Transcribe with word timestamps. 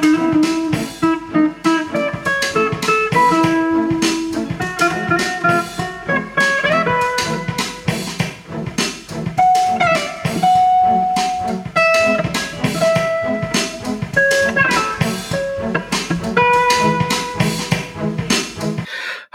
thank 0.00 0.34
you. 0.34 0.37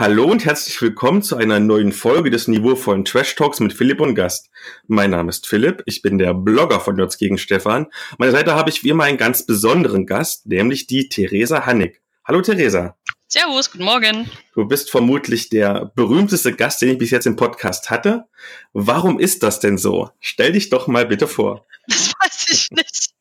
Hallo 0.04 0.26
und 0.26 0.44
herzlich 0.44 0.82
willkommen 0.82 1.22
zu 1.22 1.38
einer 1.38 1.62
neuen 1.62 1.94
Folge 1.94 2.30
des 2.30 2.50
niveauvollen 2.50 3.06
Trash 3.06 3.36
Talks 3.36 3.62
mit 3.62 3.72
Philipp 3.72 4.02
und 4.02 4.16
Gast. 4.16 4.50
Mein 4.86 5.12
Name 5.12 5.30
ist 5.30 5.48
Philipp, 5.48 5.82
ich 5.86 6.02
bin 6.02 6.18
der 6.18 6.34
Blogger 6.34 6.82
von 6.82 6.98
Jots 6.98 7.18
gegen 7.18 7.38
Stefan. 7.38 7.88
Meiner 8.18 8.34
Seite 8.34 8.54
habe 8.54 8.70
ich 8.70 8.84
wie 8.84 8.90
immer 8.90 9.06
einen 9.06 9.18
ganz 9.18 9.46
besonderen 9.46 10.06
Gast, 10.06 10.46
nämlich 10.46 10.88
die 10.88 11.08
Theresa 11.08 11.66
Hannig. 11.66 12.02
Hallo 12.26 12.42
Theresa. 12.42 12.98
Servus, 13.30 13.72
guten 13.72 13.86
Morgen. 13.86 14.30
Du 14.54 14.66
bist 14.66 14.92
vermutlich 14.92 15.48
der 15.48 15.94
berühmteste 15.96 16.52
Gast, 16.52 16.82
den 16.82 16.90
ich 16.90 16.98
bis 16.98 17.12
jetzt 17.12 17.26
im 17.26 17.38
Podcast 17.38 17.90
hatte. 17.90 18.26
Warum 18.74 19.22
ist 19.22 19.42
das 19.42 19.62
denn 19.62 19.78
so? 19.78 20.10
Stell 20.20 20.52
dich 20.52 20.70
doch 20.70 20.88
mal 20.88 21.06
bitte 21.06 21.30
vor. 21.30 21.66
Das 21.88 22.12
weiß 22.20 22.48
ich 22.50 22.72
nicht. 22.72 23.13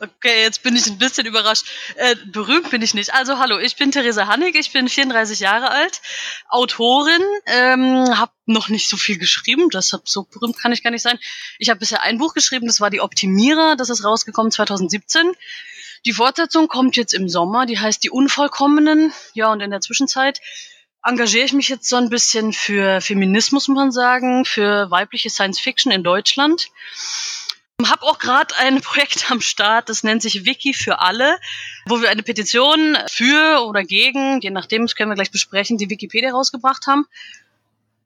Okay, 0.00 0.42
jetzt 0.42 0.62
bin 0.62 0.74
ich 0.74 0.86
ein 0.86 0.98
bisschen 0.98 1.26
überrascht. 1.26 1.66
Äh, 1.96 2.16
berühmt 2.26 2.70
bin 2.70 2.82
ich 2.82 2.94
nicht. 2.94 3.14
Also 3.14 3.38
hallo, 3.38 3.58
ich 3.58 3.76
bin 3.76 3.92
Theresa 3.92 4.26
Hannig, 4.26 4.56
ich 4.56 4.72
bin 4.72 4.88
34 4.88 5.40
Jahre 5.40 5.70
alt, 5.70 6.00
Autorin, 6.48 7.22
ähm, 7.46 8.18
habe 8.18 8.32
noch 8.46 8.68
nicht 8.68 8.88
so 8.88 8.96
viel 8.96 9.18
geschrieben, 9.18 9.68
deshalb 9.70 10.08
so 10.08 10.24
berühmt 10.24 10.58
kann 10.60 10.72
ich 10.72 10.82
gar 10.82 10.90
nicht 10.90 11.02
sein. 11.02 11.18
Ich 11.58 11.70
habe 11.70 11.78
bisher 11.78 12.02
ein 12.02 12.18
Buch 12.18 12.34
geschrieben, 12.34 12.66
das 12.66 12.80
war 12.80 12.90
die 12.90 13.00
Optimierer, 13.00 13.76
das 13.76 13.90
ist 13.90 14.04
rausgekommen 14.04 14.50
2017. 14.50 15.32
Die 16.04 16.12
Fortsetzung 16.12 16.68
kommt 16.68 16.96
jetzt 16.96 17.14
im 17.14 17.28
Sommer, 17.28 17.66
die 17.66 17.78
heißt 17.78 18.02
Die 18.02 18.10
Unvollkommenen. 18.10 19.12
Ja, 19.34 19.50
und 19.50 19.60
in 19.60 19.70
der 19.70 19.80
Zwischenzeit 19.80 20.40
engagiere 21.02 21.44
ich 21.44 21.52
mich 21.52 21.68
jetzt 21.68 21.88
so 21.88 21.96
ein 21.96 22.10
bisschen 22.10 22.52
für 22.52 23.00
Feminismus, 23.00 23.68
muss 23.68 23.76
man 23.76 23.92
sagen, 23.92 24.44
für 24.44 24.90
weibliche 24.90 25.30
Science 25.30 25.60
Fiction 25.60 25.92
in 25.92 26.02
Deutschland. 26.02 26.68
Hab 27.84 28.02
auch 28.02 28.18
gerade 28.18 28.54
ein 28.58 28.80
Projekt 28.82 29.30
am 29.30 29.40
Start, 29.40 29.88
das 29.88 30.02
nennt 30.02 30.22
sich 30.22 30.46
Wiki 30.46 30.72
für 30.72 31.00
alle, 31.00 31.38
wo 31.86 32.00
wir 32.00 32.08
eine 32.08 32.22
Petition 32.22 32.96
für 33.08 33.64
oder 33.66 33.84
gegen, 33.84 34.40
je 34.40 34.50
nachdem, 34.50 34.82
das 34.82 34.94
können 34.94 35.10
wir 35.10 35.14
gleich 35.14 35.30
besprechen, 35.30 35.76
die 35.76 35.90
Wikipedia 35.90 36.30
rausgebracht 36.30 36.86
haben. 36.86 37.06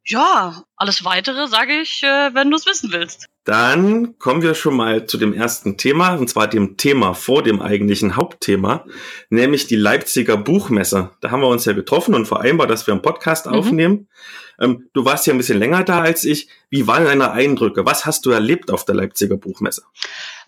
Ja, 0.05 0.65
alles 0.77 1.05
weitere 1.05 1.47
sage 1.47 1.81
ich, 1.81 2.03
äh, 2.03 2.35
wenn 2.35 2.51
du 2.51 2.57
es 2.57 2.67
wissen 2.67 2.91
willst. 2.91 3.29
Dann 3.51 4.17
kommen 4.21 4.43
wir 4.43 4.55
schon 4.55 4.77
mal 4.77 5.07
zu 5.07 5.19
dem 5.19 5.33
ersten 5.33 5.77
Thema, 5.77 6.15
und 6.15 6.31
zwar 6.31 6.47
dem 6.47 6.77
Thema 6.77 7.15
vor 7.15 7.43
dem 7.43 7.61
eigentlichen 7.61 8.15
Hauptthema, 8.15 8.85
nämlich 9.29 9.67
die 9.67 9.75
Leipziger 9.75 10.37
Buchmesse. 10.37 11.11
Da 11.21 11.33
haben 11.33 11.41
wir 11.41 11.49
uns 11.49 11.65
ja 11.65 11.73
getroffen 11.73 12.15
und 12.15 12.27
vereinbart, 12.27 12.71
dass 12.71 12.87
wir 12.87 12.95
einen 12.95 13.03
Podcast 13.03 13.47
mhm. 13.47 13.53
aufnehmen. 13.55 14.09
Ähm, 14.61 14.89
du 14.93 15.05
warst 15.05 15.27
ja 15.27 15.35
ein 15.35 15.37
bisschen 15.37 15.59
länger 15.59 15.83
da 15.83 16.01
als 16.01 16.25
ich. 16.25 16.49
Wie 16.69 16.87
waren 16.87 17.07
deine 17.07 17.33
Eindrücke? 17.33 17.85
Was 17.85 18.07
hast 18.07 18.25
du 18.25 18.31
erlebt 18.31 18.71
auf 18.71 18.85
der 18.85 18.95
Leipziger 18.95 19.37
Buchmesse? 19.37 19.83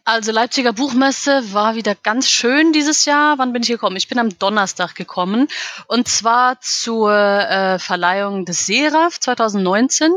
Also 0.04 0.32
Leipziger 0.32 0.72
Buchmesse 0.72 1.52
war 1.52 1.76
wieder 1.76 1.94
ganz 1.94 2.28
schön 2.28 2.72
dieses 2.72 3.04
Jahr. 3.04 3.38
Wann 3.38 3.52
bin 3.52 3.62
ich 3.62 3.68
gekommen? 3.68 3.94
Ich 3.94 4.08
bin 4.08 4.18
am 4.18 4.36
Donnerstag 4.36 4.96
gekommen 4.96 5.46
und 5.86 6.08
zwar 6.08 6.60
zur 6.60 7.12
äh, 7.12 7.78
Verleihung 7.78 8.44
des 8.44 8.66
Seraph 8.66 9.20
2019. 9.20 10.10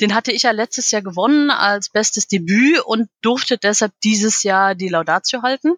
Den 0.00 0.14
hatte 0.14 0.30
ich 0.30 0.44
ja 0.44 0.52
letztes 0.52 0.92
Jahr 0.92 1.02
gewonnen 1.02 1.50
als 1.50 1.88
bestes 1.88 2.28
Debüt 2.28 2.82
und 2.82 3.08
durfte 3.20 3.58
deshalb 3.58 3.92
dieses 4.04 4.44
Jahr 4.44 4.76
die 4.76 4.88
Laudatio 4.88 5.42
halten 5.42 5.74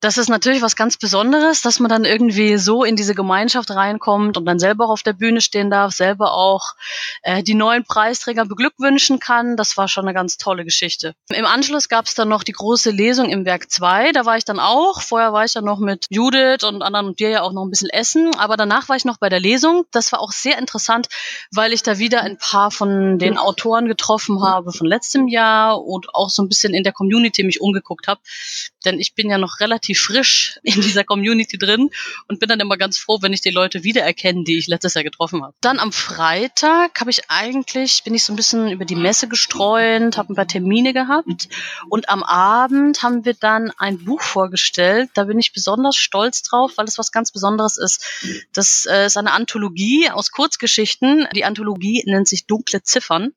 das 0.00 0.18
ist 0.18 0.28
natürlich 0.28 0.60
was 0.60 0.76
ganz 0.76 0.98
Besonderes, 0.98 1.62
dass 1.62 1.80
man 1.80 1.88
dann 1.88 2.04
irgendwie 2.04 2.58
so 2.58 2.84
in 2.84 2.96
diese 2.96 3.14
Gemeinschaft 3.14 3.70
reinkommt 3.70 4.36
und 4.36 4.44
dann 4.44 4.58
selber 4.58 4.84
auch 4.84 4.90
auf 4.90 5.02
der 5.02 5.14
Bühne 5.14 5.40
stehen 5.40 5.70
darf, 5.70 5.92
selber 5.92 6.34
auch 6.34 6.74
äh, 7.22 7.42
die 7.42 7.54
neuen 7.54 7.84
Preisträger 7.84 8.44
beglückwünschen 8.44 9.20
kann. 9.20 9.56
Das 9.56 9.76
war 9.76 9.88
schon 9.88 10.04
eine 10.04 10.14
ganz 10.14 10.36
tolle 10.36 10.64
Geschichte. 10.64 11.14
Im 11.30 11.46
Anschluss 11.46 11.88
gab 11.88 12.06
es 12.06 12.14
dann 12.14 12.28
noch 12.28 12.44
die 12.44 12.52
große 12.52 12.90
Lesung 12.90 13.30
im 13.30 13.46
Werk 13.46 13.70
2. 13.70 14.12
Da 14.12 14.26
war 14.26 14.36
ich 14.36 14.44
dann 14.44 14.60
auch. 14.60 15.00
Vorher 15.00 15.32
war 15.32 15.44
ich 15.44 15.54
dann 15.54 15.64
noch 15.64 15.78
mit 15.78 16.06
Judith 16.10 16.62
und 16.64 16.82
anderen 16.82 17.06
und 17.06 17.18
dir 17.18 17.30
ja 17.30 17.42
auch 17.42 17.52
noch 17.52 17.64
ein 17.64 17.70
bisschen 17.70 17.90
essen. 17.90 18.34
Aber 18.36 18.56
danach 18.58 18.90
war 18.90 18.96
ich 18.96 19.06
noch 19.06 19.16
bei 19.16 19.30
der 19.30 19.40
Lesung. 19.40 19.84
Das 19.92 20.12
war 20.12 20.20
auch 20.20 20.32
sehr 20.32 20.58
interessant, 20.58 21.08
weil 21.52 21.72
ich 21.72 21.82
da 21.82 21.98
wieder 21.98 22.20
ein 22.20 22.36
paar 22.36 22.70
von 22.70 23.18
den 23.18 23.38
Autoren 23.38 23.86
getroffen 23.86 24.42
habe 24.42 24.72
von 24.72 24.86
letztem 24.86 25.26
Jahr 25.26 25.82
und 25.82 26.14
auch 26.14 26.28
so 26.28 26.42
ein 26.42 26.48
bisschen 26.48 26.74
in 26.74 26.84
der 26.84 26.92
Community 26.92 27.42
mich 27.44 27.62
umgeguckt 27.62 28.08
habe. 28.08 28.20
Denn 28.86 29.00
ich 29.00 29.14
bin 29.14 29.28
ja 29.28 29.36
noch 29.36 29.60
relativ 29.60 30.00
frisch 30.00 30.58
in 30.62 30.80
dieser 30.80 31.04
Community 31.04 31.58
drin 31.58 31.90
und 32.28 32.40
bin 32.40 32.48
dann 32.48 32.60
immer 32.60 32.76
ganz 32.76 32.96
froh, 32.96 33.18
wenn 33.20 33.32
ich 33.32 33.40
die 33.40 33.50
Leute 33.50 33.84
wiedererkenne, 33.84 34.44
die 34.44 34.58
ich 34.58 34.68
letztes 34.68 34.94
Jahr 34.94 35.04
getroffen 35.04 35.42
habe. 35.42 35.54
Dann 35.60 35.78
am 35.78 35.92
Freitag 35.92 37.00
habe 37.00 37.10
ich 37.10 37.28
eigentlich, 37.28 38.02
bin 38.04 38.14
ich 38.14 38.24
so 38.24 38.32
ein 38.32 38.36
bisschen 38.36 38.70
über 38.70 38.84
die 38.84 38.94
Messe 38.94 39.28
gestreunt, 39.28 40.16
habe 40.16 40.32
ein 40.32 40.36
paar 40.36 40.46
Termine 40.46 40.92
gehabt 40.92 41.48
und 41.88 42.08
am 42.08 42.22
Abend 42.22 43.02
haben 43.02 43.24
wir 43.24 43.34
dann 43.34 43.72
ein 43.76 44.04
Buch 44.04 44.22
vorgestellt. 44.22 45.10
Da 45.14 45.24
bin 45.24 45.38
ich 45.38 45.52
besonders 45.52 45.96
stolz 45.96 46.42
drauf, 46.42 46.72
weil 46.76 46.86
es 46.86 46.98
was 46.98 47.12
ganz 47.12 47.32
Besonderes 47.32 47.76
ist. 47.76 48.04
Das 48.52 48.86
äh, 48.88 49.06
ist 49.06 49.16
eine 49.16 49.32
Anthologie 49.32 50.08
aus 50.10 50.30
Kurzgeschichten. 50.30 51.26
Die 51.34 51.44
Anthologie 51.44 52.04
nennt 52.06 52.28
sich 52.28 52.46
Dunkle 52.46 52.82
Ziffern 52.82 53.32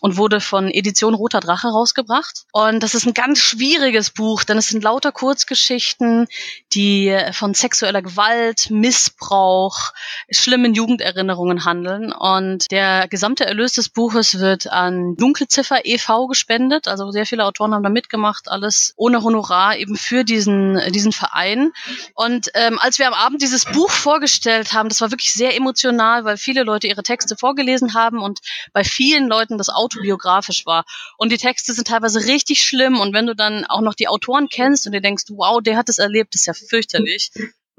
und 0.00 0.16
wurde 0.16 0.40
von 0.40 0.70
Edition 0.70 1.14
Roter 1.14 1.40
Drache 1.40 1.68
rausgebracht. 1.68 2.44
Und 2.52 2.82
das 2.82 2.94
ist 2.94 3.06
ein 3.06 3.14
ganz 3.14 3.38
schwieriges 3.38 4.10
Buch, 4.10 4.44
denn 4.44 4.58
es 4.58 4.68
sind 4.68 4.82
lauter 4.82 5.12
Kurzgeschichten, 5.12 6.26
die 6.72 7.16
von 7.32 7.54
sexueller 7.54 8.02
Gewalt, 8.02 8.70
Missbrauch, 8.70 9.92
schlimmen 10.30 10.74
Jugenderinnerungen 10.74 11.64
handeln. 11.64 12.12
Und 12.12 12.70
der 12.70 13.08
gesamte 13.08 13.44
Erlös 13.46 13.74
des 13.74 13.88
Buches 13.88 14.38
wird 14.38 14.66
an 14.68 15.16
Dunkelziffer 15.16 15.84
e.V. 15.84 16.26
gespendet. 16.26 16.88
Also 16.88 17.10
sehr 17.10 17.26
viele 17.26 17.44
Autoren 17.44 17.74
haben 17.74 17.82
da 17.82 17.90
mitgemacht, 17.90 18.48
alles 18.48 18.94
ohne 18.96 19.22
Honorar 19.22 19.76
eben 19.76 19.96
für 19.96 20.24
diesen, 20.24 20.80
diesen 20.92 21.12
Verein. 21.12 21.72
Und 22.14 22.48
ähm, 22.54 22.78
als 22.78 22.98
wir 22.98 23.06
am 23.06 23.14
Abend 23.14 23.42
dieses 23.42 23.66
Buch 23.66 23.90
vorgestellt 23.90 24.72
haben, 24.72 24.88
das 24.88 25.00
war 25.00 25.10
wirklich 25.10 25.32
sehr 25.32 25.54
emotional, 25.56 26.24
weil 26.24 26.36
viele 26.36 26.62
Leute 26.62 26.86
ihre 26.86 27.02
Texte 27.02 27.36
vorgelesen 27.36 27.94
haben 27.94 28.18
und 28.18 28.40
bei 28.72 28.84
vielen 28.84 29.28
Leuten 29.28 29.58
das 29.60 29.68
autobiografisch 29.68 30.66
war. 30.66 30.84
Und 31.16 31.30
die 31.30 31.38
Texte 31.38 31.72
sind 31.72 31.86
teilweise 31.86 32.26
richtig 32.26 32.62
schlimm. 32.62 32.98
Und 32.98 33.14
wenn 33.14 33.26
du 33.26 33.36
dann 33.36 33.64
auch 33.66 33.80
noch 33.80 33.94
die 33.94 34.08
Autoren 34.08 34.48
kennst 34.48 34.86
und 34.86 34.92
dir 34.92 35.00
denkst, 35.00 35.24
wow, 35.28 35.62
der 35.62 35.76
hat 35.76 35.88
es 35.88 35.98
erlebt, 35.98 36.34
ist 36.34 36.46
ja 36.46 36.54
fürchterlich. 36.54 37.30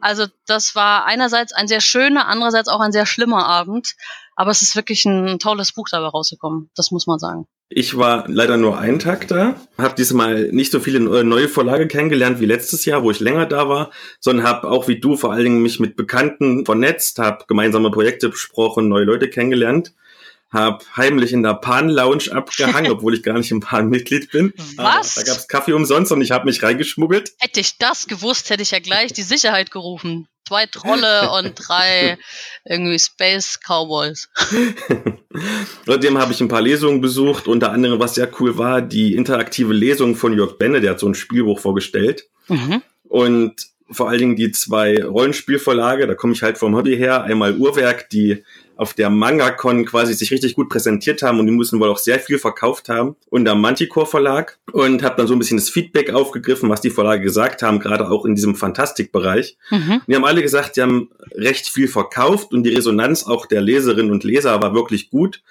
Also 0.02 0.26
das 0.48 0.76
war 0.76 1.06
einerseits 1.06 1.54
ein 1.54 1.68
sehr 1.68 1.80
schöner, 1.80 2.28
andererseits 2.28 2.70
auch 2.70 2.80
ein 2.80 2.92
sehr 2.92 3.06
schlimmer 3.06 3.46
Abend. 3.46 3.96
Aber 4.36 4.50
es 4.50 4.64
ist 4.64 4.76
wirklich 4.76 5.06
ein 5.06 5.38
tolles 5.38 5.74
Buch 5.74 5.88
dabei 5.92 6.08
rausgekommen. 6.08 6.72
Das 6.76 6.90
muss 6.90 7.06
man 7.06 7.20
sagen. 7.20 7.46
Ich 7.70 7.98
war 7.98 8.26
leider 8.28 8.58
nur 8.58 8.80
einen 8.80 9.00
Tag 9.00 9.28
da, 9.28 9.56
habe 9.78 9.96
diesmal 9.96 10.50
nicht 10.52 10.72
so 10.72 10.82
viele 10.82 11.00
neue 11.00 11.48
Vorlage 11.48 11.88
kennengelernt 11.88 12.42
wie 12.42 12.46
letztes 12.46 12.84
Jahr, 12.84 13.04
wo 13.04 13.12
ich 13.12 13.22
länger 13.22 13.46
da 13.46 13.70
war, 13.70 13.92
sondern 14.20 14.46
habe 14.46 14.70
auch 14.70 14.90
wie 14.90 15.00
du 15.00 15.16
vor 15.16 15.32
allen 15.32 15.44
Dingen 15.44 15.62
mich 15.62 15.80
mit 15.80 15.96
Bekannten 15.96 16.66
vernetzt, 16.66 17.20
habe 17.20 17.46
gemeinsame 17.48 17.92
Projekte 17.92 18.28
besprochen, 18.28 18.90
neue 18.90 19.06
Leute 19.06 19.30
kennengelernt 19.30 19.94
habe 20.52 20.84
heimlich 20.96 21.32
in 21.32 21.44
der 21.44 21.54
Pan-Lounge 21.54 22.32
abgehangen, 22.32 22.92
obwohl 22.92 23.14
ich 23.14 23.24
gar 23.24 23.38
nicht 23.38 23.52
im 23.52 23.62
Pan-Mitglied 23.62 24.32
bin. 24.32 24.54
Was? 24.76 25.18
Aber 25.18 25.26
da 25.26 25.32
gab's 25.32 25.48
Kaffee 25.48 25.74
umsonst 25.74 26.12
und 26.12 26.22
ich 26.22 26.32
habe 26.32 26.46
mich 26.46 26.62
reingeschmuggelt. 26.62 27.32
Hätte 27.40 27.60
ich 27.60 27.78
das 27.78 28.08
gewusst, 28.08 28.50
hätte 28.50 28.64
ich 28.64 28.72
ja 28.72 28.80
gleich 28.80 29.14
die 29.14 29.22
Sicherheit 29.22 29.72
gerufen. 29.72 30.28
Zwei 30.48 30.66
Trolle 30.66 31.32
und 31.32 31.54
drei 31.56 32.18
irgendwie 32.66 33.00
Space 33.00 33.60
Cowboys. 33.66 34.30
Außerdem 35.88 36.18
habe 36.18 36.34
ich 36.34 36.42
ein 36.42 36.50
paar 36.50 36.62
Lesungen 36.62 37.00
besucht, 37.00 37.48
unter 37.48 37.72
anderem, 37.72 38.00
was 38.00 38.16
sehr 38.16 38.30
cool 38.40 38.58
war, 38.58 38.82
die 38.82 39.16
interaktive 39.16 39.74
Lesung 39.74 40.16
von 40.16 40.34
Jörg 40.34 40.58
Benne, 40.58 40.82
der 40.82 40.92
hat 40.92 41.00
so 41.00 41.08
ein 41.08 41.16
Spielbuch 41.16 41.60
vorgestellt. 41.60 42.28
Mhm. 42.50 42.82
Und 43.08 43.72
vor 43.92 44.10
allen 44.10 44.20
Dingen 44.20 44.36
die 44.36 44.52
zwei 44.52 45.04
Rollenspielverlage, 45.04 46.08
da 46.08 46.16
komme 46.16 46.34
ich 46.34 46.44
halt 46.44 46.58
vom 46.58 46.76
Hobby 46.76 46.98
her, 46.98 47.24
einmal 47.24 47.56
Uhrwerk, 47.56 48.10
die 48.10 48.44
auf 48.82 48.96
der 48.96 49.12
MangaCon 49.12 49.86
quasi 49.86 50.16
sich 50.16 50.32
richtig 50.32 50.56
gut 50.56 50.68
präsentiert 50.68 51.22
haben 51.22 51.40
und 51.40 51.46
die 51.46 51.52
müssen 51.52 51.80
wohl 51.80 51.90
auch 51.90 52.00
sehr 52.00 52.20
viel 52.20 52.40
verkauft 52.40 52.90
haben 52.90 53.16
und 53.30 53.46
der 53.46 53.54
Manticore 53.54 54.08
Verlag 54.08 54.58
und 54.72 55.04
habe 55.04 55.18
dann 55.18 55.28
so 55.28 55.34
ein 55.34 55.40
bisschen 55.40 55.58
das 55.58 55.70
Feedback 55.70 56.10
aufgegriffen, 56.10 56.68
was 56.68 56.82
die 56.82 56.90
Verlage 56.90 57.22
gesagt 57.22 57.62
haben, 57.62 57.78
gerade 57.78 58.10
auch 58.10 58.26
in 58.26 58.34
diesem 58.34 58.56
Fantastikbereich. 58.56 59.56
Mhm. 59.70 60.02
Die 60.08 60.16
haben 60.16 60.26
alle 60.26 60.42
gesagt, 60.42 60.78
die 60.78 60.82
haben 60.82 61.12
recht 61.36 61.68
viel 61.68 61.88
verkauft 61.88 62.54
und 62.54 62.64
die 62.64 62.74
Resonanz 62.74 63.24
auch 63.28 63.46
der 63.46 63.62
Leserinnen 63.62 64.12
und 64.12 64.24
Leser 64.24 64.60
war 64.64 64.74
wirklich 64.74 65.12
gut. 65.12 65.44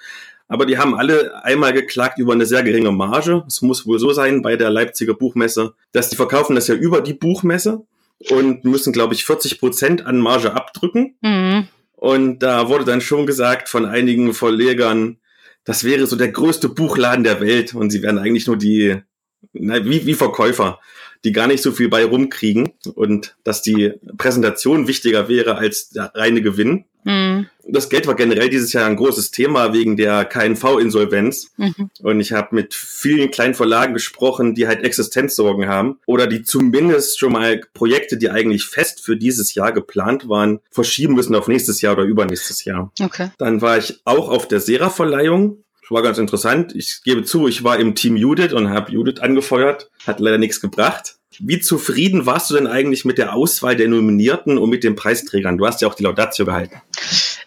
Aber 0.49 0.65
die 0.65 0.77
haben 0.77 0.93
alle 0.93 1.41
einmal 1.45 1.71
geklagt 1.71 2.19
über 2.19 2.33
eine 2.33 2.45
sehr 2.45 2.63
geringe 2.63 2.91
Marge. 2.91 3.45
Es 3.47 3.61
muss 3.61 3.87
wohl 3.87 3.97
so 3.97 4.11
sein 4.11 4.41
bei 4.41 4.57
der 4.57 4.69
Leipziger 4.69 5.13
Buchmesse, 5.13 5.73
dass 5.93 6.09
die 6.09 6.17
verkaufen 6.17 6.53
das 6.53 6.67
ja 6.67 6.75
über 6.75 6.99
die 6.99 7.13
Buchmesse 7.13 7.85
und 8.29 8.65
müssen, 8.65 8.91
glaube 8.91 9.13
ich, 9.13 9.23
40 9.23 9.61
Prozent 9.61 10.05
an 10.05 10.19
Marge 10.19 10.53
abdrücken. 10.53 11.15
Mhm. 11.21 11.69
Und 12.01 12.39
da 12.39 12.67
wurde 12.67 12.83
dann 12.83 12.99
schon 12.99 13.27
gesagt 13.27 13.69
von 13.69 13.85
einigen 13.85 14.33
Verlegern, 14.33 15.17
das 15.65 15.83
wäre 15.83 16.07
so 16.07 16.15
der 16.15 16.29
größte 16.29 16.67
Buchladen 16.67 17.23
der 17.23 17.39
Welt 17.41 17.75
und 17.75 17.91
sie 17.91 18.01
wären 18.01 18.17
eigentlich 18.17 18.47
nur 18.47 18.57
die, 18.57 18.97
na, 19.53 19.85
wie, 19.85 20.07
wie 20.07 20.15
Verkäufer. 20.15 20.79
die 21.23 21.31
gar 21.31 21.45
nicht 21.45 21.61
so 21.61 21.71
viel 21.71 21.89
bei 21.89 22.03
rumkriegen 22.03 22.71
und 22.95 23.35
dass 23.43 23.61
die 23.61 23.93
Präsentation 24.17 24.87
wichtiger 24.87 25.29
wäre 25.29 25.57
als 25.57 25.89
der 25.89 26.11
reine 26.15 26.41
Gewinn. 26.41 26.85
Mhm. 27.03 27.47
Das 27.67 27.89
Geld 27.89 28.07
war 28.07 28.15
generell 28.15 28.49
dieses 28.49 28.73
Jahr 28.73 28.87
ein 28.87 28.95
großes 28.95 29.31
Thema 29.31 29.73
wegen 29.73 29.95
der 29.95 30.25
KNV-Insolvenz. 30.25 31.51
Mhm. 31.57 31.89
Und 32.01 32.19
ich 32.19 32.33
habe 32.33 32.55
mit 32.55 32.73
vielen 32.73 33.31
kleinen 33.31 33.53
Verlagen 33.53 33.93
gesprochen, 33.93 34.55
die 34.55 34.67
halt 34.67 34.83
Existenzsorgen 34.83 35.67
haben 35.67 35.99
oder 36.05 36.27
die 36.27 36.43
zumindest 36.43 37.19
schon 37.19 37.33
mal 37.33 37.61
Projekte, 37.73 38.17
die 38.17 38.29
eigentlich 38.29 38.65
fest 38.65 39.03
für 39.03 39.15
dieses 39.15 39.53
Jahr 39.53 39.71
geplant 39.71 40.27
waren, 40.27 40.59
verschieben 40.71 41.13
müssen 41.13 41.35
auf 41.35 41.47
nächstes 41.47 41.81
Jahr 41.81 41.93
oder 41.93 42.03
übernächstes 42.03 42.65
Jahr. 42.65 42.91
Okay. 42.99 43.29
Dann 43.37 43.61
war 43.61 43.77
ich 43.77 44.01
auch 44.05 44.29
auf 44.29 44.47
der 44.47 44.59
Sera-Verleihung 44.59 45.63
war 45.91 46.01
ganz 46.01 46.17
interessant. 46.17 46.73
Ich 46.75 47.03
gebe 47.03 47.23
zu, 47.23 47.47
ich 47.47 47.63
war 47.63 47.77
im 47.77 47.95
Team 47.95 48.15
Judith 48.15 48.53
und 48.53 48.69
habe 48.69 48.91
Judith 48.91 49.19
angefeuert. 49.19 49.91
Hat 50.05 50.19
leider 50.19 50.37
nichts 50.37 50.61
gebracht. 50.61 51.17
Wie 51.39 51.59
zufrieden 51.59 52.25
warst 52.25 52.49
du 52.49 52.55
denn 52.55 52.67
eigentlich 52.67 53.05
mit 53.05 53.17
der 53.17 53.33
Auswahl 53.33 53.75
der 53.75 53.87
Nominierten 53.87 54.57
und 54.57 54.69
mit 54.69 54.83
den 54.83 54.95
Preisträgern? 54.95 55.57
Du 55.57 55.65
hast 55.65 55.81
ja 55.81 55.87
auch 55.87 55.95
die 55.95 56.03
Laudatio 56.03 56.45
gehalten. 56.45 56.81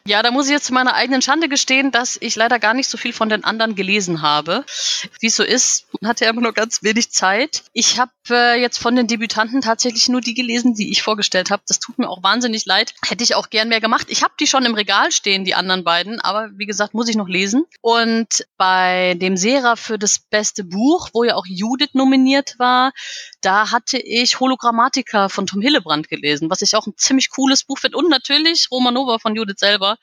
Ja, 0.06 0.22
da 0.22 0.30
muss 0.30 0.46
ich 0.46 0.52
jetzt 0.52 0.66
zu 0.66 0.74
meiner 0.74 0.92
eigenen 0.92 1.22
Schande 1.22 1.48
gestehen, 1.48 1.90
dass 1.90 2.18
ich 2.20 2.36
leider 2.36 2.58
gar 2.58 2.74
nicht 2.74 2.90
so 2.90 2.98
viel 2.98 3.14
von 3.14 3.30
den 3.30 3.42
anderen 3.42 3.74
gelesen 3.74 4.20
habe. 4.20 4.66
Wie 5.20 5.28
es 5.28 5.36
so 5.36 5.42
ist, 5.42 5.86
man 5.98 6.10
hatte 6.10 6.26
ja 6.26 6.30
immer 6.30 6.42
nur 6.42 6.52
ganz 6.52 6.82
wenig 6.82 7.10
Zeit. 7.10 7.62
Ich 7.72 7.98
habe 7.98 8.12
äh, 8.28 8.60
jetzt 8.60 8.76
von 8.76 8.96
den 8.96 9.06
Debütanten 9.06 9.62
tatsächlich 9.62 10.10
nur 10.10 10.20
die 10.20 10.34
gelesen, 10.34 10.74
die 10.74 10.90
ich 10.90 11.02
vorgestellt 11.02 11.50
habe. 11.50 11.62
Das 11.66 11.80
tut 11.80 11.98
mir 11.98 12.10
auch 12.10 12.22
wahnsinnig 12.22 12.66
leid. 12.66 12.94
Hätte 13.02 13.24
ich 13.24 13.34
auch 13.34 13.48
gern 13.48 13.70
mehr 13.70 13.80
gemacht. 13.80 14.08
Ich 14.10 14.22
habe 14.22 14.34
die 14.38 14.46
schon 14.46 14.66
im 14.66 14.74
Regal 14.74 15.10
stehen, 15.10 15.46
die 15.46 15.54
anderen 15.54 15.84
beiden, 15.84 16.20
aber 16.20 16.50
wie 16.54 16.66
gesagt, 16.66 16.92
muss 16.92 17.08
ich 17.08 17.16
noch 17.16 17.28
lesen. 17.28 17.64
Und 17.80 18.46
bei 18.58 19.14
dem 19.16 19.38
Sera 19.38 19.74
für 19.74 19.98
das 19.98 20.18
beste 20.18 20.64
Buch, 20.64 21.08
wo 21.14 21.24
ja 21.24 21.34
auch 21.34 21.46
Judith 21.46 21.94
nominiert 21.94 22.56
war, 22.58 22.92
da 23.44 23.70
hatte 23.70 23.98
ich 23.98 24.40
Hologrammatika 24.40 25.28
von 25.28 25.46
Tom 25.46 25.60
Hillebrand 25.60 26.08
gelesen, 26.08 26.50
was 26.50 26.62
ich 26.62 26.74
auch 26.76 26.86
ein 26.86 26.96
ziemlich 26.96 27.30
cooles 27.30 27.64
Buch 27.64 27.78
finde. 27.78 27.98
Und 27.98 28.08
natürlich 28.08 28.68
Romanova 28.70 29.18
von 29.18 29.36
Judith 29.36 29.58
selber 29.58 29.98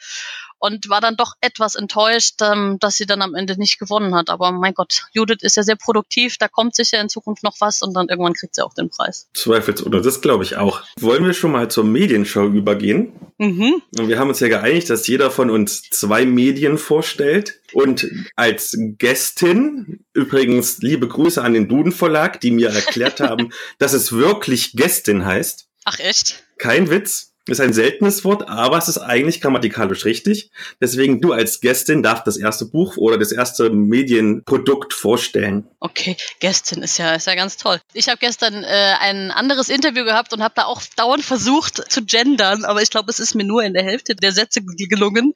und 0.61 0.89
war 0.89 1.01
dann 1.01 1.17
doch 1.17 1.33
etwas 1.41 1.75
enttäuscht, 1.75 2.35
ähm, 2.41 2.77
dass 2.79 2.95
sie 2.95 3.07
dann 3.07 3.21
am 3.21 3.33
Ende 3.33 3.57
nicht 3.57 3.79
gewonnen 3.79 4.15
hat. 4.15 4.29
Aber 4.29 4.51
mein 4.51 4.73
Gott, 4.73 5.03
Judith 5.11 5.39
ist 5.41 5.57
ja 5.57 5.63
sehr 5.63 5.75
produktiv, 5.75 6.37
da 6.37 6.47
kommt 6.47 6.75
sicher 6.75 7.01
in 7.01 7.09
Zukunft 7.09 7.43
noch 7.43 7.55
was 7.59 7.81
und 7.81 7.95
dann 7.95 8.07
irgendwann 8.09 8.33
kriegt 8.33 8.55
sie 8.55 8.63
auch 8.63 8.75
den 8.75 8.89
Preis. 8.89 9.27
Zweifelsohne, 9.33 10.01
das 10.01 10.21
glaube 10.21 10.43
ich 10.43 10.57
auch. 10.57 10.83
Wollen 10.99 11.25
wir 11.25 11.33
schon 11.33 11.51
mal 11.51 11.69
zur 11.69 11.83
Medienshow 11.83 12.45
übergehen? 12.45 13.11
Mhm. 13.39 13.81
Und 13.97 14.07
wir 14.07 14.19
haben 14.19 14.29
uns 14.29 14.39
ja 14.39 14.49
geeinigt, 14.49 14.89
dass 14.91 15.07
jeder 15.07 15.31
von 15.31 15.49
uns 15.49 15.81
zwei 15.89 16.25
Medien 16.27 16.77
vorstellt. 16.77 17.59
Und 17.73 18.07
als 18.35 18.77
Gästin, 18.77 20.05
übrigens 20.13 20.77
liebe 20.77 21.07
Grüße 21.07 21.41
an 21.41 21.53
den 21.53 21.67
Duden 21.67 21.91
Verlag, 21.91 22.39
die 22.39 22.51
mir 22.51 22.69
erklärt 22.69 23.19
haben, 23.19 23.51
dass 23.79 23.93
es 23.93 24.11
wirklich 24.11 24.73
Gästin 24.73 25.25
heißt. 25.25 25.67
Ach 25.85 25.97
echt? 25.97 26.43
Kein 26.59 26.91
Witz. 26.91 27.31
Ist 27.47 27.59
ein 27.59 27.73
seltenes 27.73 28.23
Wort, 28.23 28.47
aber 28.47 28.77
es 28.77 28.88
ist 28.88 28.99
eigentlich 28.99 29.41
grammatikalisch 29.41 30.05
richtig. 30.05 30.51
Deswegen 30.79 31.21
du 31.21 31.33
als 31.33 31.59
Gästin 31.59 32.03
darfst 32.03 32.27
das 32.27 32.38
erste 32.38 32.65
Buch 32.65 32.97
oder 32.97 33.17
das 33.17 33.31
erste 33.31 33.71
Medienprodukt 33.71 34.93
vorstellen. 34.93 35.67
Okay, 35.79 36.17
Gästin 36.39 36.83
ist 36.83 36.99
ja 36.99 37.15
ist 37.15 37.25
ja 37.25 37.33
ganz 37.33 37.57
toll. 37.57 37.81
Ich 37.93 38.09
habe 38.09 38.19
gestern 38.19 38.63
äh, 38.63 38.93
ein 38.99 39.31
anderes 39.31 39.69
Interview 39.69 40.05
gehabt 40.05 40.33
und 40.33 40.43
habe 40.43 40.53
da 40.55 40.65
auch 40.65 40.83
dauernd 40.95 41.25
versucht 41.25 41.91
zu 41.91 42.05
gendern, 42.05 42.63
aber 42.63 42.83
ich 42.83 42.91
glaube, 42.91 43.09
es 43.09 43.19
ist 43.19 43.33
mir 43.33 43.44
nur 43.44 43.63
in 43.63 43.73
der 43.73 43.83
Hälfte 43.83 44.15
der 44.15 44.33
Sätze 44.33 44.61
gelungen 44.61 45.33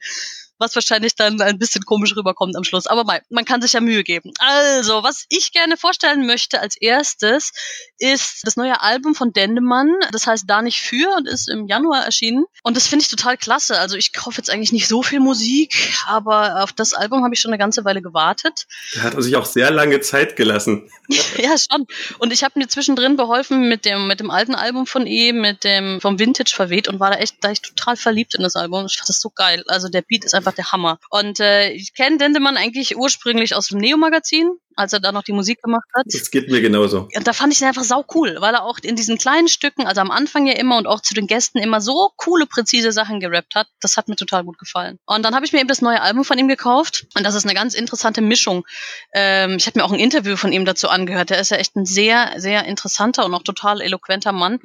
was 0.58 0.76
wahrscheinlich 0.76 1.16
dann 1.16 1.42
ein 1.42 1.60
bisschen 1.60 1.84
komisch 1.84 2.16
rüberkommt 2.16 2.56
am 2.56 2.64
Schluss. 2.64 2.88
Aber 2.88 3.04
mal, 3.04 3.22
man 3.30 3.46
kann 3.46 3.62
sich 3.62 3.74
ja 3.74 3.82
Mühe 3.82 4.04
geben. 4.04 4.32
Also, 4.40 5.04
was 5.04 5.26
ich 5.30 5.52
gerne 5.52 5.78
vorstellen 5.78 6.26
möchte 6.26 6.62
als 6.62 6.78
erstes, 6.78 7.52
ist 7.98 8.42
das 8.44 8.58
neue 8.58 8.82
Album 8.82 9.16
von 9.16 9.34
Dendemann. 9.34 9.94
Das 10.12 10.28
heißt 10.28 10.46
Da 10.48 10.62
nicht 10.62 10.80
für 10.80 11.16
und 11.18 11.28
ist 11.28 11.50
im 11.50 11.68
Januar 11.68 12.06
erschienen. 12.06 12.46
Und 12.64 12.78
das 12.78 12.88
finde 12.88 13.04
ich 13.04 13.10
total 13.10 13.38
klasse. 13.38 13.80
Also 13.80 13.96
ich 13.96 14.14
kaufe 14.14 14.38
jetzt 14.38 14.50
eigentlich 14.50 14.72
nicht 14.72 14.88
so 14.88 15.04
viel 15.04 15.20
Musik, 15.20 15.94
aber 16.08 16.64
auf 16.64 16.74
das 16.74 16.94
Album 16.94 17.24
habe 17.24 17.34
ich 17.34 17.40
schon 17.40 17.52
eine 17.52 17.58
ganze 17.58 17.86
Weile 17.86 18.02
gewartet. 18.02 18.68
Da 18.96 19.04
hat 19.04 19.14
er 19.14 19.22
sich 19.22 19.36
auch 19.36 19.46
sehr 19.46 19.72
lange 19.72 20.00
Zeit 20.02 20.36
gelassen. 20.36 20.90
ja, 21.38 21.56
schon. 21.58 21.86
Und 22.20 22.34
ich 22.34 22.44
habe 22.44 22.60
mir 22.60 22.68
zwischendrin 22.68 23.16
beholfen 23.16 23.68
mit 23.68 23.86
dem, 23.86 24.08
mit 24.08 24.20
dem 24.20 24.32
alten 24.32 24.56
Album 24.56 24.86
von 24.86 25.08
ihm, 25.08 25.42
mit 25.42 25.64
dem 25.64 26.02
vom 26.02 26.20
Vintage 26.20 26.54
verweht 26.56 26.88
und 26.88 27.00
war 27.00 27.12
da 27.12 27.18
echt, 27.18 27.38
da 27.42 27.52
ich 27.52 27.62
total 27.62 27.96
verliebt 27.96 28.36
in 28.36 28.44
das 28.44 28.56
Album. 28.56 28.86
Ich 28.86 28.98
fand 28.98 29.10
das 29.10 29.22
so 29.22 29.30
geil. 29.30 29.64
Also 29.68 29.90
der 29.90 30.02
Beat 30.02 30.26
ist 30.26 30.34
einfach 30.34 30.45
einfach 30.46 30.56
der 30.56 30.72
Hammer. 30.72 31.00
Und 31.10 31.40
äh, 31.40 31.72
ich 31.72 31.94
kenne 31.94 32.18
Dendemann 32.18 32.58
eigentlich 32.58 32.98
ursprünglich 32.98 33.56
aus 33.56 33.68
dem 33.68 33.80
Neo-Magazin, 33.80 34.52
als 34.76 34.94
er 34.94 35.00
da 35.00 35.12
noch 35.12 35.24
die 35.24 35.32
Musik 35.32 35.62
gemacht 35.62 35.88
hat. 35.94 36.06
Das 36.08 36.30
geht 36.32 36.50
mir 36.50 36.62
genauso. 36.62 37.08
Und 37.16 37.28
da 37.28 37.34
fand 37.34 37.54
ich 37.54 37.62
ihn 37.62 37.68
einfach 37.68 37.84
sau 37.84 38.06
cool, 38.14 38.38
weil 38.40 38.54
er 38.54 38.64
auch 38.64 38.78
in 38.82 38.96
diesen 38.96 39.18
kleinen 39.18 39.48
Stücken, 39.48 39.88
also 39.88 40.02
am 40.02 40.12
Anfang 40.12 40.46
ja 40.46 40.54
immer 40.54 40.78
und 40.78 40.88
auch 40.88 41.02
zu 41.02 41.14
den 41.14 41.28
Gästen 41.28 41.60
immer 41.60 41.82
so 41.82 42.12
coole, 42.18 42.46
präzise 42.46 42.92
Sachen 42.92 43.20
gerappt 43.20 43.56
hat. 43.56 43.68
Das 43.82 43.98
hat 43.98 44.08
mir 44.08 44.16
total 44.16 44.44
gut 44.44 44.58
gefallen. 44.58 45.00
Und 45.06 45.24
dann 45.24 45.34
habe 45.34 45.46
ich 45.46 45.54
mir 45.54 45.60
eben 45.60 45.68
das 45.68 45.82
neue 45.82 46.02
Album 46.02 46.24
von 46.24 46.38
ihm 46.38 46.48
gekauft 46.48 47.08
und 47.16 47.26
das 47.26 47.36
ist 47.36 47.46
eine 47.46 47.54
ganz 47.54 47.74
interessante 47.74 48.22
Mischung. 48.22 48.66
Ähm, 49.14 49.56
ich 49.58 49.66
habe 49.66 49.80
mir 49.80 49.86
auch 49.86 49.92
ein 49.92 50.00
Interview 50.00 50.36
von 50.36 50.52
ihm 50.52 50.66
dazu 50.66 50.90
angehört. 50.90 51.30
Der 51.30 51.40
ist 51.40 51.52
ja 51.52 51.58
echt 51.58 51.76
ein 51.76 51.86
sehr, 51.86 52.34
sehr 52.38 52.66
interessanter 52.66 53.26
und 53.26 53.34
auch 53.34 53.44
total 53.44 53.82
eloquenter 53.82 54.32
Mann. 54.32 54.60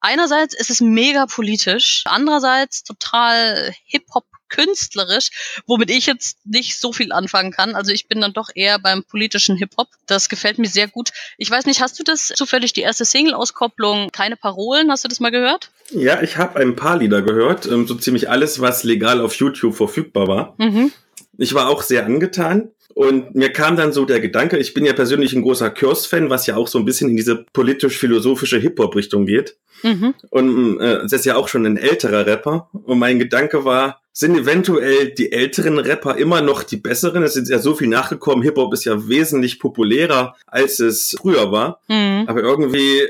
Einerseits 0.00 0.54
ist 0.54 0.70
es 0.70 0.80
mega 0.80 1.26
politisch, 1.26 2.04
andererseits 2.06 2.84
total 2.84 3.74
Hip-Hop 3.84 4.24
künstlerisch, 4.50 5.30
womit 5.66 5.90
ich 5.90 6.06
jetzt 6.06 6.38
nicht 6.44 6.78
so 6.78 6.92
viel 6.92 7.12
anfangen 7.12 7.52
kann. 7.52 7.74
Also 7.74 7.92
ich 7.92 8.08
bin 8.08 8.20
dann 8.20 8.32
doch 8.32 8.50
eher 8.54 8.78
beim 8.78 9.02
politischen 9.04 9.56
Hip-Hop. 9.56 9.88
Das 10.06 10.28
gefällt 10.28 10.58
mir 10.58 10.68
sehr 10.68 10.88
gut. 10.88 11.10
Ich 11.38 11.50
weiß 11.50 11.66
nicht, 11.66 11.80
hast 11.80 11.98
du 11.98 12.02
das 12.02 12.28
zufällig, 12.28 12.72
die 12.72 12.82
erste 12.82 13.04
Single-Auskopplung, 13.04 14.10
keine 14.12 14.36
Parolen, 14.36 14.90
hast 14.90 15.04
du 15.04 15.08
das 15.08 15.20
mal 15.20 15.30
gehört? 15.30 15.70
Ja, 15.90 16.22
ich 16.22 16.36
habe 16.36 16.60
ein 16.60 16.76
paar 16.76 16.98
Lieder 16.98 17.22
gehört, 17.22 17.66
ähm, 17.66 17.86
so 17.86 17.94
ziemlich 17.94 18.28
alles, 18.28 18.60
was 18.60 18.84
legal 18.84 19.20
auf 19.20 19.34
YouTube 19.34 19.74
verfügbar 19.74 20.28
war. 20.28 20.54
Mhm. 20.58 20.92
Ich 21.38 21.54
war 21.54 21.68
auch 21.68 21.82
sehr 21.82 22.04
angetan. 22.04 22.70
Und 22.94 23.34
mir 23.34 23.52
kam 23.52 23.76
dann 23.76 23.92
so 23.92 24.04
der 24.04 24.20
Gedanke, 24.20 24.58
ich 24.58 24.74
bin 24.74 24.84
ja 24.84 24.92
persönlich 24.92 25.32
ein 25.32 25.42
großer 25.42 25.70
Kurs-Fan, 25.70 26.30
was 26.30 26.46
ja 26.46 26.56
auch 26.56 26.68
so 26.68 26.78
ein 26.78 26.84
bisschen 26.84 27.10
in 27.10 27.16
diese 27.16 27.44
politisch-philosophische 27.52 28.58
Hip-Hop-Richtung 28.58 29.26
geht. 29.26 29.56
Mhm. 29.82 30.14
Und 30.30 30.80
äh, 30.80 30.98
das 31.02 31.12
ist 31.12 31.24
ja 31.24 31.36
auch 31.36 31.48
schon 31.48 31.66
ein 31.66 31.76
älterer 31.76 32.26
Rapper. 32.26 32.68
Und 32.72 32.98
mein 32.98 33.18
Gedanke 33.18 33.64
war, 33.64 34.00
sind 34.12 34.36
eventuell 34.36 35.12
die 35.12 35.32
älteren 35.32 35.78
Rapper 35.78 36.16
immer 36.16 36.42
noch 36.42 36.62
die 36.62 36.76
besseren? 36.76 37.22
Es 37.22 37.36
ist 37.36 37.48
ja 37.48 37.58
so 37.58 37.74
viel 37.74 37.88
nachgekommen. 37.88 38.42
Hip-Hop 38.42 38.74
ist 38.74 38.84
ja 38.84 39.08
wesentlich 39.08 39.60
populärer, 39.60 40.36
als 40.46 40.80
es 40.80 41.16
früher 41.18 41.52
war. 41.52 41.80
Mhm. 41.88 42.24
Aber 42.26 42.42
irgendwie, 42.42 43.06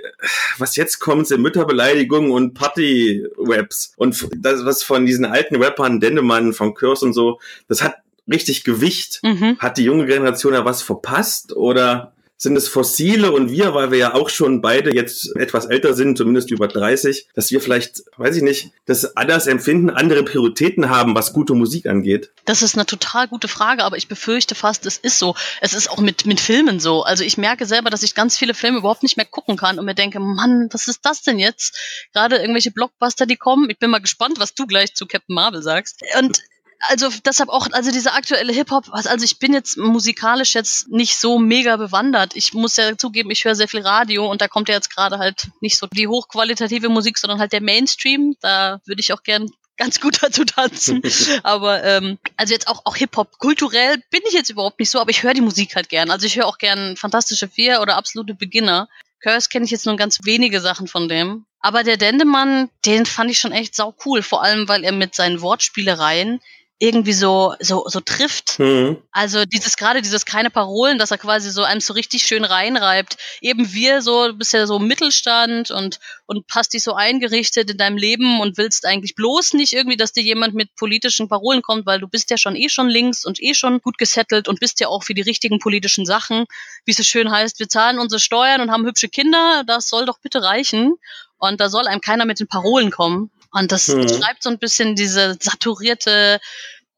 was 0.59 0.76
jetzt 0.76 1.00
kommt, 1.00 1.26
sind 1.26 1.41
Mütterbeleidigungen 1.41 2.31
und 2.31 2.55
Party-Raps. 2.55 3.94
Und 3.97 4.29
das, 4.37 4.64
was 4.64 4.83
von 4.83 5.07
diesen 5.07 5.25
alten 5.25 5.57
Rappern, 5.57 6.00
Dendemann, 6.00 6.52
von 6.52 6.75
Curse 6.75 7.07
und 7.07 7.12
so, 7.14 7.40
das 7.66 7.83
hat 7.83 7.95
richtig 8.29 8.65
Gewicht. 8.65 9.21
Mhm. 9.23 9.59
Hat 9.59 9.79
die 9.79 9.85
junge 9.85 10.07
Generation 10.07 10.53
da 10.53 10.65
was 10.65 10.83
verpasst 10.83 11.55
oder 11.57 12.12
sind 12.41 12.57
es 12.57 12.69
Fossile 12.69 13.33
und 13.33 13.50
wir, 13.50 13.75
weil 13.75 13.91
wir 13.91 13.99
ja 13.99 14.15
auch 14.15 14.31
schon 14.31 14.62
beide 14.62 14.95
jetzt 14.95 15.37
etwas 15.37 15.67
älter 15.67 15.93
sind, 15.93 16.17
zumindest 16.17 16.50
über 16.50 16.69
30, 16.69 17.29
dass 17.35 17.50
wir 17.50 17.61
vielleicht, 17.61 18.03
weiß 18.17 18.35
ich 18.37 18.43
nicht, 18.43 18.71
das 18.87 19.15
anders 19.15 19.47
empfinden, 19.47 19.91
andere 19.91 20.25
Prioritäten 20.25 20.89
haben, 20.89 21.15
was 21.15 21.35
gute 21.35 21.53
Musik 21.53 21.85
angeht? 21.85 22.31
Das 22.47 22.62
ist 22.62 22.77
eine 22.77 22.87
total 22.87 23.29
gute 23.29 23.47
Frage, 23.47 23.85
aber 23.85 23.99
ich 23.99 24.09
befürchte 24.09 24.55
fast, 24.55 24.87
es 24.87 24.97
ist 24.97 25.19
so. 25.19 25.35
Es 25.61 25.75
ist 25.75 25.91
auch 25.91 25.99
mit, 25.99 26.25
mit 26.25 26.41
Filmen 26.41 26.81
so. 26.81 27.03
Also 27.03 27.25
ich 27.25 27.37
merke 27.37 27.67
selber, 27.67 27.91
dass 27.91 28.03
ich 28.03 28.15
ganz 28.15 28.39
viele 28.39 28.55
Filme 28.55 28.79
überhaupt 28.79 29.03
nicht 29.03 29.19
mehr 29.19 29.27
gucken 29.27 29.59
kann 29.59 29.79
und 29.79 29.85
mir 29.85 29.95
denke, 29.95 30.19
Mann, 30.19 30.71
was 30.73 30.89
ist 30.89 31.05
das 31.05 31.21
denn 31.21 31.39
jetzt? 31.39 32.09
Gerade 32.15 32.37
irgendwelche 32.37 32.71
Blockbuster, 32.71 33.27
die 33.27 33.37
kommen. 33.37 33.69
Ich 33.69 33.79
bin 33.79 33.91
mal 33.91 34.00
gespannt, 34.00 34.41
was 34.41 34.55
du 34.55 34.67
gleich 34.67 34.95
zu 34.95 35.05
Captain 35.05 35.35
Marvel 35.35 35.62
sagst. 35.62 36.00
Und 36.19 36.41
also 36.89 37.11
deshalb 37.25 37.51
auch, 37.51 37.69
also 37.73 37.91
diese 37.91 38.13
aktuelle 38.13 38.53
Hip-Hop, 38.53 38.89
also 38.91 39.25
ich 39.25 39.39
bin 39.39 39.53
jetzt 39.53 39.77
musikalisch 39.77 40.55
jetzt 40.55 40.89
nicht 40.89 41.17
so 41.17 41.39
mega 41.39 41.77
bewandert. 41.77 42.35
Ich 42.35 42.55
muss 42.55 42.77
ja 42.77 42.97
zugeben, 42.97 43.31
ich 43.31 43.45
höre 43.45 43.55
sehr 43.55 43.69
viel 43.69 43.83
Radio 43.83 44.31
und 44.31 44.41
da 44.41 44.49
kommt 44.49 44.69
ja 44.69 44.75
jetzt 44.75 44.95
gerade 44.95 45.19
halt 45.19 45.49
nicht 45.61 45.79
so 45.79 45.87
die 45.87 46.09
hochqualitative 46.09 46.89
Musik, 46.89 47.19
sondern 47.19 47.39
halt 47.39 47.53
der 47.53 47.61
Mainstream. 47.61 48.35
Da 48.41 48.81
würde 48.87 49.01
ich 49.01 49.13
auch 49.13 49.23
gern 49.23 49.51
ganz 49.77 50.01
gut 50.01 50.19
dazu 50.23 50.45
tanzen. 50.45 51.03
aber 51.43 51.85
ähm, 51.85 52.19
also 52.37 52.55
jetzt 52.55 52.69
auch, 52.69 52.83
auch 52.85 52.97
Hip-Hop. 52.97 53.39
Kulturell 53.39 54.03
bin 54.11 54.23
ich 54.27 54.35
jetzt 54.35 54.51
überhaupt 54.51 54.79
nicht 54.79 54.91
so, 54.91 55.01
aber 55.01 55.11
ich 55.11 55.23
höre 55.23 55.35
die 55.35 55.41
Musik 55.41 55.77
halt 55.77 55.89
gern. 55.89 56.11
Also 56.11 56.27
ich 56.27 56.37
höre 56.37 56.47
auch 56.47 56.59
gern 56.59 56.97
Fantastische 56.97 57.49
Vier 57.49 57.81
oder 57.81 57.97
Absolute 57.97 58.35
Beginner. 58.35 58.89
Curse 59.23 59.51
kenne 59.51 59.67
ich 59.67 59.71
jetzt 59.71 59.85
nur 59.87 59.97
ganz 59.97 60.21
wenige 60.25 60.61
Sachen 60.61 60.87
von 60.87 61.09
dem. 61.09 61.45
Aber 61.61 61.83
der 61.83 61.99
Dendemann, 61.99 62.71
den 62.87 63.05
fand 63.05 63.31
ich 63.31 63.39
schon 63.39 63.53
echt 63.53 63.75
sau 63.75 63.95
cool. 64.07 64.23
Vor 64.23 64.43
allem, 64.43 64.67
weil 64.69 64.83
er 64.83 64.93
mit 64.93 65.15
seinen 65.15 65.43
Wortspielereien 65.43 66.41
irgendwie 66.83 67.13
so, 67.13 67.55
so, 67.61 67.85
so 67.87 68.01
trifft. 68.01 68.59
Mhm. 68.59 68.97
Also 69.13 69.45
dieses, 69.45 69.77
gerade 69.77 70.01
dieses 70.01 70.25
keine 70.25 70.49
Parolen, 70.49 70.99
dass 70.99 71.11
er 71.11 71.19
quasi 71.19 71.51
so 71.51 71.63
einem 71.63 71.83
so 71.83 71.93
richtig 71.93 72.23
schön 72.23 72.43
reinreibt. 72.43 73.19
Eben 73.43 73.75
wir 73.75 74.01
so, 74.01 74.29
du 74.29 74.35
bist 74.35 74.55
ja 74.55 74.67
so 74.67 74.79
Mittelstand 74.79 75.71
und, 75.71 76.01
und 76.25 76.47
hast 76.51 76.73
dich 76.73 76.83
so 76.83 76.95
eingerichtet 76.95 77.71
in 77.71 77.77
deinem 77.77 77.99
Leben 77.99 78.41
und 78.41 78.57
willst 78.57 78.87
eigentlich 78.87 79.15
bloß 79.15 79.53
nicht 79.53 79.75
irgendwie, 79.75 79.99
dass 79.99 80.13
dir 80.13 80.23
jemand 80.23 80.55
mit 80.55 80.75
politischen 80.75 81.29
Parolen 81.29 81.61
kommt, 81.61 81.85
weil 81.85 82.01
du 82.01 82.09
bist 82.09 82.31
ja 82.31 82.39
schon 82.39 82.57
eh 82.57 82.71
schon 82.71 82.89
links 82.89 83.27
und 83.27 83.43
eh 83.43 83.53
schon 83.53 83.83
gut 83.83 83.99
gesettelt 83.99 84.49
und 84.49 84.59
bist 84.59 84.81
ja 84.81 84.89
auch 84.89 85.05
für 85.05 85.15
die 85.15 85.21
richtigen 85.21 85.59
politischen 85.59 86.07
Sachen. 86.07 86.47
Wie 86.87 86.93
es 86.93 86.97
so 86.97 87.03
schön 87.03 87.31
heißt, 87.31 87.59
wir 87.59 87.69
zahlen 87.69 87.99
unsere 87.99 88.21
Steuern 88.21 88.63
und 88.63 88.71
haben 88.71 88.87
hübsche 88.87 89.11
Kinder, 89.11 89.65
das 89.67 89.91
soll 89.91 90.07
doch 90.07 90.19
bitte 90.19 90.43
reichen. 90.43 90.95
Und 91.37 91.61
da 91.61 91.69
soll 91.69 91.87
einem 91.87 92.01
keiner 92.01 92.27
mit 92.27 92.41
den 92.41 92.49
Parolen 92.49 92.91
kommen. 92.91 93.31
Und 93.52 93.73
das 93.73 93.88
mhm. 93.88 94.09
schreibt 94.09 94.42
so 94.42 94.50
ein 94.50 94.59
bisschen 94.59 94.95
diese 94.95 95.37
saturierte 95.40 96.40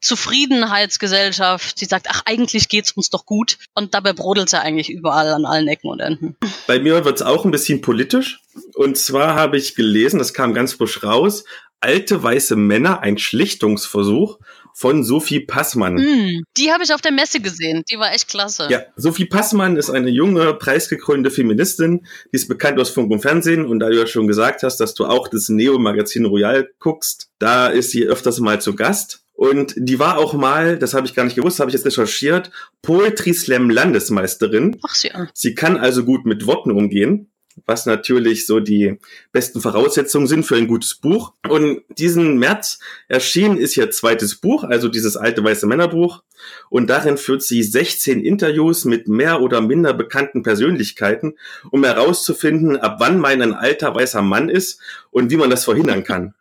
Zufriedenheitsgesellschaft, 0.03 1.81
die 1.81 1.85
sagt, 1.85 2.09
ach, 2.11 2.23
eigentlich 2.25 2.69
geht's 2.69 2.93
uns 2.93 3.09
doch 3.09 3.25
gut. 3.25 3.59
Und 3.75 3.95
dabei 3.95 4.13
brodelt 4.13 4.51
sie 4.51 4.61
eigentlich 4.61 4.91
überall 4.91 5.29
an 5.29 5.47
allen 5.47 5.69
Ecken 5.69 5.89
und 5.89 6.01
Enden. 6.01 6.37
Bei 6.67 6.81
mir 6.81 7.05
wird's 7.05 7.23
auch 7.23 7.45
ein 7.45 7.53
bisschen 7.53 7.81
politisch. 7.81 8.41
Und 8.75 8.99
zwar 8.99 9.37
habe 9.37 9.57
ich 9.57 9.77
gelesen, 9.77 10.19
das 10.19 10.35
kam 10.35 10.55
ganz 10.55 10.75
frisch 10.75 11.05
raus, 11.05 11.45
alte 11.81 12.23
weiße 12.23 12.57
Männer, 12.57 13.01
ein 13.01 13.17
Schlichtungsversuch 13.17 14.39
von 14.75 15.05
Sophie 15.05 15.41
Passmann. 15.41 15.95
Mm, 15.95 16.43
die 16.57 16.73
habe 16.73 16.85
ich 16.85 16.93
auf 16.93 17.01
der 17.01 17.13
Messe 17.13 17.41
gesehen. 17.41 17.83
Die 17.91 17.99
war 17.99 18.13
echt 18.13 18.29
klasse. 18.29 18.69
Ja, 18.71 18.83
Sophie 18.97 19.27
Passmann 19.27 19.77
ist 19.77 19.91
eine 19.91 20.11
junge, 20.11 20.55
preisgekrönte 20.55 21.31
Feministin. 21.31 22.07
Die 22.33 22.37
ist 22.37 22.49
bekannt 22.49 22.81
aus 22.81 22.91
Funk 22.91 23.11
und 23.11 23.21
Fernsehen. 23.21 23.65
Und 23.67 23.81
da 23.81 23.89
du 23.89 23.99
ja 23.99 24.07
schon 24.07 24.27
gesagt 24.27 24.63
hast, 24.63 24.79
dass 24.79 24.95
du 24.95 25.07
auch 25.07 25.29
das 25.29 25.49
Neo-Magazin 25.49 26.25
Royal 26.25 26.69
guckst, 26.79 27.31
da 27.39 27.69
ist 27.69 27.91
sie 27.91 28.05
öfters 28.05 28.41
mal 28.41 28.61
zu 28.61 28.75
Gast. 28.75 29.21
Und 29.35 29.75
die 29.77 29.99
war 29.99 30.19
auch 30.19 30.35
mal, 30.35 30.79
das 30.79 30.95
habe 30.95 31.07
ich 31.07 31.15
gar 31.15 31.25
nicht 31.25 31.35
gewusst, 31.35 31.59
habe 31.59 31.71
ich 31.71 31.75
jetzt 31.75 31.87
recherchiert, 31.87 32.51
Poetry 32.83 33.35
Slam 33.35 33.71
Landesmeisterin. 33.71 34.79
Ach 34.85 34.95
sie 34.95 35.11
an. 35.11 35.31
Sie 35.35 35.55
kann 35.55 35.77
also 35.77 36.05
gut 36.05 36.27
mit 36.27 36.47
Worten 36.47 36.71
umgehen 36.71 37.32
was 37.67 37.87
natürlich 37.87 38.47
so 38.47 38.61
die 38.61 38.99
besten 39.33 39.61
Voraussetzungen 39.61 40.27
sind 40.27 40.45
für 40.45 40.57
ein 40.57 40.67
gutes 40.67 40.95
Buch. 40.95 41.33
Und 41.49 41.83
diesen 41.99 42.39
März 42.39 42.79
erschien 43.09 43.57
ist 43.57 43.77
ihr 43.77 43.91
zweites 43.91 44.37
Buch, 44.37 44.65
also 44.65 44.89
dieses 44.89 45.17
alte 45.17 45.43
weiße 45.45 45.67
Männerbuch. 45.67 46.23
Und 46.71 46.91
darin 46.91 47.19
führt 47.19 47.43
sie 47.43 47.63
16 47.63 48.21
Interviews 48.21 48.85
mit 48.85 49.09
mehr 49.09 49.41
oder 49.41 49.61
minder 49.61 49.95
bekannten 49.95 50.43
Persönlichkeiten, 50.43 51.37
um 51.71 51.85
herauszufinden, 51.85 52.77
ab 52.77 52.97
wann 52.99 53.19
man 53.19 53.43
ein 53.43 53.55
alter 53.55 53.95
weißer 53.95 54.23
Mann 54.23 54.49
ist 54.49 54.81
und 55.11 55.31
wie 55.31 55.37
man 55.37 55.51
das 55.51 55.65
verhindern 55.65 56.05
kann. 56.05 56.35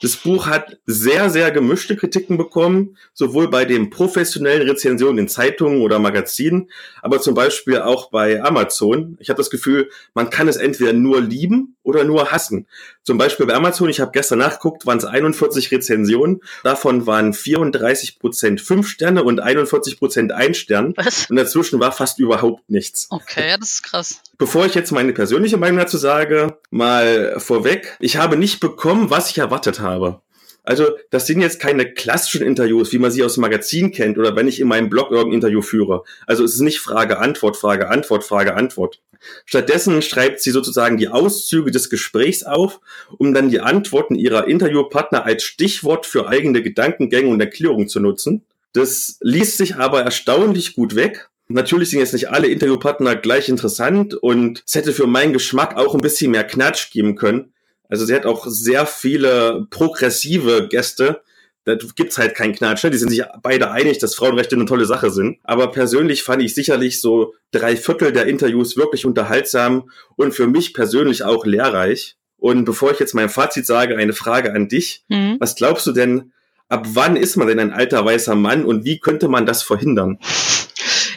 Das 0.00 0.14
Buch 0.16 0.46
hat 0.46 0.78
sehr, 0.86 1.28
sehr 1.28 1.50
gemischte 1.50 1.96
Kritiken 1.96 2.36
bekommen, 2.36 2.96
sowohl 3.14 3.50
bei 3.50 3.64
den 3.64 3.90
professionellen 3.90 4.68
Rezensionen 4.68 5.18
in 5.18 5.28
Zeitungen 5.28 5.80
oder 5.82 5.98
Magazinen, 5.98 6.70
aber 7.02 7.20
zum 7.20 7.34
Beispiel 7.34 7.80
auch 7.80 8.10
bei 8.10 8.42
Amazon. 8.42 9.16
Ich 9.18 9.28
habe 9.28 9.38
das 9.38 9.50
Gefühl, 9.50 9.90
man 10.14 10.30
kann 10.30 10.46
es 10.46 10.56
entweder 10.56 10.92
nur 10.92 11.20
lieben 11.20 11.76
oder 11.82 12.04
nur 12.04 12.30
hassen. 12.30 12.66
Zum 13.08 13.16
Beispiel 13.16 13.46
bei 13.46 13.54
Amazon, 13.54 13.88
ich 13.88 14.00
habe 14.00 14.10
gestern 14.12 14.40
nachgeguckt, 14.40 14.84
waren 14.84 14.98
es 14.98 15.06
41 15.06 15.72
Rezensionen. 15.72 16.42
Davon 16.62 17.06
waren 17.06 17.32
34 17.32 18.18
Prozent 18.18 18.60
5 18.60 18.86
Sterne 18.86 19.24
und 19.24 19.40
41 19.40 19.98
Prozent 19.98 20.30
1 20.30 20.54
Stern. 20.54 20.92
Was? 20.94 21.24
Und 21.30 21.36
dazwischen 21.36 21.80
war 21.80 21.90
fast 21.90 22.18
überhaupt 22.18 22.68
nichts. 22.68 23.06
Okay, 23.08 23.56
das 23.58 23.70
ist 23.70 23.82
krass. 23.82 24.20
Bevor 24.36 24.66
ich 24.66 24.74
jetzt 24.74 24.92
meine 24.92 25.14
persönliche 25.14 25.56
Meinung 25.56 25.78
dazu 25.78 25.96
sage, 25.96 26.58
mal 26.68 27.40
vorweg. 27.40 27.96
Ich 27.98 28.18
habe 28.18 28.36
nicht 28.36 28.60
bekommen, 28.60 29.08
was 29.08 29.30
ich 29.30 29.38
erwartet 29.38 29.80
habe. 29.80 30.20
Also 30.68 30.84
das 31.08 31.26
sind 31.26 31.40
jetzt 31.40 31.60
keine 31.60 31.94
klassischen 31.94 32.42
Interviews, 32.42 32.92
wie 32.92 32.98
man 32.98 33.10
sie 33.10 33.24
aus 33.24 33.34
dem 33.34 33.40
Magazin 33.40 33.90
kennt 33.90 34.18
oder 34.18 34.36
wenn 34.36 34.46
ich 34.46 34.60
in 34.60 34.68
meinem 34.68 34.90
Blog 34.90 35.10
irgendein 35.10 35.36
Interview 35.36 35.62
führe. 35.62 36.02
Also 36.26 36.44
es 36.44 36.52
ist 36.56 36.60
nicht 36.60 36.78
Frage, 36.78 37.20
Antwort, 37.20 37.56
Frage, 37.56 37.88
Antwort, 37.88 38.22
Frage, 38.22 38.54
Antwort. 38.54 39.00
Stattdessen 39.46 40.02
schreibt 40.02 40.42
sie 40.42 40.50
sozusagen 40.50 40.98
die 40.98 41.08
Auszüge 41.08 41.70
des 41.70 41.88
Gesprächs 41.88 42.42
auf, 42.42 42.80
um 43.16 43.32
dann 43.32 43.48
die 43.48 43.60
Antworten 43.60 44.14
ihrer 44.14 44.46
Interviewpartner 44.46 45.24
als 45.24 45.42
Stichwort 45.42 46.04
für 46.04 46.28
eigene 46.28 46.60
Gedankengänge 46.60 47.30
und 47.30 47.40
Erklärungen 47.40 47.88
zu 47.88 47.98
nutzen. 47.98 48.42
Das 48.74 49.16
liest 49.22 49.56
sich 49.56 49.76
aber 49.76 50.02
erstaunlich 50.02 50.74
gut 50.74 50.94
weg. 50.94 51.30
Natürlich 51.48 51.88
sind 51.88 52.00
jetzt 52.00 52.12
nicht 52.12 52.28
alle 52.28 52.48
Interviewpartner 52.48 53.16
gleich 53.16 53.48
interessant 53.48 54.12
und 54.12 54.62
es 54.66 54.74
hätte 54.74 54.92
für 54.92 55.06
meinen 55.06 55.32
Geschmack 55.32 55.78
auch 55.78 55.94
ein 55.94 56.02
bisschen 56.02 56.30
mehr 56.30 56.44
Knatsch 56.44 56.90
geben 56.90 57.16
können. 57.16 57.54
Also 57.88 58.04
sie 58.04 58.14
hat 58.14 58.26
auch 58.26 58.46
sehr 58.46 58.86
viele 58.86 59.66
progressive 59.70 60.68
Gäste. 60.68 61.22
Da 61.64 61.74
gibt's 61.74 62.16
halt 62.16 62.34
keinen 62.34 62.54
Knatsch. 62.54 62.84
Ne? 62.84 62.90
Die 62.90 62.98
sind 62.98 63.10
sich 63.10 63.22
beide 63.42 63.70
einig, 63.70 63.98
dass 63.98 64.14
Frauenrechte 64.14 64.56
eine 64.56 64.64
tolle 64.64 64.86
Sache 64.86 65.10
sind. 65.10 65.38
Aber 65.44 65.70
persönlich 65.70 66.22
fand 66.22 66.42
ich 66.42 66.54
sicherlich 66.54 67.00
so 67.00 67.34
drei 67.50 67.76
Viertel 67.76 68.12
der 68.12 68.26
Interviews 68.26 68.76
wirklich 68.76 69.04
unterhaltsam 69.04 69.90
und 70.16 70.32
für 70.32 70.46
mich 70.46 70.72
persönlich 70.72 71.24
auch 71.24 71.44
lehrreich. 71.44 72.16
Und 72.38 72.64
bevor 72.64 72.92
ich 72.92 73.00
jetzt 73.00 73.14
mein 73.14 73.28
Fazit 73.28 73.66
sage, 73.66 73.96
eine 73.96 74.12
Frage 74.12 74.54
an 74.54 74.68
dich. 74.68 75.04
Mhm. 75.08 75.36
Was 75.40 75.56
glaubst 75.56 75.86
du 75.86 75.92
denn, 75.92 76.32
ab 76.68 76.86
wann 76.92 77.16
ist 77.16 77.36
man 77.36 77.48
denn 77.48 77.58
ein 77.58 77.72
alter 77.72 78.04
weißer 78.04 78.34
Mann 78.34 78.64
und 78.64 78.84
wie 78.84 79.00
könnte 79.00 79.28
man 79.28 79.44
das 79.44 79.62
verhindern? 79.62 80.18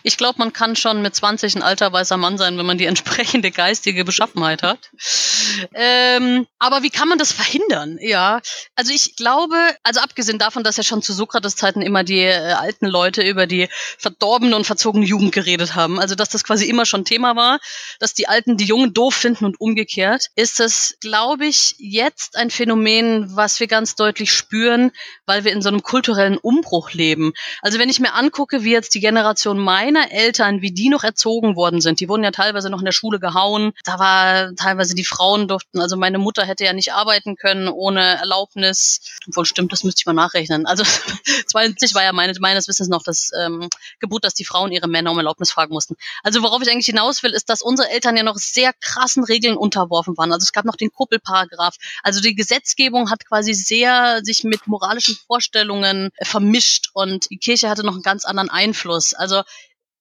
Ich 0.04 0.18
glaube, 0.18 0.40
man 0.40 0.54
kann 0.54 0.76
schon 0.76 1.02
mit 1.02 1.16
20 1.16 1.56
ein 1.56 1.62
alter 1.64 1.92
weißer 1.92 2.18
Mann 2.18 2.38
sein, 2.38 2.58
wenn 2.58 2.66
man 2.66 2.78
die 2.78 2.86
entsprechende 2.86 3.52
geistige 3.52 4.06
Beschaffenheit 4.06 4.64
hat. 4.64 4.90
Ähm, 5.74 6.48
aber 6.60 6.84
wie 6.84 6.90
kann 6.90 7.08
man 7.08 7.18
das 7.18 7.32
verhindern? 7.32 7.98
Ja, 8.02 8.42
also 8.76 8.94
ich 8.94 9.16
glaube, 9.16 9.56
also 9.84 10.00
abgesehen 10.02 10.40
davon, 10.40 10.64
dass 10.64 10.78
ja 10.78 10.84
schon 10.84 11.02
zu 11.02 11.14
Sokrates 11.14 11.56
Zeiten 11.56 11.82
immer 11.82 12.04
die 12.04 12.20
äh, 12.20 12.54
alten 12.54 12.88
Leute 12.88 13.22
über 13.22 13.48
die 13.48 13.68
verdorbene 13.98 14.56
und 14.56 14.66
verzogene 14.66 15.06
Jugend 15.06 15.32
geredet 15.32 15.76
haben, 15.76 16.00
also 16.00 16.16
dass 16.16 16.30
das 16.30 16.44
quasi 16.44 16.66
immer 16.66 16.86
schon 16.86 17.06
Thema 17.06 17.36
war, 17.36 17.60
dass 18.00 18.14
die 18.14 18.28
Alten 18.28 18.58
die 18.58 18.66
Jungen 18.66 18.94
doof 18.94 19.14
finden 19.14 19.46
und 19.46 19.60
umgekehrt, 19.60 20.28
ist 20.36 20.60
das, 20.60 20.96
glaube 21.02 21.46
ich, 21.46 21.76
jetzt 21.78 22.36
ein 22.36 22.50
Phänomen, 22.50 23.36
was 23.36 23.60
wir 23.60 23.68
ganz 23.68 23.96
deutlich 23.96 24.32
spüren, 24.34 24.92
weil 25.26 25.44
wir 25.44 25.52
in 25.52 25.62
so 25.62 25.70
einem 25.70 25.84
kulturellen 25.84 26.38
Umbruch 26.38 26.94
leben. 26.94 27.34
Also 27.62 27.80
wenn 27.80 27.90
ich 27.90 28.00
mir 28.00 28.14
angucke, 28.14 28.64
wie 28.64 28.72
jetzt 28.72 28.96
die 28.96 29.00
Generation 29.00 29.58
mein 29.60 29.91
meiner 29.92 30.12
Eltern, 30.12 30.62
wie 30.62 30.72
die 30.72 30.90
noch 30.90 31.04
erzogen 31.04 31.56
worden 31.56 31.82
sind, 31.82 32.00
die 32.00 32.10
wurden 32.10 32.24
ja 32.24 32.32
teilweise 32.32 32.70
noch 32.70 32.80
in 32.80 32.86
der 32.86 32.92
Schule 32.92 33.20
gehauen. 33.20 33.74
Da 33.84 34.00
war 34.00 34.56
teilweise 34.56 34.96
die 34.96 35.04
Frauen 35.04 35.48
durften, 35.48 35.80
also 35.80 35.98
meine 35.98 36.18
Mutter 36.18 36.46
hätte 36.46 36.66
ja 36.66 36.74
nicht 36.74 36.94
arbeiten 36.94 37.36
können 37.36 37.68
ohne 37.68 38.02
Erlaubnis. 38.02 39.02
Obwohl 39.28 39.46
stimmt, 39.46 39.72
das 39.72 39.84
müsste 39.84 40.02
ich 40.02 40.06
mal 40.06 40.14
nachrechnen. 40.14 40.66
Also 40.66 40.84
20 41.48 41.94
war 41.96 42.04
ja 42.04 42.14
meine, 42.14 42.34
meines 42.40 42.68
Wissens 42.68 42.90
noch 42.90 43.04
das 43.04 43.32
ähm, 43.40 43.70
Gebot, 44.00 44.24
dass 44.24 44.34
die 44.34 44.46
Frauen 44.46 44.72
ihre 44.72 44.88
Männer 44.88 45.12
um 45.12 45.18
Erlaubnis 45.18 45.52
fragen 45.52 45.74
mussten. 45.74 45.96
Also 46.24 46.42
worauf 46.42 46.62
ich 46.62 46.72
eigentlich 46.72 46.86
hinaus 46.86 47.24
will, 47.24 47.32
ist, 47.32 47.50
dass 47.50 47.62
unsere 47.62 47.90
Eltern 47.90 48.18
ja 48.18 48.24
noch 48.24 48.38
sehr 48.38 48.74
krassen 48.74 49.24
Regeln 49.24 49.58
unterworfen 49.58 50.18
waren. 50.18 50.32
Also 50.32 50.44
es 50.44 50.54
gab 50.54 50.66
noch 50.66 50.76
den 50.76 50.92
Kuppelparagraph. 50.92 51.76
Also 52.04 52.22
die 52.22 52.36
Gesetzgebung 52.36 53.10
hat 53.10 53.26
quasi 53.26 53.54
sehr 53.54 54.22
sich 54.24 54.44
mit 54.44 54.68
moralischen 54.68 55.18
Vorstellungen 55.28 56.10
vermischt 56.22 56.90
und 56.94 57.30
die 57.30 57.38
Kirche 57.38 57.70
hatte 57.70 57.84
noch 57.84 57.94
einen 57.94 58.04
ganz 58.04 58.26
anderen 58.26 58.50
Einfluss. 58.50 59.14
Also 59.14 59.44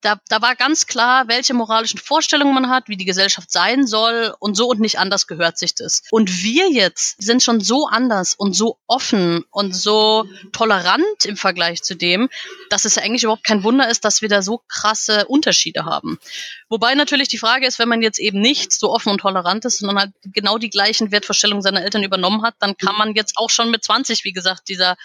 da, 0.01 0.19
da 0.27 0.41
war 0.41 0.55
ganz 0.55 0.87
klar, 0.87 1.27
welche 1.27 1.53
moralischen 1.53 1.99
Vorstellungen 1.99 2.53
man 2.53 2.69
hat, 2.69 2.89
wie 2.89 2.97
die 2.97 3.05
Gesellschaft 3.05 3.51
sein 3.51 3.87
soll 3.87 4.33
und 4.39 4.55
so 4.55 4.67
und 4.67 4.79
nicht 4.79 4.99
anders 4.99 5.27
gehört 5.27 5.57
sich 5.57 5.75
das. 5.75 6.01
Und 6.11 6.43
wir 6.43 6.69
jetzt 6.71 7.21
sind 7.21 7.43
schon 7.43 7.61
so 7.61 7.87
anders 7.87 8.33
und 8.33 8.53
so 8.53 8.79
offen 8.87 9.45
und 9.51 9.75
so 9.75 10.25
tolerant 10.51 11.25
im 11.25 11.37
Vergleich 11.37 11.83
zu 11.83 11.95
dem, 11.95 12.29
dass 12.69 12.85
es 12.85 12.95
ja 12.95 13.03
eigentlich 13.03 13.23
überhaupt 13.23 13.43
kein 13.43 13.63
Wunder 13.63 13.89
ist, 13.89 14.03
dass 14.03 14.21
wir 14.21 14.29
da 14.29 14.41
so 14.41 14.61
krasse 14.67 15.25
Unterschiede 15.27 15.85
haben. 15.85 16.19
Wobei 16.69 16.95
natürlich 16.95 17.27
die 17.27 17.37
Frage 17.37 17.67
ist, 17.67 17.79
wenn 17.79 17.89
man 17.89 18.01
jetzt 18.01 18.19
eben 18.19 18.41
nicht 18.41 18.71
so 18.71 18.91
offen 18.91 19.11
und 19.11 19.19
tolerant 19.19 19.65
ist, 19.65 19.79
sondern 19.79 19.99
halt 19.99 20.11
genau 20.23 20.57
die 20.57 20.69
gleichen 20.69 21.11
Wertvorstellungen 21.11 21.61
seiner 21.61 21.83
Eltern 21.83 22.03
übernommen 22.03 22.43
hat, 22.43 22.55
dann 22.59 22.77
kann 22.77 22.95
man 22.95 23.13
jetzt 23.13 23.37
auch 23.37 23.49
schon 23.49 23.69
mit 23.69 23.83
20, 23.83 24.23
wie 24.23 24.33
gesagt, 24.33 24.69
dieser 24.69 24.95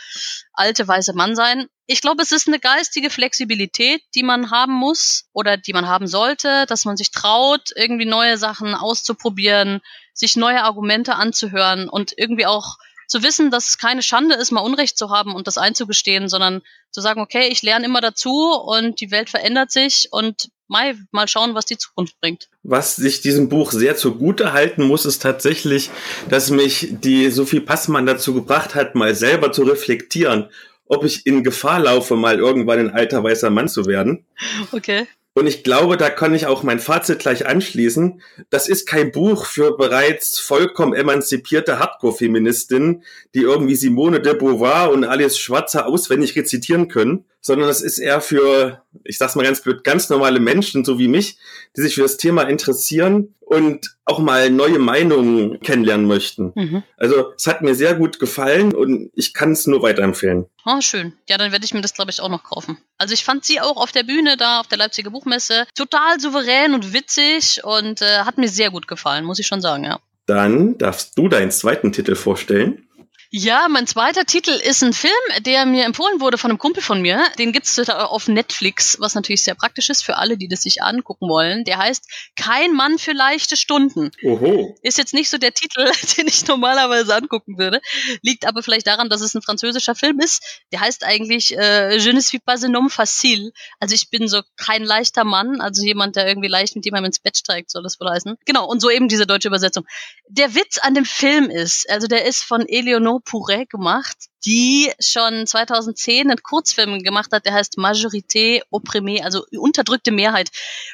alte 0.53 0.87
weiße 0.87 1.13
Mann 1.13 1.37
sein. 1.37 1.69
Ich 1.89 2.01
glaube, 2.01 2.23
es 2.23 2.33
ist 2.33 2.49
eine 2.49 2.59
geistige 2.59 3.11
Flexibilität, 3.11 4.03
die 4.17 4.25
man 4.25 4.51
haben 4.51 4.73
muss 4.73 5.27
oder 5.33 5.57
die 5.57 5.73
man 5.73 5.87
haben 5.87 6.09
sollte, 6.09 6.67
dass 6.67 6.85
man 6.85 6.97
sich 6.97 7.13
traut, 7.13 7.71
irgendwie 7.77 8.07
neue 8.07 8.39
Sachen 8.39 8.75
auszuprobieren, 8.75 9.81
sich 10.13 10.35
neue 10.37 10.65
Argumente 10.65 11.15
anzuhören 11.15 11.89
und 11.89 12.13
irgendwie 12.17 12.47
auch 12.47 12.77
zu 13.07 13.23
wissen, 13.23 13.53
dass 13.53 13.69
es 13.69 13.79
keine 13.79 14.03
Schande 14.03 14.35
ist, 14.35 14.51
mal 14.51 14.63
Unrecht 14.63 14.99
zu 14.99 15.11
haben 15.11 15.35
und 15.37 15.47
das 15.47 15.59
einzugestehen, 15.59 16.29
sondern 16.29 16.63
zu 16.91 17.01
sagen, 17.01 17.21
okay, 17.21 17.47
ich 17.53 17.63
lerne 17.63 17.85
immer 17.85 18.01
dazu 18.01 18.51
und 18.51 19.01
die 19.01 19.13
Welt 19.13 19.31
verändert 19.31 19.71
sich 19.71 20.09
und 20.11 20.51
mal, 20.67 20.97
mal 21.13 21.29
schauen, 21.29 21.55
was 21.55 21.67
die 21.67 21.79
Zukunft 21.79 22.21
bringt. 22.21 22.49
Was 22.65 22.97
sich 22.97 23.21
diesem 23.21 23.49
Buch 23.49 23.71
sehr 23.71 23.97
zugute 23.97 24.53
halten 24.53 24.83
muss, 24.83 25.07
ist 25.07 25.23
tatsächlich, 25.23 25.91
dass 26.29 26.51
mich 26.51 26.89
die 26.91 27.31
Sophie 27.31 27.61
Passmann 27.61 28.07
dazu 28.07 28.35
gebracht 28.35 28.75
hat, 28.75 28.97
mal 28.97 29.15
selber 29.15 29.53
zu 29.53 29.63
reflektieren 29.63 30.51
ob 30.89 31.05
ich 31.05 31.27
in 31.27 31.43
Gefahr 31.43 31.81
laufe, 31.81 32.17
mal 32.17 32.39
irgendwann 32.39 32.79
ein 32.79 32.91
alter 32.91 33.23
weißer 33.23 33.51
Mann 33.51 33.69
zu 33.69 33.87
werden. 33.87 34.25
Okay. 34.73 35.07
Und 35.37 35.47
ich 35.47 35.63
glaube, 35.63 35.99
da 35.99 36.09
kann 36.09 36.35
ich 36.35 36.47
auch 36.47 36.63
mein 36.63 36.81
Fazit 36.81 37.19
gleich 37.19 37.47
anschließen. 37.47 38.23
Das 38.49 38.71
ist 38.71 38.87
kein 38.87 39.13
Buch 39.13 39.45
für 39.45 39.77
bereits 39.77 40.39
vollkommen 40.39 40.95
emanzipierte 40.95 41.79
Hardcore-Feministinnen, 41.79 43.03
die 43.35 43.43
irgendwie 43.43 43.77
Simone 43.77 44.21
de 44.21 44.35
Beauvoir 44.35 44.91
und 44.91 45.05
Alice 45.05 45.39
Schwarzer 45.39 45.89
auswendig 45.89 46.35
rezitieren 46.37 46.89
können, 46.89 47.27
sondern 47.43 47.69
das 47.69 47.83
ist 47.83 47.99
eher 47.99 48.23
für, 48.23 48.83
ich 49.05 49.19
sag's 49.19 49.35
mal 49.35 49.45
ganz 49.45 49.61
blöd, 49.61 49.85
ganz 49.85 50.09
normale 50.09 50.41
Menschen, 50.41 50.87
so 50.87 50.99
wie 50.99 51.07
mich, 51.07 51.37
die 51.77 51.83
sich 51.83 51.97
für 51.97 52.03
das 52.03 52.17
Thema 52.17 52.45
interessieren 52.45 53.35
und 53.47 53.97
auch 54.05 54.19
mal 54.19 54.51
neue 54.51 54.81
Meinungen 54.81 55.61
kennenlernen 55.61 56.07
möchten. 56.07 56.53
Mhm. 56.57 56.83
Also 56.97 57.33
es 57.37 57.47
hat 57.47 57.63
mir 57.63 57.77
sehr 57.77 57.95
gut 57.95 58.19
gefallen 58.19 58.75
und 58.75 59.11
ich 59.15 59.35
kann 59.35 59.53
es 59.53 59.69
nur 59.69 59.83
weiterempfehlen. 59.83 60.47
Oh, 60.65 60.81
schön. 60.81 61.13
Ja, 61.29 61.39
dann 61.39 61.53
werde 61.53 61.65
ich 61.65 61.73
mir 61.73 61.81
das, 61.81 61.95
glaube 61.95 62.11
ich, 62.11 62.21
auch 62.21 62.29
noch 62.29 62.43
kaufen. 62.43 62.77
Also 62.99 63.15
ich 63.15 63.25
fand 63.25 63.45
sie 63.45 63.61
auch 63.61 63.77
auf 63.77 63.93
der 63.93 64.03
Bühne 64.03 64.37
da, 64.37 64.59
auf 64.59 64.67
der 64.67 64.79
Leipziger 64.79 65.11
Buchmesse, 65.11 65.65
total 65.77 66.19
souverän 66.19 66.75
und 66.75 66.93
witzig 66.93 67.61
und 67.63 68.03
äh, 68.03 68.19
hat 68.25 68.37
mir 68.37 68.49
sehr 68.49 68.73
gut 68.73 68.89
gefallen, 68.89 69.25
muss 69.25 69.39
ich 69.39 69.47
schon 69.47 69.61
sagen, 69.61 69.85
ja. 69.85 70.01
Dann 70.27 70.77
darfst 70.77 71.17
du 71.17 71.29
deinen 71.29 71.53
zweiten 71.53 71.93
Titel 71.93 72.17
vorstellen. 72.17 72.89
Ja, 73.31 73.67
mein 73.69 73.87
zweiter 73.87 74.25
Titel 74.25 74.51
ist 74.51 74.83
ein 74.83 74.93
Film, 74.93 75.13
der 75.41 75.67
mir 75.67 75.85
empfohlen 75.85 76.21
wurde 76.21 76.39
von 76.39 76.51
einem 76.51 76.59
Kumpel 76.59 76.83
von 76.83 77.03
mir. 77.03 77.25
Den 77.39 77.53
gibt's 77.53 77.77
auf 77.89 78.29
Netflix, 78.29 78.99
was 79.01 79.15
natürlich 79.15 79.43
sehr 79.43 79.55
praktisch 79.55 79.91
ist 79.91 80.05
für 80.05 80.17
alle, 80.17 80.37
die 80.37 80.49
das 80.49 80.63
sich 80.63 80.83
angucken 80.83 81.29
wollen. 81.29 81.65
Der 81.65 81.79
heißt 81.79 82.09
Kein 82.37 82.73
Mann 82.73 82.99
für 82.99 83.13
leichte 83.13 83.57
Stunden. 83.57 84.11
Oho. 84.23 84.77
Ist 84.83 84.99
jetzt 84.99 85.13
nicht 85.13 85.29
so 85.29 85.39
der 85.39 85.53
Titel, 85.53 85.91
den 86.17 86.29
ich 86.29 86.47
normalerweise 86.47 87.15
angucken 87.15 87.59
würde. 87.59 87.81
Liegt 88.23 88.47
aber 88.47 88.63
vielleicht 88.63 88.87
daran, 88.87 89.09
dass 89.09 89.21
es 89.21 89.35
ein 89.35 89.43
französischer 89.43 89.95
Film 89.95 90.21
ist. 90.21 90.63
Der 90.73 90.81
heißt 90.81 91.05
eigentlich 91.05 91.57
äh, 91.57 91.97
Je 91.97 92.13
ne 92.13 92.21
suis 92.21 92.41
pas 92.45 92.63
un 92.63 92.77
homme 92.77 92.91
facile. 92.91 93.51
Also 93.81 93.95
ich 93.95 94.11
bin 94.11 94.29
so 94.29 94.43
kein 94.57 94.85
leichter 94.85 95.25
Mann, 95.25 95.61
also 95.61 95.83
jemand, 95.83 96.17
der 96.17 96.29
irgendwie 96.29 96.49
leicht 96.49 96.77
mit 96.77 96.85
jemandem 96.85 97.07
ins 97.07 97.19
Bett 97.19 97.37
steigt, 97.37 97.71
soll 97.71 97.83
das 97.83 97.99
wohl 98.01 98.09
heißen. 98.09 98.37
Genau, 98.45 98.67
und 98.67 98.81
so 98.81 98.91
eben 98.91 99.09
diese 99.09 99.27
deutsche 99.27 99.49
Übersetzung. 99.49 99.85
Der 100.29 100.55
Witz 100.55 100.79
an 100.79 100.95
dem 100.95 101.05
Film 101.05 101.51
ist, 101.51 101.91
also 101.91 102.07
der 102.07 102.25
ist 102.25 102.43
von 102.43 102.67
Eleonore 102.69 103.16
Puré 103.21 103.67
gemacht, 103.67 104.17
die 104.45 104.93
schon 105.01 105.47
2010 105.47 106.31
einen 106.31 106.43
Kurzfilm 106.43 107.03
gemacht 107.03 107.33
hat, 107.33 107.47
der 107.47 107.55
heißt 107.55 107.79
Majorité 107.79 108.63
opprimée, 108.71 109.23
also 109.23 109.45
unterdrückte 109.59 110.13
Mehrheit. 110.13 110.51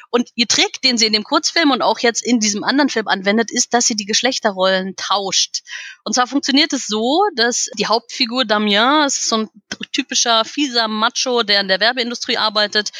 Und 0.09 0.29
ihr 0.35 0.47
Trick, 0.47 0.81
den 0.81 0.97
sie 0.97 1.05
in 1.05 1.13
dem 1.13 1.23
Kurzfilm 1.23 1.71
und 1.71 1.81
auch 1.81 1.99
jetzt 1.99 2.25
in 2.25 2.39
diesem 2.39 2.63
anderen 2.63 2.89
Film 2.89 3.07
anwendet, 3.07 3.51
ist, 3.51 3.73
dass 3.73 3.85
sie 3.85 3.95
die 3.95 4.05
Geschlechterrollen 4.05 4.95
tauscht. 4.95 5.61
Und 6.03 6.13
zwar 6.13 6.27
funktioniert 6.27 6.73
es 6.73 6.87
so, 6.87 7.21
dass 7.35 7.69
die 7.77 7.87
Hauptfigur 7.87 8.45
Damien, 8.45 9.05
ist 9.05 9.27
so 9.27 9.37
ein 9.37 9.49
typischer 9.91 10.43
fieser 10.45 10.87
Macho, 10.87 11.43
der 11.43 11.61
in 11.61 11.67
der 11.67 11.79
Werbeindustrie 11.79 12.37
arbeitet, 12.37 12.91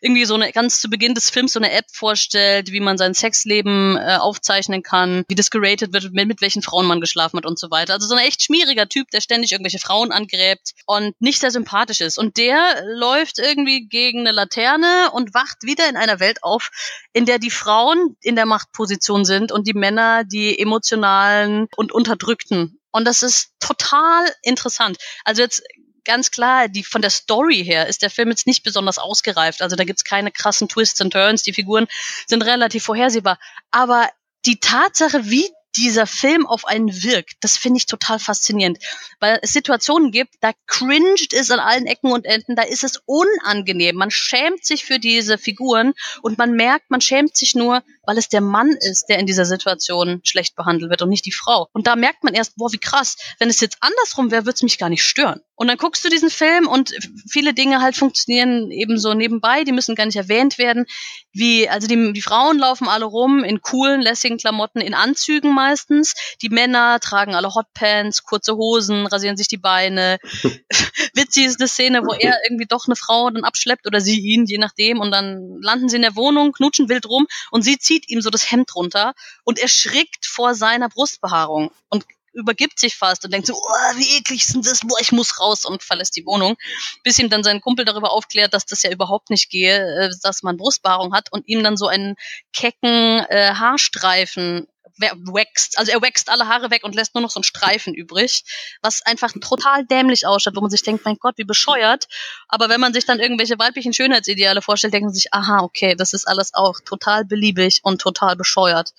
irgendwie 0.00 0.24
so 0.24 0.34
eine 0.34 0.52
ganz 0.52 0.80
zu 0.80 0.88
Beginn 0.88 1.14
des 1.14 1.30
Films 1.30 1.52
so 1.52 1.60
eine 1.60 1.72
App 1.72 1.86
vorstellt, 1.92 2.72
wie 2.72 2.80
man 2.80 2.98
sein 2.98 3.14
Sexleben 3.14 3.96
äh, 3.96 4.16
aufzeichnen 4.16 4.82
kann, 4.82 5.24
wie 5.28 5.34
das 5.34 5.50
geratet 5.50 5.92
wird, 5.92 6.12
mit, 6.12 6.28
mit 6.28 6.40
welchen 6.40 6.62
Frauen 6.62 6.86
man 6.86 7.00
geschlafen 7.00 7.38
hat 7.38 7.46
und 7.46 7.58
so 7.58 7.70
weiter. 7.70 7.94
Also 7.94 8.06
so 8.08 8.14
ein 8.14 8.24
echt 8.24 8.42
schmieriger 8.42 8.88
Typ, 8.88 9.10
der 9.10 9.20
ständig 9.20 9.52
irgendwelche 9.52 9.78
Frauen 9.78 10.12
angräbt 10.12 10.72
und 10.86 11.14
nicht 11.20 11.40
sehr 11.40 11.50
sympathisch 11.50 12.00
ist. 12.00 12.18
Und 12.18 12.36
der 12.36 12.82
läuft 12.86 13.38
irgendwie 13.38 13.86
gegen 13.88 14.20
eine 14.20 14.32
Laterne 14.32 15.10
und 15.12 15.34
wacht 15.34 15.62
wieder 15.62 15.88
in 15.88 15.96
einer 15.96 16.20
Welt 16.20 16.42
auf, 16.42 16.70
in 17.12 17.26
der 17.26 17.38
die 17.38 17.50
Frauen 17.50 18.16
in 18.22 18.36
der 18.36 18.46
Machtposition 18.46 19.24
sind 19.24 19.52
und 19.52 19.66
die 19.66 19.74
Männer 19.74 20.24
die 20.24 20.58
emotionalen 20.58 21.68
und 21.76 21.92
unterdrückten. 21.92 22.49
Und 22.50 23.04
das 23.04 23.22
ist 23.22 23.52
total 23.60 24.32
interessant. 24.42 24.98
Also 25.24 25.42
jetzt 25.42 25.62
ganz 26.04 26.30
klar, 26.30 26.68
die 26.68 26.84
von 26.84 27.02
der 27.02 27.10
Story 27.10 27.64
her 27.64 27.86
ist 27.86 28.02
der 28.02 28.10
Film 28.10 28.30
jetzt 28.30 28.46
nicht 28.46 28.62
besonders 28.62 28.98
ausgereift. 28.98 29.62
Also 29.62 29.76
da 29.76 29.84
gibt's 29.84 30.04
keine 30.04 30.30
krassen 30.30 30.68
Twists 30.68 31.00
and 31.00 31.12
Turns. 31.12 31.42
Die 31.42 31.52
Figuren 31.52 31.86
sind 32.26 32.42
relativ 32.42 32.84
vorhersehbar. 32.84 33.38
Aber 33.70 34.08
die 34.46 34.58
Tatsache, 34.58 35.30
wie 35.30 35.48
dieser 35.76 36.06
Film 36.06 36.46
auf 36.46 36.64
einen 36.66 37.02
wirkt, 37.02 37.34
das 37.40 37.56
finde 37.56 37.78
ich 37.78 37.86
total 37.86 38.18
faszinierend. 38.18 38.78
Weil 39.20 39.38
es 39.42 39.52
Situationen 39.52 40.10
gibt, 40.10 40.34
da 40.40 40.52
cringed 40.66 41.32
es 41.32 41.50
an 41.50 41.60
allen 41.60 41.86
Ecken 41.86 42.12
und 42.12 42.24
Enden, 42.24 42.56
da 42.56 42.62
ist 42.62 42.84
es 42.84 43.00
unangenehm. 43.06 43.96
Man 43.96 44.10
schämt 44.10 44.64
sich 44.64 44.84
für 44.84 44.98
diese 44.98 45.38
Figuren 45.38 45.92
und 46.22 46.38
man 46.38 46.52
merkt, 46.52 46.90
man 46.90 47.00
schämt 47.00 47.36
sich 47.36 47.54
nur, 47.54 47.82
weil 48.04 48.18
es 48.18 48.28
der 48.28 48.40
Mann 48.40 48.70
ist, 48.70 49.08
der 49.08 49.18
in 49.18 49.26
dieser 49.26 49.44
Situation 49.44 50.20
schlecht 50.24 50.56
behandelt 50.56 50.90
wird 50.90 51.02
und 51.02 51.08
nicht 51.08 51.26
die 51.26 51.32
Frau. 51.32 51.68
Und 51.72 51.86
da 51.86 51.96
merkt 51.96 52.24
man 52.24 52.34
erst, 52.34 52.56
boah, 52.56 52.72
wie 52.72 52.78
krass. 52.78 53.16
Wenn 53.38 53.50
es 53.50 53.60
jetzt 53.60 53.78
andersrum 53.80 54.30
wäre, 54.30 54.46
würde 54.46 54.54
es 54.54 54.62
mich 54.62 54.78
gar 54.78 54.88
nicht 54.88 55.04
stören. 55.04 55.40
Und 55.60 55.68
dann 55.68 55.76
guckst 55.76 56.02
du 56.02 56.08
diesen 56.08 56.30
Film 56.30 56.66
und 56.66 56.94
viele 57.28 57.52
Dinge 57.52 57.82
halt 57.82 57.94
funktionieren 57.94 58.70
eben 58.70 58.98
so 58.98 59.12
nebenbei, 59.12 59.62
die 59.62 59.72
müssen 59.72 59.94
gar 59.94 60.06
nicht 60.06 60.16
erwähnt 60.16 60.56
werden. 60.56 60.86
Wie, 61.34 61.68
also 61.68 61.86
die, 61.86 62.14
die 62.14 62.22
Frauen 62.22 62.58
laufen 62.58 62.88
alle 62.88 63.04
rum 63.04 63.44
in 63.44 63.60
coolen, 63.60 64.00
lässigen 64.00 64.38
Klamotten, 64.38 64.80
in 64.80 64.94
Anzügen 64.94 65.52
meistens. 65.52 66.14
Die 66.40 66.48
Männer 66.48 66.98
tragen 66.98 67.34
alle 67.34 67.54
Hotpants, 67.54 68.22
kurze 68.22 68.56
Hosen, 68.56 69.06
rasieren 69.06 69.36
sich 69.36 69.48
die 69.48 69.58
Beine. 69.58 70.16
Witzig 71.12 71.44
ist 71.44 71.60
eine 71.60 71.68
Szene, 71.68 72.06
wo 72.06 72.14
er 72.14 72.38
irgendwie 72.48 72.66
doch 72.66 72.86
eine 72.86 72.96
Frau 72.96 73.28
dann 73.28 73.44
abschleppt 73.44 73.86
oder 73.86 74.00
sie 74.00 74.18
ihn, 74.18 74.46
je 74.46 74.56
nachdem. 74.56 74.98
Und 74.98 75.10
dann 75.10 75.58
landen 75.60 75.90
sie 75.90 75.96
in 75.96 76.02
der 76.02 76.16
Wohnung, 76.16 76.52
knutschen 76.52 76.88
wild 76.88 77.04
rum 77.04 77.26
und 77.50 77.60
sie 77.60 77.76
zieht 77.76 78.08
ihm 78.08 78.22
so 78.22 78.30
das 78.30 78.50
Hemd 78.50 78.74
runter 78.74 79.12
und 79.44 79.58
erschrickt 79.58 80.24
vor 80.24 80.54
seiner 80.54 80.88
Brustbehaarung. 80.88 81.70
Und 81.90 82.06
übergibt 82.32 82.78
sich 82.78 82.96
fast 82.96 83.24
und 83.24 83.32
denkt 83.32 83.46
so, 83.46 83.54
oh, 83.54 83.96
wie 83.96 84.18
eklig 84.18 84.46
sind 84.46 84.66
das, 84.66 84.80
boah, 84.80 85.00
ich 85.00 85.12
muss 85.12 85.40
raus 85.40 85.64
und 85.64 85.82
verlässt 85.82 86.16
die 86.16 86.26
Wohnung, 86.26 86.56
bis 87.02 87.18
ihm 87.18 87.28
dann 87.28 87.42
sein 87.42 87.60
Kumpel 87.60 87.84
darüber 87.84 88.12
aufklärt, 88.12 88.54
dass 88.54 88.66
das 88.66 88.82
ja 88.82 88.90
überhaupt 88.90 89.30
nicht 89.30 89.50
gehe, 89.50 89.78
äh, 89.78 90.10
dass 90.22 90.42
man 90.42 90.56
Brustbehaarung 90.56 91.14
hat 91.14 91.32
und 91.32 91.48
ihm 91.48 91.62
dann 91.62 91.76
so 91.76 91.86
einen 91.86 92.16
kecken 92.52 93.24
äh, 93.28 93.54
Haarstreifen 93.54 94.66
wächst, 95.00 95.78
also 95.78 95.92
er 95.92 96.02
wächst 96.02 96.28
alle 96.28 96.48
Haare 96.48 96.70
weg 96.70 96.84
und 96.84 96.94
lässt 96.94 97.14
nur 97.14 97.22
noch 97.22 97.30
so 97.30 97.38
einen 97.38 97.44
Streifen 97.44 97.94
übrig, 97.94 98.44
was 98.82 99.02
einfach 99.02 99.32
total 99.40 99.84
dämlich 99.86 100.26
ausschaut, 100.26 100.56
wo 100.56 100.60
man 100.60 100.70
sich 100.70 100.82
denkt, 100.82 101.04
mein 101.04 101.16
Gott, 101.16 101.38
wie 101.38 101.44
bescheuert. 101.44 102.08
Aber 102.48 102.68
wenn 102.68 102.80
man 102.80 102.92
sich 102.92 103.06
dann 103.06 103.20
irgendwelche 103.20 103.58
weiblichen 103.58 103.92
Schönheitsideale 103.92 104.62
vorstellt, 104.62 104.92
denkt 104.92 105.06
man 105.06 105.14
sich, 105.14 105.32
aha, 105.32 105.60
okay, 105.60 105.94
das 105.94 106.12
ist 106.12 106.26
alles 106.26 106.54
auch 106.54 106.80
total 106.84 107.24
beliebig 107.24 107.80
und 107.82 108.00
total 108.00 108.36
bescheuert. 108.36 108.92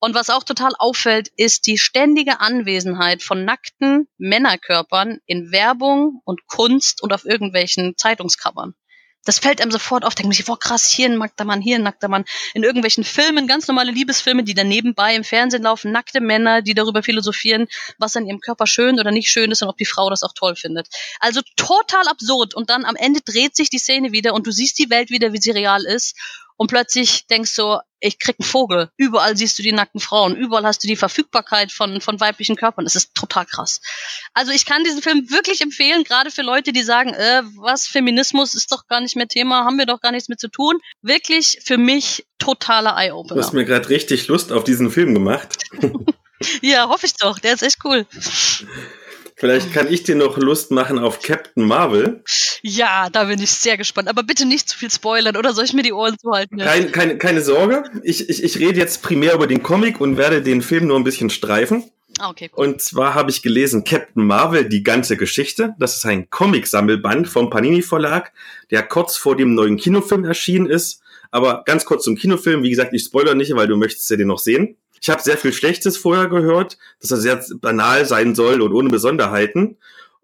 Und 0.00 0.14
was 0.14 0.30
auch 0.30 0.44
total 0.44 0.72
auffällt, 0.78 1.28
ist 1.36 1.66
die 1.66 1.78
ständige 1.78 2.40
Anwesenheit 2.40 3.22
von 3.22 3.44
nackten 3.44 4.08
Männerkörpern 4.16 5.18
in 5.26 5.50
Werbung 5.50 6.20
und 6.24 6.46
Kunst 6.46 7.02
und 7.02 7.12
auf 7.12 7.24
irgendwelchen 7.24 7.96
Zeitungscovern. 7.96 8.74
Das 9.24 9.40
fällt 9.40 9.60
einem 9.60 9.72
sofort 9.72 10.04
auf. 10.04 10.14
Denkt 10.14 10.28
man 10.28 10.32
sich, 10.32 10.46
boah, 10.46 10.58
krass, 10.58 10.90
hier 10.90 11.08
ein 11.08 11.18
nackter 11.18 11.44
Mann, 11.44 11.60
hier 11.60 11.76
ein 11.76 11.82
nackter 11.82 12.08
Mann. 12.08 12.24
In 12.54 12.62
irgendwelchen 12.62 13.04
Filmen, 13.04 13.46
ganz 13.46 13.66
normale 13.66 13.90
Liebesfilme, 13.90 14.44
die 14.44 14.54
dann 14.54 14.68
nebenbei 14.68 15.14
im 15.14 15.24
Fernsehen 15.24 15.64
laufen, 15.64 15.92
nackte 15.92 16.20
Männer, 16.20 16.62
die 16.62 16.72
darüber 16.72 17.02
philosophieren, 17.02 17.66
was 17.98 18.16
an 18.16 18.26
ihrem 18.26 18.40
Körper 18.40 18.66
schön 18.66 18.98
oder 18.98 19.10
nicht 19.10 19.28
schön 19.28 19.50
ist 19.50 19.62
und 19.62 19.68
ob 19.68 19.76
die 19.76 19.84
Frau 19.84 20.08
das 20.08 20.22
auch 20.22 20.32
toll 20.32 20.56
findet. 20.56 20.88
Also 21.20 21.42
total 21.56 22.06
absurd. 22.08 22.54
Und 22.54 22.70
dann 22.70 22.84
am 22.86 22.96
Ende 22.96 23.20
dreht 23.20 23.54
sich 23.54 23.68
die 23.68 23.78
Szene 23.78 24.12
wieder 24.12 24.32
und 24.32 24.46
du 24.46 24.52
siehst 24.52 24.78
die 24.78 24.88
Welt 24.88 25.10
wieder, 25.10 25.32
wie 25.32 25.40
sie 25.40 25.50
real 25.50 25.84
ist 25.84 26.16
und 26.58 26.66
plötzlich 26.66 27.26
denkst 27.28 27.54
du, 27.54 27.78
ich 28.00 28.18
krieg 28.18 28.36
einen 28.38 28.46
Vogel. 28.46 28.90
Überall 28.96 29.36
siehst 29.36 29.58
du 29.58 29.62
die 29.62 29.72
nackten 29.72 30.00
Frauen, 30.00 30.36
überall 30.36 30.64
hast 30.64 30.82
du 30.82 30.88
die 30.88 30.96
Verfügbarkeit 30.96 31.70
von, 31.72 32.00
von 32.00 32.20
weiblichen 32.20 32.56
Körpern. 32.56 32.84
Das 32.84 32.96
ist 32.96 33.14
total 33.14 33.46
krass. 33.46 33.80
Also 34.34 34.50
ich 34.50 34.66
kann 34.66 34.82
diesen 34.82 35.00
Film 35.00 35.30
wirklich 35.30 35.60
empfehlen, 35.60 36.02
gerade 36.02 36.32
für 36.32 36.42
Leute, 36.42 36.72
die 36.72 36.82
sagen, 36.82 37.14
äh, 37.14 37.42
was, 37.56 37.86
Feminismus 37.86 38.54
ist 38.54 38.72
doch 38.72 38.88
gar 38.88 39.00
nicht 39.00 39.14
mehr 39.14 39.28
Thema, 39.28 39.64
haben 39.64 39.78
wir 39.78 39.86
doch 39.86 40.00
gar 40.00 40.10
nichts 40.10 40.28
mit 40.28 40.40
zu 40.40 40.48
tun. 40.48 40.78
Wirklich 41.00 41.60
für 41.64 41.78
mich 41.78 42.26
totaler 42.38 42.96
Eye-Opener. 42.96 43.36
Du 43.36 43.46
hast 43.46 43.52
mir 43.52 43.64
gerade 43.64 43.88
richtig 43.88 44.26
Lust 44.26 44.50
auf 44.50 44.64
diesen 44.64 44.90
Film 44.90 45.14
gemacht. 45.14 45.58
ja, 46.60 46.88
hoffe 46.88 47.06
ich 47.06 47.14
doch. 47.14 47.38
Der 47.38 47.54
ist 47.54 47.62
echt 47.62 47.84
cool. 47.84 48.04
Vielleicht 49.38 49.72
kann 49.72 49.86
ich 49.88 50.02
dir 50.02 50.16
noch 50.16 50.36
Lust 50.36 50.72
machen 50.72 50.98
auf 50.98 51.22
Captain 51.22 51.64
Marvel. 51.64 52.24
Ja, 52.62 53.08
da 53.08 53.24
bin 53.24 53.40
ich 53.40 53.50
sehr 53.52 53.76
gespannt. 53.76 54.08
Aber 54.08 54.24
bitte 54.24 54.44
nicht 54.44 54.68
zu 54.68 54.76
viel 54.76 54.90
spoilern, 54.90 55.36
oder 55.36 55.52
soll 55.52 55.64
ich 55.64 55.74
mir 55.74 55.84
die 55.84 55.92
Ohren 55.92 56.18
zuhalten? 56.18 56.58
Kein, 56.58 56.90
keine, 56.90 57.18
keine 57.18 57.40
Sorge. 57.40 57.84
Ich, 58.02 58.28
ich, 58.28 58.42
ich 58.42 58.58
rede 58.58 58.80
jetzt 58.80 59.02
primär 59.02 59.34
über 59.34 59.46
den 59.46 59.62
Comic 59.62 60.00
und 60.00 60.16
werde 60.16 60.42
den 60.42 60.60
Film 60.60 60.88
nur 60.88 60.96
ein 60.96 61.04
bisschen 61.04 61.30
streifen. 61.30 61.84
Ah, 62.18 62.30
okay, 62.30 62.50
cool. 62.56 62.66
Und 62.66 62.82
zwar 62.82 63.14
habe 63.14 63.30
ich 63.30 63.42
gelesen 63.42 63.84
Captain 63.84 64.26
Marvel, 64.26 64.68
die 64.68 64.82
ganze 64.82 65.16
Geschichte. 65.16 65.76
Das 65.78 65.96
ist 65.96 66.04
ein 66.04 66.30
Comic-Sammelband 66.30 67.28
vom 67.28 67.48
Panini 67.48 67.82
Verlag, 67.82 68.32
der 68.72 68.82
kurz 68.82 69.16
vor 69.16 69.36
dem 69.36 69.54
neuen 69.54 69.76
Kinofilm 69.76 70.24
erschienen 70.24 70.66
ist. 70.66 71.00
Aber 71.30 71.62
ganz 71.64 71.84
kurz 71.84 72.02
zum 72.02 72.16
Kinofilm. 72.16 72.64
Wie 72.64 72.70
gesagt, 72.70 72.92
ich 72.92 73.04
spoilere 73.04 73.36
nicht, 73.36 73.54
weil 73.54 73.68
du 73.68 73.76
möchtest 73.76 74.10
ja 74.10 74.16
den 74.16 74.28
noch 74.28 74.40
sehen. 74.40 74.76
Ich 75.00 75.10
habe 75.10 75.22
sehr 75.22 75.36
viel 75.36 75.52
Schlechtes 75.52 75.96
vorher 75.96 76.28
gehört, 76.28 76.78
dass 77.00 77.10
er 77.10 77.18
sehr 77.18 77.44
banal 77.60 78.04
sein 78.06 78.34
soll 78.34 78.60
und 78.60 78.72
ohne 78.72 78.88
Besonderheiten. 78.88 79.76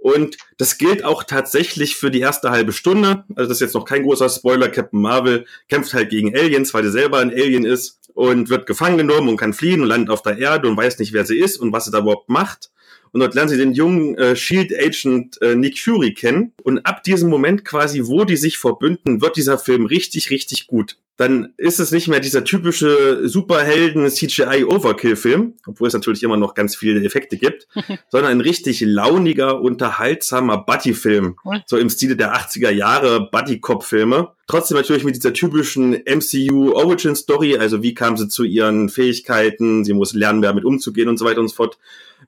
Und 0.04 0.36
das 0.58 0.76
gilt 0.76 1.02
auch 1.02 1.24
tatsächlich 1.24 1.96
für 1.96 2.10
die 2.10 2.20
erste 2.20 2.50
halbe 2.50 2.72
Stunde. 2.72 3.24
Also 3.36 3.48
das 3.48 3.56
ist 3.56 3.60
jetzt 3.60 3.74
noch 3.74 3.86
kein 3.86 4.02
großer 4.02 4.28
Spoiler. 4.28 4.68
Captain 4.68 5.00
Marvel 5.00 5.46
kämpft 5.68 5.94
halt 5.94 6.10
gegen 6.10 6.36
Aliens, 6.36 6.74
weil 6.74 6.84
er 6.84 6.90
selber 6.90 7.20
ein 7.20 7.30
Alien 7.30 7.64
ist 7.64 8.00
und 8.12 8.50
wird 8.50 8.66
gefangen 8.66 8.98
genommen 8.98 9.30
und 9.30 9.38
kann 9.38 9.54
fliehen 9.54 9.80
und 9.80 9.88
landet 9.88 10.10
auf 10.10 10.20
der 10.20 10.38
Erde 10.38 10.68
und 10.68 10.76
weiß 10.76 10.98
nicht, 10.98 11.14
wer 11.14 11.24
sie 11.24 11.38
ist 11.38 11.56
und 11.56 11.72
was 11.72 11.86
sie 11.86 11.90
da 11.90 12.00
überhaupt 12.00 12.28
macht. 12.28 12.70
Und 13.14 13.20
dort 13.20 13.34
lernen 13.34 13.48
sie 13.48 13.56
den 13.56 13.72
jungen 13.72 14.18
äh, 14.18 14.34
Shield 14.34 14.72
Agent 14.76 15.40
äh, 15.40 15.54
Nick 15.54 15.78
Fury 15.78 16.12
kennen 16.12 16.52
und 16.64 16.84
ab 16.84 17.04
diesem 17.04 17.30
Moment 17.30 17.64
quasi, 17.64 18.02
wo 18.06 18.24
die 18.24 18.36
sich 18.36 18.58
verbünden, 18.58 19.22
wird 19.22 19.36
dieser 19.36 19.56
Film 19.56 19.86
richtig, 19.86 20.30
richtig 20.30 20.66
gut 20.66 20.96
dann 21.16 21.52
ist 21.56 21.78
es 21.78 21.92
nicht 21.92 22.08
mehr 22.08 22.18
dieser 22.18 22.42
typische 22.42 23.28
Superhelden 23.28 24.10
CGI 24.10 24.64
Overkill 24.64 25.14
Film, 25.14 25.54
obwohl 25.64 25.86
es 25.86 25.94
natürlich 25.94 26.24
immer 26.24 26.36
noch 26.36 26.54
ganz 26.54 26.74
viele 26.74 27.04
Effekte 27.04 27.36
gibt, 27.36 27.68
sondern 28.08 28.32
ein 28.32 28.40
richtig 28.40 28.80
launiger, 28.80 29.60
unterhaltsamer 29.60 30.58
Buddy 30.58 30.92
Film, 30.92 31.36
so 31.66 31.76
im 31.76 31.88
Stile 31.88 32.16
der 32.16 32.34
80er 32.34 32.70
Jahre 32.70 33.28
Buddy 33.30 33.60
Cop 33.60 33.84
Filme. 33.84 34.30
Trotzdem 34.48 34.76
natürlich 34.76 35.04
mit 35.04 35.14
dieser 35.14 35.32
typischen 35.32 35.92
MCU 35.92 36.72
Origin 36.72 37.14
Story, 37.14 37.56
also 37.56 37.82
wie 37.82 37.94
kam 37.94 38.16
sie 38.16 38.28
zu 38.28 38.42
ihren 38.42 38.88
Fähigkeiten, 38.88 39.84
sie 39.84 39.94
muss 39.94 40.14
lernen, 40.14 40.42
damit 40.42 40.64
umzugehen 40.64 41.08
und 41.08 41.16
so 41.16 41.24
weiter 41.24 41.40
und 41.40 41.48
so 41.48 41.54
fort. 41.54 41.78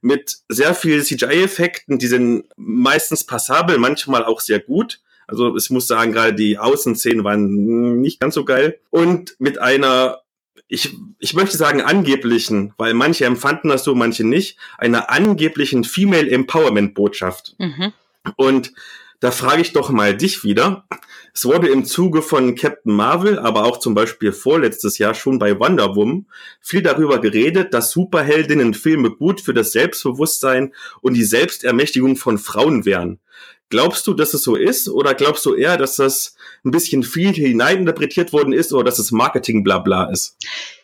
Mit 0.01 0.39
sehr 0.49 0.75
viel 0.75 1.03
CGI-Effekten, 1.03 1.99
die 1.99 2.07
sind 2.07 2.45
meistens 2.57 3.25
passabel, 3.25 3.79
manchmal 3.79 4.25
auch 4.25 4.41
sehr 4.41 4.61
gut 4.61 5.01
also 5.27 5.57
ich 5.57 5.71
muss 5.71 5.87
sagen, 5.87 6.13
gerade 6.13 6.35
die 6.35 6.59
Außenszenen 6.59 7.25
waren 7.25 8.01
nicht 8.01 8.21
ganz 8.21 8.35
so 8.35 8.45
geil. 8.45 8.79
Und 8.91 9.35
mit 9.39 9.59
einer, 9.59 10.21
ich, 10.69 10.97
ich 11.19 11.35
möchte 11.35 11.57
sagen 11.57 11.81
angeblichen, 11.81 12.75
weil 12.77 12.95
manche 12.95 13.25
empfanden 13.25 13.71
das 13.71 13.85
so, 13.85 13.95
manche 13.95 14.25
nicht, 14.25 14.57
einer 14.79 15.11
angeblichen 15.11 15.85
Female 15.85 16.31
Empowerment 16.31 16.95
Botschaft. 16.95 17.57
Mhm. 17.59 17.93
Und 18.37 18.73
da 19.21 19.31
frage 19.31 19.63
ich 19.63 19.73
doch 19.73 19.91
mal 19.91 20.17
dich 20.17 20.45
wieder. 20.45 20.87
Es 21.33 21.45
wurde 21.45 21.69
im 21.69 21.85
Zuge 21.85 22.23
von 22.23 22.55
Captain 22.55 22.95
Marvel, 22.95 23.39
aber 23.39 23.65
auch 23.65 23.79
zum 23.79 23.95
Beispiel 23.95 24.33
vorletztes 24.33 24.99
Jahr 24.99 25.15
schon 25.15 25.39
bei 25.39 25.59
Wonder 25.59 25.95
Woman 25.95 26.27
viel 26.61 26.83
darüber 26.83 27.21
geredet, 27.21 27.75
dass 27.75 27.91
Superheldinnenfilme 27.91 29.11
gut 29.11 29.41
für 29.41 29.55
das 29.55 29.73
Selbstbewusstsein 29.73 30.75
und 31.01 31.15
die 31.15 31.25
Selbstermächtigung 31.25 32.17
von 32.17 32.39
Frauen 32.39 32.85
wären. 32.85 33.21
Glaubst 33.69 34.07
du, 34.07 34.15
dass 34.15 34.33
es 34.33 34.45
so 34.45 34.55
ist 34.55 34.89
oder 34.89 35.15
glaubst 35.15 35.45
du 35.45 35.55
eher, 35.55 35.77
dass 35.77 35.97
das 35.97 36.37
ein 36.65 36.71
bisschen 36.71 37.03
viel 37.03 37.33
hineininterpretiert 37.33 38.33
worden 38.33 38.53
ist 38.53 38.73
oder 38.73 38.85
dass 38.85 38.99
es 38.99 39.11
Marketing 39.11 39.65
blabla 39.65 40.11
ist? 40.11 40.37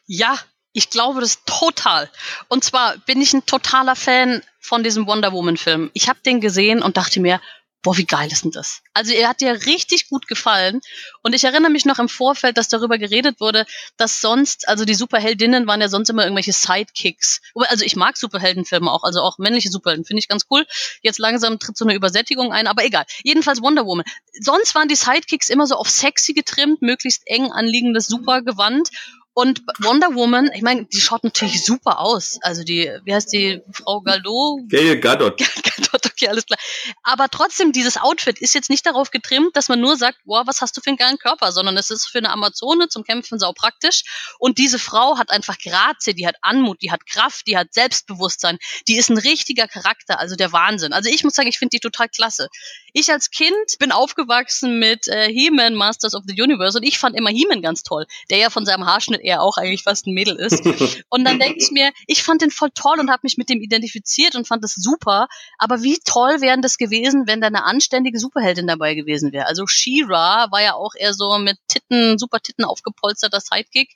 Ja, 0.06 0.36
ich 0.72 0.90
glaube 0.90 1.20
das 1.20 1.44
total. 1.44 2.10
Und 2.48 2.64
zwar 2.64 2.96
bin 3.06 3.20
ich 3.20 3.34
ein 3.34 3.46
totaler 3.46 3.94
Fan 3.94 4.42
von 4.58 4.82
diesem 4.82 5.06
Wonder 5.06 5.32
Woman 5.32 5.56
Film. 5.56 5.90
Ich 5.92 6.08
habe 6.08 6.18
den 6.24 6.40
gesehen 6.40 6.82
und 6.82 6.96
dachte 6.96 7.20
mir, 7.20 7.40
boah, 7.82 7.96
wie 7.96 8.06
geil 8.06 8.30
ist 8.30 8.44
denn 8.44 8.52
das? 8.52 8.80
Also 8.94 9.12
er 9.12 9.28
hat 9.28 9.40
dir 9.40 9.66
richtig 9.66 10.08
gut 10.08 10.28
gefallen. 10.28 10.80
Und 11.22 11.34
ich 11.34 11.44
erinnere 11.44 11.70
mich 11.70 11.84
noch 11.84 11.98
im 11.98 12.08
Vorfeld, 12.08 12.56
dass 12.56 12.68
darüber 12.68 12.98
geredet 12.98 13.40
wurde, 13.40 13.66
dass 13.96 14.20
sonst, 14.20 14.68
also 14.68 14.84
die 14.84 14.94
Superheldinnen 14.94 15.66
waren 15.66 15.80
ja 15.80 15.88
sonst 15.88 16.08
immer 16.08 16.22
irgendwelche 16.22 16.52
Sidekicks. 16.52 17.40
Also 17.54 17.84
ich 17.84 17.96
mag 17.96 18.16
Superheldenfilme 18.16 18.90
auch, 18.90 19.02
also 19.02 19.20
auch 19.20 19.38
männliche 19.38 19.70
Superhelden, 19.70 20.04
finde 20.04 20.20
ich 20.20 20.28
ganz 20.28 20.46
cool. 20.50 20.64
Jetzt 21.02 21.18
langsam 21.18 21.58
tritt 21.58 21.76
so 21.76 21.84
eine 21.84 21.94
Übersättigung 21.94 22.52
ein, 22.52 22.66
aber 22.66 22.84
egal. 22.84 23.04
Jedenfalls 23.24 23.60
Wonder 23.60 23.84
Woman. 23.84 24.04
Sonst 24.40 24.74
waren 24.74 24.88
die 24.88 24.96
Sidekicks 24.96 25.48
immer 25.48 25.66
so 25.66 25.74
auf 25.74 25.90
sexy 25.90 26.32
getrimmt, 26.32 26.82
möglichst 26.82 27.22
eng 27.26 27.50
anliegendes 27.50 28.06
Supergewand. 28.06 28.90
Und 29.34 29.62
Wonder 29.78 30.14
Woman, 30.14 30.50
ich 30.54 30.60
meine, 30.60 30.84
die 30.84 31.00
schaut 31.00 31.24
natürlich 31.24 31.64
super 31.64 32.00
aus. 32.00 32.38
Also 32.42 32.64
die, 32.64 32.90
wie 33.04 33.14
heißt 33.14 33.32
die 33.32 33.62
Frau 33.72 34.02
Gadot? 34.02 34.68
Gail 34.68 35.00
Gadot. 35.00 35.38
Gadot, 35.62 36.04
okay, 36.04 36.28
alles 36.28 36.44
klar. 36.44 36.58
Aber 37.02 37.28
trotzdem, 37.30 37.72
dieses 37.72 37.96
Outfit 37.96 38.38
ist 38.40 38.54
jetzt 38.54 38.68
nicht 38.68 38.84
darauf 38.84 39.10
getrimmt, 39.10 39.56
dass 39.56 39.70
man 39.70 39.80
nur 39.80 39.96
sagt, 39.96 40.18
boah, 40.24 40.46
was 40.46 40.60
hast 40.60 40.76
du 40.76 40.82
für 40.82 40.88
einen 40.88 40.98
geilen 40.98 41.16
Körper, 41.16 41.50
sondern 41.50 41.78
es 41.78 41.88
ist 41.88 42.06
für 42.06 42.18
eine 42.18 42.30
Amazone 42.30 42.88
zum 42.88 43.04
Kämpfen 43.04 43.38
sau 43.38 43.52
praktisch. 43.54 44.34
Und 44.38 44.58
diese 44.58 44.78
Frau 44.78 45.16
hat 45.16 45.30
einfach 45.30 45.56
Grazie, 45.58 46.12
die 46.12 46.26
hat 46.26 46.36
Anmut, 46.42 46.82
die 46.82 46.90
hat 46.90 47.06
Kraft, 47.06 47.46
die 47.46 47.56
hat 47.56 47.72
Selbstbewusstsein, 47.72 48.58
die 48.86 48.98
ist 48.98 49.08
ein 49.08 49.18
richtiger 49.18 49.66
Charakter, 49.66 50.18
also 50.18 50.36
der 50.36 50.52
Wahnsinn. 50.52 50.92
Also 50.92 51.08
ich 51.08 51.24
muss 51.24 51.34
sagen, 51.34 51.48
ich 51.48 51.58
finde 51.58 51.70
die 51.70 51.80
total 51.80 52.10
klasse. 52.10 52.48
Ich 52.92 53.10
als 53.10 53.30
Kind 53.30 53.78
bin 53.78 53.92
aufgewachsen 53.92 54.78
mit 54.78 55.08
äh, 55.08 55.32
He-Man 55.32 55.74
Masters 55.74 56.14
of 56.14 56.24
the 56.26 56.40
Universe 56.40 56.76
und 56.76 56.84
ich 56.84 56.98
fand 56.98 57.16
immer 57.16 57.30
He-Man 57.30 57.62
ganz 57.62 57.82
toll, 57.82 58.06
der 58.28 58.36
ja 58.36 58.50
von 58.50 58.66
seinem 58.66 58.84
Haarschnitt 58.84 59.21
er 59.22 59.42
auch 59.42 59.56
eigentlich 59.56 59.82
fast 59.82 60.06
ein 60.06 60.14
Mädel 60.14 60.36
ist. 60.36 60.64
Und 61.08 61.24
dann 61.24 61.38
denke 61.38 61.58
ich 61.58 61.70
mir, 61.70 61.92
ich 62.06 62.22
fand 62.22 62.42
den 62.42 62.50
voll 62.50 62.70
toll 62.74 62.98
und 63.00 63.10
habe 63.10 63.20
mich 63.22 63.38
mit 63.38 63.48
dem 63.48 63.60
identifiziert 63.60 64.34
und 64.34 64.46
fand 64.46 64.62
das 64.64 64.74
super. 64.74 65.28
Aber 65.58 65.82
wie 65.82 65.98
toll 66.04 66.40
wäre 66.40 66.60
das 66.60 66.76
gewesen, 66.76 67.26
wenn 67.26 67.40
da 67.40 67.46
eine 67.46 67.64
anständige 67.64 68.18
Superheldin 68.18 68.66
dabei 68.66 68.94
gewesen 68.94 69.32
wäre? 69.32 69.46
Also 69.46 69.66
She-Ra 69.66 70.48
war 70.50 70.62
ja 70.62 70.74
auch 70.74 70.94
eher 70.94 71.14
so 71.14 71.38
mit 71.38 71.56
Titten, 71.68 72.18
super 72.18 72.40
Titten 72.40 72.64
aufgepolsterter 72.64 73.40
Sidekick 73.40 73.90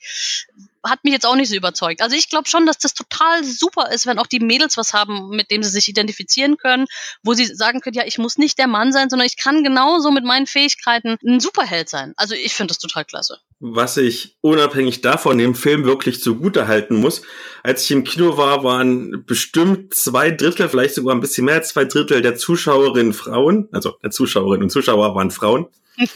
hat 0.88 1.04
mich 1.04 1.12
jetzt 1.12 1.26
auch 1.26 1.36
nicht 1.36 1.48
so 1.48 1.56
überzeugt. 1.56 2.02
Also 2.02 2.16
ich 2.16 2.28
glaube 2.28 2.48
schon, 2.48 2.66
dass 2.66 2.78
das 2.78 2.94
total 2.94 3.44
super 3.44 3.90
ist, 3.90 4.06
wenn 4.06 4.18
auch 4.18 4.26
die 4.26 4.40
Mädels 4.40 4.76
was 4.76 4.92
haben, 4.92 5.30
mit 5.30 5.50
dem 5.50 5.62
sie 5.62 5.70
sich 5.70 5.88
identifizieren 5.88 6.56
können, 6.56 6.86
wo 7.22 7.34
sie 7.34 7.44
sagen 7.44 7.80
können, 7.80 7.96
ja, 7.96 8.04
ich 8.06 8.18
muss 8.18 8.38
nicht 8.38 8.58
der 8.58 8.66
Mann 8.66 8.92
sein, 8.92 9.10
sondern 9.10 9.26
ich 9.26 9.36
kann 9.36 9.64
genauso 9.64 10.10
mit 10.10 10.24
meinen 10.24 10.46
Fähigkeiten 10.46 11.16
ein 11.26 11.40
Superheld 11.40 11.88
sein. 11.88 12.12
Also 12.16 12.34
ich 12.34 12.54
finde 12.54 12.72
das 12.72 12.78
total 12.78 13.04
klasse. 13.04 13.38
Was 13.58 13.96
ich 13.96 14.36
unabhängig 14.42 15.00
davon 15.00 15.38
dem 15.38 15.54
Film 15.54 15.84
wirklich 15.84 16.22
zugute 16.22 16.68
halten 16.68 16.96
muss, 16.96 17.22
als 17.62 17.84
ich 17.84 17.90
im 17.90 18.04
Kino 18.04 18.36
war, 18.36 18.64
waren 18.64 19.24
bestimmt 19.24 19.94
zwei 19.94 20.30
Drittel, 20.30 20.68
vielleicht 20.68 20.94
sogar 20.94 21.14
ein 21.14 21.20
bisschen 21.20 21.46
mehr 21.46 21.54
als 21.54 21.70
zwei 21.70 21.84
Drittel 21.84 22.20
der 22.20 22.36
Zuschauerinnen 22.36 23.14
Frauen, 23.14 23.68
also 23.72 23.94
der 24.02 24.10
Zuschauerinnen 24.10 24.64
und 24.64 24.70
Zuschauer 24.70 25.14
waren 25.14 25.30
Frauen. 25.30 25.66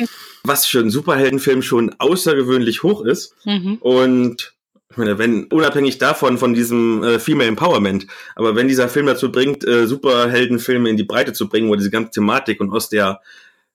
was 0.42 0.66
für 0.66 0.80
einen 0.80 0.90
Superheldenfilm 0.90 1.62
schon 1.62 1.94
außergewöhnlich 1.98 2.82
hoch 2.82 3.04
ist. 3.04 3.34
Mhm. 3.44 3.76
Und 3.80 4.54
ich 4.90 4.96
meine, 4.96 5.18
wenn, 5.18 5.44
unabhängig 5.44 5.98
davon, 5.98 6.36
von 6.36 6.52
diesem 6.52 7.04
äh, 7.04 7.18
Female 7.20 7.48
Empowerment, 7.48 8.06
aber 8.34 8.56
wenn 8.56 8.66
dieser 8.66 8.88
Film 8.88 9.06
dazu 9.06 9.30
bringt, 9.30 9.64
äh, 9.64 9.86
Superheldenfilme 9.86 10.90
in 10.90 10.96
die 10.96 11.04
Breite 11.04 11.32
zu 11.32 11.48
bringen 11.48 11.68
oder 11.68 11.78
diese 11.78 11.90
ganze 11.90 12.10
Thematik 12.10 12.60
und 12.60 12.72
aus 12.72 12.88
der 12.88 13.20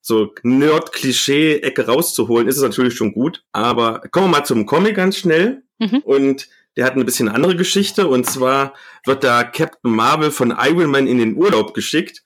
so 0.01 0.34
Nerd-Klischee-Ecke 0.43 1.88
rauszuholen, 1.88 2.47
ist 2.47 2.58
es 2.58 2.62
natürlich 2.62 2.95
schon 2.95 3.13
gut. 3.13 3.43
Aber 3.54 4.01
kommen 4.12 4.28
wir 4.28 4.39
mal 4.39 4.43
zum 4.43 4.65
Comic 4.65 4.95
ganz 4.95 5.17
schnell. 5.17 5.63
Mhm. 5.80 5.99
Und 6.04 6.47
der 6.75 6.86
hat 6.86 6.93
eine 6.93 7.06
bisschen 7.06 7.30
andere 7.30 7.56
Geschichte. 7.56 8.08
Und 8.08 8.25
zwar 8.25 8.73
wird 9.06 9.23
da 9.23 9.43
Captain 9.43 9.91
Marvel 9.91 10.30
von 10.30 10.51
Iron 10.51 10.91
Man 10.91 11.08
in 11.08 11.17
den 11.17 11.36
Urlaub 11.36 11.73
geschickt, 11.73 12.23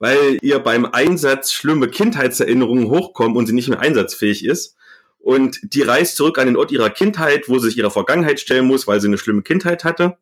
weil 0.00 0.38
ihr 0.42 0.58
beim 0.58 0.86
Einsatz 0.86 1.52
schlimme 1.52 1.88
Kindheitserinnerungen 1.88 2.88
hochkommen 2.88 3.36
und 3.36 3.46
sie 3.46 3.52
nicht 3.52 3.68
mehr 3.68 3.80
einsatzfähig 3.80 4.44
ist 4.44 4.76
und 5.20 5.60
die 5.62 5.82
reist 5.82 6.16
zurück 6.16 6.38
an 6.38 6.46
den 6.46 6.56
Ort 6.56 6.72
ihrer 6.72 6.90
Kindheit, 6.90 7.48
wo 7.48 7.58
sie 7.58 7.68
sich 7.68 7.78
ihrer 7.78 7.90
Vergangenheit 7.90 8.40
stellen 8.40 8.66
muss, 8.66 8.86
weil 8.86 9.00
sie 9.00 9.06
eine 9.06 9.18
schlimme 9.18 9.42
Kindheit 9.42 9.84
hatte. 9.84 10.16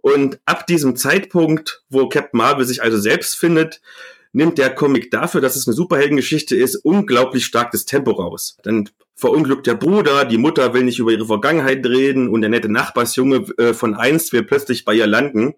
Und 0.00 0.40
ab 0.46 0.66
diesem 0.66 0.96
Zeitpunkt, 0.96 1.82
wo 1.88 2.08
Captain 2.08 2.38
Marvel 2.38 2.64
sich 2.64 2.82
also 2.82 2.98
selbst 2.98 3.36
findet, 3.36 3.80
nimmt 4.32 4.58
der 4.58 4.74
Comic 4.74 5.10
dafür, 5.10 5.40
dass 5.40 5.56
es 5.56 5.66
eine 5.66 5.74
Superheldengeschichte 5.74 6.56
ist, 6.56 6.76
unglaublich 6.76 7.44
stark 7.44 7.70
das 7.70 7.84
Tempo 7.84 8.12
raus. 8.12 8.56
Dann 8.62 8.88
verunglückt 9.14 9.66
der 9.66 9.74
Bruder, 9.74 10.24
die 10.24 10.38
Mutter 10.38 10.74
will 10.74 10.82
nicht 10.82 10.98
über 10.98 11.12
ihre 11.12 11.26
Vergangenheit 11.26 11.86
reden 11.86 12.28
und 12.28 12.40
der 12.40 12.50
nette 12.50 12.68
Nachbarsjunge 12.68 13.46
äh, 13.58 13.74
von 13.74 13.94
einst 13.94 14.32
will 14.32 14.42
plötzlich 14.42 14.84
bei 14.84 14.94
ihr 14.94 15.06
landen. 15.06 15.54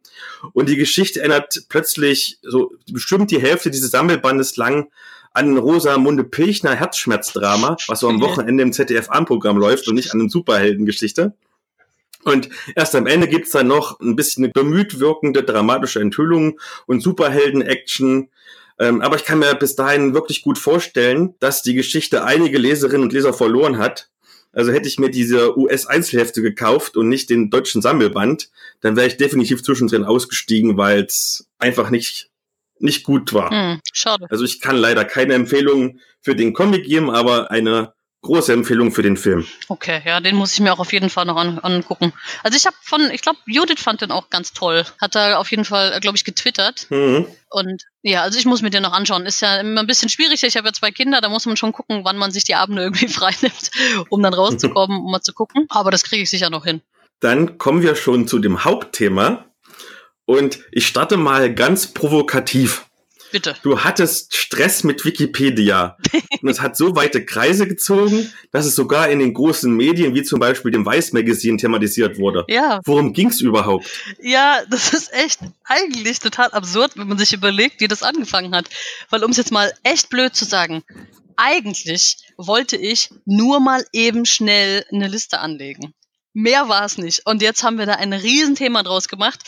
Und 0.53 0.69
die 0.69 0.77
Geschichte 0.77 1.23
ändert 1.23 1.65
plötzlich 1.69 2.39
so 2.43 2.73
bestimmt 2.93 3.31
die 3.31 3.41
Hälfte 3.41 3.71
dieses 3.71 3.91
Sammelbandes 3.91 4.57
lang 4.57 4.91
an 5.35 5.59
Rosamunde 5.59 6.25
Pilchner 6.25 6.75
Herzschmerzdrama, 6.75 7.77
was 7.89 8.01
so 8.01 8.09
am 8.09 8.21
Wochenende 8.21 8.63
im 8.63 8.73
ZDF-Programm 8.73 9.59
läuft 9.59 9.89
und 9.89 9.97
nicht 9.97 10.13
an 10.15 10.21
einem 10.21 10.31
Superheldengeschichte. 10.31 11.35
Und 12.23 12.49
erst 12.75 12.95
am 12.95 13.07
Ende 13.07 13.29
gibt's 13.29 13.51
dann 13.51 13.67
noch 13.67 14.01
ein 14.01 14.17
bisschen 14.17 14.45
eine 14.45 14.53
bemüht 14.53 15.01
wirkende 15.01 15.43
dramatische 15.43 16.01
Enthüllung 16.01 16.59
und 16.87 17.03
Superhelden-Action. 17.03 18.31
Ähm, 18.79 19.03
aber 19.03 19.17
ich 19.17 19.25
kann 19.25 19.41
mir 19.41 19.55
bis 19.57 19.77
dahin 19.77 20.15
wirklich 20.15 20.43
gut 20.43 20.57
vorstellen, 20.57 21.35
dass 21.41 21.63
die 21.63 21.75
Geschichte 21.75 22.25
einige 22.25 22.57
Leserinnen 22.57 23.03
und 23.03 23.13
Leser 23.13 23.35
verloren 23.35 23.79
hat. 23.79 24.09
Also 24.53 24.71
hätte 24.71 24.89
ich 24.89 25.01
mir 25.01 25.11
diese 25.11 25.59
US-Einzelhefte 25.59 26.41
gekauft 26.41 26.97
und 26.97 27.09
nicht 27.09 27.29
den 27.29 27.51
deutschen 27.51 27.83
Sammelband, 27.83 28.51
dann 28.81 28.95
wäre 28.95 29.09
ich 29.09 29.17
definitiv 29.17 29.65
zwischendrin 29.65 30.05
ausgestiegen, 30.05 30.77
weil 30.77 31.03
es 31.03 31.49
einfach 31.59 31.91
nicht 31.91 32.31
nicht 32.85 33.03
gut 33.03 33.33
war. 33.33 33.51
Hm, 33.51 33.81
schade. 33.93 34.27
Also 34.31 34.45
ich 34.45 34.61
kann 34.61 34.77
leider 34.77 35.05
keine 35.05 35.35
Empfehlung 35.35 35.99
für 36.21 36.37
den 36.37 36.53
Comic 36.53 36.85
geben, 36.85 37.11
aber 37.11 37.51
eine 37.51 37.95
große 38.25 38.53
Empfehlung 38.53 38.91
für 38.91 39.03
den 39.03 39.17
Film. 39.17 39.47
Okay, 39.69 40.03
ja, 40.05 40.21
den 40.21 40.37
muss 40.37 40.53
ich 40.55 40.61
mir 40.61 40.73
auch 40.73 40.79
auf 40.79 40.93
jeden 40.93 41.11
Fall 41.11 41.25
noch 41.27 41.37
an, 41.37 41.59
angucken. 41.59 42.13
Also 42.43 42.57
ich 42.57 42.67
habe 42.67 42.77
von, 42.83 43.11
ich 43.11 43.23
glaube, 43.23 43.39
Judith 43.47 43.81
fand 43.81 44.01
den 44.01 44.11
auch 44.11 44.31
ganz 44.31 44.53
toll. 44.53 44.85
Hat 45.01 45.15
er 45.15 45.39
auf 45.39 45.51
jeden 45.51 45.65
Fall, 45.65 46.01
glaube 46.01 46.17
ich, 46.17 46.25
getwittert. 46.25 46.87
Mhm. 46.91 47.27
Und 47.51 47.83
ja, 48.03 48.23
also 48.23 48.39
ich 48.39 48.47
muss 48.47 48.63
mir 48.63 48.71
den 48.71 48.83
noch 48.83 48.93
anschauen. 48.93 49.27
Ist 49.27 49.41
ja 49.41 49.61
immer 49.61 49.81
ein 49.81 49.87
bisschen 49.87 50.09
schwierig. 50.09 50.43
Ich 50.43 50.57
habe 50.57 50.69
ja 50.69 50.73
zwei 50.73 50.91
Kinder, 50.91 51.21
da 51.21 51.29
muss 51.29 51.47
man 51.47 51.57
schon 51.57 51.73
gucken, 51.73 52.05
wann 52.05 52.17
man 52.17 52.33
sich 52.33 52.45
die 52.45 52.55
Abende 52.55 52.83
irgendwie 52.85 53.09
freinimmt, 53.09 53.71
um 54.09 54.23
dann 54.23 54.35
rauszukommen, 54.35 54.99
um 54.99 55.11
mal 55.11 55.23
zu 55.23 55.33
gucken. 55.33 55.67
Aber 55.69 55.91
das 55.91 56.03
kriege 56.05 56.23
ich 56.23 56.31
sicher 56.31 56.51
noch 56.51 56.65
hin. 56.65 56.81
Dann 57.21 57.59
kommen 57.59 57.83
wir 57.83 57.95
schon 57.95 58.27
zu 58.27 58.39
dem 58.39 58.65
Hauptthema. 58.65 59.47
Und 60.27 60.61
ich 60.73 60.87
starte 60.87 61.17
mal 61.17 61.53
ganz 61.55 61.89
provokativ. 61.89 62.87
Bitte. 63.35 63.57
Du 63.65 63.81
hattest 63.81 64.37
Stress 64.37 64.85
mit 64.85 65.05
Wikipedia. 65.05 65.97
und 66.41 66.49
es 66.49 66.61
hat 66.61 66.77
so 66.77 66.95
weite 66.95 67.25
Kreise 67.25 67.67
gezogen, 67.67 68.33
dass 68.53 68.65
es 68.65 68.77
sogar 68.77 69.09
in 69.09 69.19
den 69.19 69.35
großen 69.35 69.75
Medien, 69.75 70.15
wie 70.15 70.23
zum 70.23 70.39
Beispiel 70.39 70.71
dem 70.71 70.87
Weiß 70.87 71.13
Magazine, 71.13 71.57
thematisiert 71.57 72.17
wurde. 72.17 72.45
Ja. 72.47 72.81
Worum 72.85 73.13
ging's 73.13 73.41
überhaupt? 73.41 73.91
Ja, 74.23 74.63
das 74.71 74.93
ist 74.93 75.13
echt 75.13 75.41
eigentlich 75.65 76.21
total 76.21 76.53
absurd, 76.53 76.93
wenn 76.97 77.09
man 77.09 77.19
sich 77.19 77.33
überlegt, 77.33 77.81
wie 77.81 77.89
das 77.89 78.05
angefangen 78.05 78.55
hat. 78.55 78.67
Weil 79.11 79.25
um 79.25 79.33
es 79.33 79.37
jetzt 79.37 79.51
mal 79.51 79.73
echt 79.83 80.11
blöd 80.11 80.37
zu 80.37 80.45
sagen, 80.45 80.85
eigentlich 81.37 82.19
wollte 82.37 82.77
ich 82.77 83.11
nur 83.25 83.59
mal 83.59 83.85
eben 83.93 84.27
schnell 84.27 84.87
eine 84.93 85.09
Liste 85.09 85.41
anlegen. 85.41 85.93
Mehr 86.35 86.69
war 86.69 86.85
es 86.85 86.99
nicht. 86.99 87.27
Und 87.27 87.43
jetzt 87.43 87.65
haben 87.65 87.79
wir 87.79 87.87
da 87.87 87.95
ein 87.95 88.13
Riesenthema 88.13 88.85
draus 88.85 89.09
gemacht. 89.09 89.41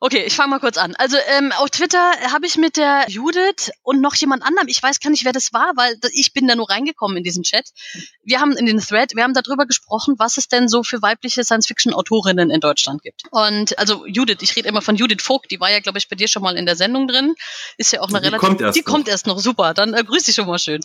Okay, 0.00 0.22
ich 0.24 0.36
fange 0.36 0.50
mal 0.50 0.60
kurz 0.60 0.76
an. 0.76 0.94
Also 0.96 1.16
ähm, 1.36 1.50
auf 1.58 1.70
Twitter 1.70 2.12
habe 2.30 2.46
ich 2.46 2.56
mit 2.56 2.76
der 2.76 3.06
Judith 3.08 3.72
und 3.82 4.00
noch 4.00 4.14
jemand 4.14 4.44
anderem, 4.44 4.68
ich 4.68 4.80
weiß 4.80 5.00
gar 5.00 5.10
nicht, 5.10 5.24
wer 5.24 5.32
das 5.32 5.52
war, 5.52 5.72
weil 5.74 5.98
ich 6.12 6.32
bin 6.32 6.46
da 6.46 6.54
nur 6.54 6.70
reingekommen 6.70 7.16
in 7.16 7.24
diesen 7.24 7.42
Chat. 7.42 7.70
Wir 8.22 8.40
haben 8.40 8.52
in 8.52 8.66
den 8.66 8.78
Thread, 8.78 9.16
wir 9.16 9.24
haben 9.24 9.34
darüber 9.34 9.66
gesprochen, 9.66 10.14
was 10.16 10.36
es 10.36 10.46
denn 10.46 10.68
so 10.68 10.84
für 10.84 11.02
weibliche 11.02 11.42
Science-Fiction-Autorinnen 11.42 12.48
in 12.48 12.60
Deutschland 12.60 13.02
gibt. 13.02 13.22
Und 13.32 13.76
also 13.76 14.06
Judith, 14.06 14.36
ich 14.42 14.54
rede 14.54 14.68
immer 14.68 14.82
von 14.82 14.94
Judith 14.94 15.20
Vogt, 15.20 15.50
die 15.50 15.58
war 15.58 15.72
ja, 15.72 15.80
glaube 15.80 15.98
ich, 15.98 16.08
bei 16.08 16.14
dir 16.14 16.28
schon 16.28 16.44
mal 16.44 16.56
in 16.56 16.64
der 16.64 16.76
Sendung 16.76 17.08
drin. 17.08 17.34
Ist 17.76 17.92
ja 17.92 18.00
auch 18.00 18.08
eine 18.08 18.20
die 18.20 18.26
relativ. 18.26 18.40
Kommt 18.46 18.60
erst 18.60 18.76
die 18.76 18.82
noch. 18.82 18.86
kommt 18.86 19.08
erst 19.08 19.26
noch, 19.26 19.40
super. 19.40 19.74
Dann 19.74 19.94
äh, 19.94 20.04
grüß 20.04 20.22
dich 20.22 20.36
schon 20.36 20.46
mal 20.46 20.60
schön. 20.60 20.80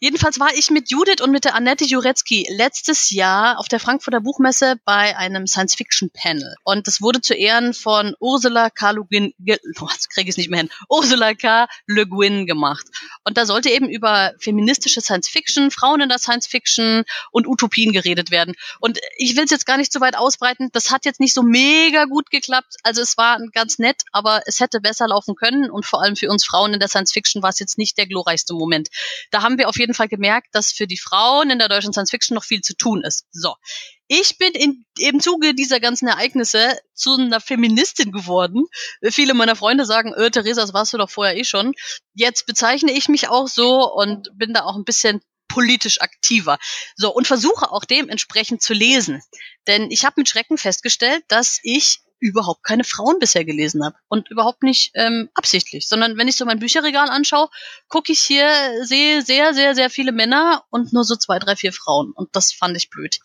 Jedenfalls 0.00 0.40
war 0.40 0.54
ich 0.54 0.70
mit 0.70 0.90
Judith 0.90 1.20
und 1.20 1.32
mit 1.32 1.44
der 1.44 1.54
Annette 1.54 1.84
Jurecki 1.84 2.46
letztes 2.48 3.10
Jahr 3.10 3.58
auf 3.58 3.68
der 3.68 3.78
Frankfurter 3.78 4.22
Buchmesse 4.22 4.76
bei 4.86 5.14
einem 5.18 5.46
Science-Fiction-Panel. 5.46 6.54
Und 6.64 6.86
das 6.86 7.02
wurde 7.02 7.20
zu 7.20 7.34
Ehren 7.34 7.74
von 7.74 8.14
Ursula 8.20 8.53
Ursula 8.54 8.70
K. 8.70 8.90
Le 8.92 9.04
Guin, 9.04 9.34
kriege 10.14 10.30
ich 10.30 10.36
nicht 10.36 10.48
mehr 10.48 10.60
hin, 10.60 10.70
Ursula 10.88 11.34
K. 11.34 11.66
Le 11.86 12.06
Guin 12.06 12.46
gemacht. 12.46 12.86
Und 13.24 13.36
da 13.36 13.46
sollte 13.46 13.68
eben 13.70 13.88
über 13.88 14.32
feministische 14.38 15.00
Science 15.00 15.28
Fiction, 15.28 15.72
Frauen 15.72 16.00
in 16.00 16.08
der 16.08 16.18
Science 16.18 16.46
Fiction 16.46 17.04
und 17.32 17.48
Utopien 17.48 17.92
geredet 17.92 18.30
werden. 18.30 18.54
Und 18.78 19.00
ich 19.16 19.36
will 19.36 19.44
es 19.44 19.50
jetzt 19.50 19.66
gar 19.66 19.76
nicht 19.76 19.92
so 19.92 20.00
weit 20.00 20.16
ausbreiten. 20.16 20.68
Das 20.72 20.92
hat 20.92 21.04
jetzt 21.04 21.18
nicht 21.18 21.34
so 21.34 21.42
mega 21.42 22.04
gut 22.04 22.30
geklappt. 22.30 22.76
Also 22.84 23.02
es 23.02 23.16
war 23.16 23.40
ganz 23.52 23.78
nett, 23.78 24.02
aber 24.12 24.42
es 24.46 24.60
hätte 24.60 24.80
besser 24.80 25.08
laufen 25.08 25.34
können. 25.34 25.68
Und 25.68 25.84
vor 25.84 26.00
allem 26.00 26.14
für 26.14 26.30
uns 26.30 26.44
Frauen 26.44 26.74
in 26.74 26.78
der 26.78 26.88
Science 26.88 27.12
Fiction 27.12 27.42
war 27.42 27.50
es 27.50 27.58
jetzt 27.58 27.76
nicht 27.76 27.98
der 27.98 28.06
glorreichste 28.06 28.54
Moment. 28.54 28.88
Da 29.32 29.42
haben 29.42 29.58
wir 29.58 29.68
auf 29.68 29.78
jeden 29.78 29.94
Fall 29.94 30.08
gemerkt, 30.08 30.48
dass 30.52 30.70
für 30.70 30.86
die 30.86 30.98
Frauen 30.98 31.50
in 31.50 31.58
der 31.58 31.68
deutschen 31.68 31.92
Science 31.92 32.10
Fiction 32.10 32.36
noch 32.36 32.44
viel 32.44 32.60
zu 32.60 32.76
tun 32.76 33.02
ist. 33.02 33.24
So. 33.32 33.56
Ich 34.20 34.38
bin 34.38 34.52
in, 34.52 34.84
im 34.98 35.18
Zuge 35.18 35.54
dieser 35.54 35.80
ganzen 35.80 36.06
Ereignisse 36.06 36.78
zu 36.94 37.14
einer 37.14 37.40
Feministin 37.40 38.12
geworden. 38.12 38.64
Viele 39.02 39.34
meiner 39.34 39.56
Freunde 39.56 39.84
sagen, 39.84 40.14
äh, 40.14 40.30
Theresa, 40.30 40.60
das 40.60 40.72
warst 40.72 40.92
du 40.92 40.98
doch 40.98 41.10
vorher 41.10 41.36
eh 41.36 41.42
schon. 41.42 41.72
Jetzt 42.14 42.46
bezeichne 42.46 42.92
ich 42.92 43.08
mich 43.08 43.28
auch 43.28 43.48
so 43.48 43.92
und 43.92 44.28
bin 44.34 44.54
da 44.54 44.62
auch 44.62 44.76
ein 44.76 44.84
bisschen 44.84 45.20
politisch 45.48 46.00
aktiver. 46.00 46.58
So, 46.94 47.12
und 47.12 47.26
versuche 47.26 47.72
auch 47.72 47.84
dementsprechend 47.84 48.62
zu 48.62 48.72
lesen. 48.72 49.20
Denn 49.66 49.90
ich 49.90 50.04
habe 50.04 50.14
mit 50.18 50.28
Schrecken 50.28 50.58
festgestellt, 50.58 51.24
dass 51.26 51.58
ich 51.64 51.98
überhaupt 52.20 52.64
keine 52.64 52.84
Frauen 52.84 53.18
bisher 53.18 53.44
gelesen 53.44 53.84
habe. 53.84 53.96
Und 54.08 54.30
überhaupt 54.30 54.62
nicht 54.62 54.92
ähm, 54.94 55.28
absichtlich, 55.34 55.88
sondern 55.88 56.16
wenn 56.16 56.28
ich 56.28 56.36
so 56.36 56.44
mein 56.44 56.58
Bücherregal 56.58 57.10
anschaue, 57.10 57.48
gucke 57.88 58.12
ich 58.12 58.20
hier, 58.20 58.48
sehe 58.82 59.22
sehr, 59.22 59.52
sehr, 59.52 59.74
sehr 59.74 59.90
viele 59.90 60.12
Männer 60.12 60.64
und 60.70 60.92
nur 60.92 61.04
so 61.04 61.16
zwei, 61.16 61.38
drei, 61.38 61.56
vier 61.56 61.72
Frauen. 61.72 62.12
Und 62.12 62.34
das 62.34 62.52
fand 62.52 62.76
ich 62.76 62.90
blöd. 62.90 63.18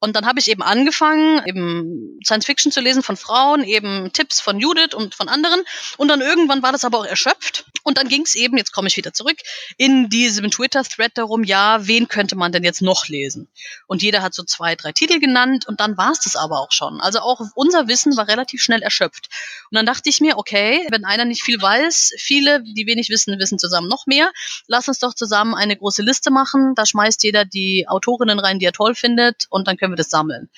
Und 0.00 0.14
dann 0.14 0.26
habe 0.26 0.38
ich 0.38 0.48
eben 0.48 0.62
angefangen, 0.62 1.42
eben 1.46 2.18
Science 2.24 2.46
Fiction 2.46 2.70
zu 2.70 2.80
lesen 2.80 3.02
von 3.02 3.16
Frauen, 3.16 3.64
eben 3.64 4.12
Tipps 4.12 4.40
von 4.40 4.60
Judith 4.60 4.94
und 4.94 5.14
von 5.14 5.28
anderen. 5.28 5.62
Und 5.96 6.08
dann 6.08 6.20
irgendwann 6.20 6.62
war 6.62 6.72
das 6.72 6.84
aber 6.84 6.98
auch 6.98 7.06
erschöpft. 7.06 7.64
Und 7.82 7.98
dann 7.98 8.08
ging 8.08 8.22
es 8.22 8.34
eben, 8.34 8.56
jetzt 8.56 8.72
komme 8.72 8.88
ich 8.88 8.96
wieder 8.96 9.12
zurück, 9.12 9.38
in 9.76 10.08
diesem 10.08 10.50
Twitter-Thread 10.50 11.12
darum, 11.16 11.42
ja, 11.42 11.86
wen 11.86 12.06
könnte 12.06 12.36
man 12.36 12.52
denn 12.52 12.62
jetzt 12.62 12.82
noch 12.82 13.08
lesen? 13.08 13.48
Und 13.86 14.02
jeder 14.02 14.22
hat 14.22 14.34
so 14.34 14.42
zwei, 14.44 14.76
drei 14.76 14.92
Titel 14.92 15.20
genannt 15.20 15.66
und 15.66 15.80
dann 15.80 15.96
war 15.96 16.12
es 16.12 16.20
das 16.20 16.36
aber 16.36 16.60
auch 16.60 16.70
schon. 16.70 17.00
Also 17.00 17.20
auch 17.20 17.40
unser 17.54 17.88
Wissen 17.88 18.16
war 18.16 18.28
relativ 18.28 18.62
schnell 18.62 18.82
erschöpft. 18.82 19.28
Und 19.70 19.76
dann 19.76 19.86
dachte 19.86 20.10
ich 20.10 20.20
mir, 20.20 20.36
okay, 20.36 20.86
wenn 20.90 21.04
einer 21.04 21.24
nicht 21.24 21.42
viel 21.42 21.60
weiß, 21.60 22.12
viele, 22.18 22.62
die 22.62 22.86
wenig 22.86 23.08
wissen, 23.08 23.38
wissen 23.38 23.58
zusammen 23.58 23.88
noch 23.88 24.06
mehr. 24.06 24.30
Lass 24.66 24.88
uns 24.88 24.98
doch 24.98 25.14
zusammen 25.14 25.54
eine 25.54 25.76
große 25.76 26.02
Liste 26.02 26.30
machen. 26.30 26.74
Da 26.74 26.84
schmeißt 26.84 27.22
jeder 27.24 27.44
die 27.44 27.86
Autorinnen 27.88 28.38
rein, 28.38 28.58
die 28.58 28.66
er 28.66 28.72
toll 28.72 28.94
findet 28.94 29.46
und 29.50 29.66
dann 29.66 29.76
können 29.76 29.87
können 29.88 29.94
wir 29.94 30.02
das 30.02 30.10
sammeln. 30.10 30.50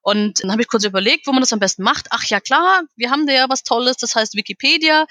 Und 0.00 0.42
dann 0.42 0.52
habe 0.52 0.62
ich 0.62 0.68
kurz 0.68 0.84
überlegt, 0.84 1.26
wo 1.26 1.32
man 1.32 1.42
das 1.42 1.52
am 1.52 1.58
besten 1.58 1.82
macht. 1.82 2.06
Ach 2.10 2.24
ja, 2.24 2.40
klar, 2.40 2.82
wir 2.96 3.10
haben 3.10 3.26
da 3.26 3.34
ja 3.34 3.48
was 3.50 3.62
Tolles, 3.62 3.98
das 3.98 4.14
heißt 4.14 4.36
Wikipedia. 4.36 5.06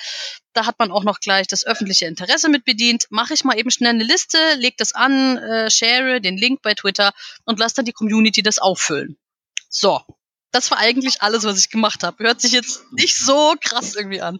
Da 0.53 0.65
hat 0.65 0.79
man 0.79 0.91
auch 0.91 1.03
noch 1.03 1.19
gleich 1.19 1.45
das 1.45 1.65
öffentliche 1.65 2.07
Interesse 2.07 2.49
mit 2.49 2.65
bedient. 2.65 3.05
Mache 3.11 3.35
ich 3.35 3.43
mal 3.43 3.59
eben 3.59 3.69
schnell 3.69 3.91
eine 3.91 4.03
Liste, 4.03 4.39
leg 4.55 4.75
das 4.77 4.93
an, 4.93 5.37
äh, 5.37 5.69
share 5.69 6.19
den 6.19 6.35
Link 6.35 6.63
bei 6.63 6.73
Twitter 6.73 7.13
und 7.45 7.59
lass 7.59 7.75
dann 7.75 7.85
die 7.85 7.91
Community 7.91 8.41
das 8.41 8.57
auffüllen. 8.57 9.17
So, 9.69 10.01
das 10.51 10.71
war 10.71 10.79
eigentlich 10.79 11.21
alles, 11.21 11.43
was 11.43 11.59
ich 11.59 11.69
gemacht 11.69 12.01
habe. 12.01 12.23
Hört 12.23 12.41
sich 12.41 12.53
jetzt 12.53 12.91
nicht 12.91 13.17
so 13.17 13.53
krass 13.61 13.93
irgendwie 13.93 14.21
an. 14.21 14.39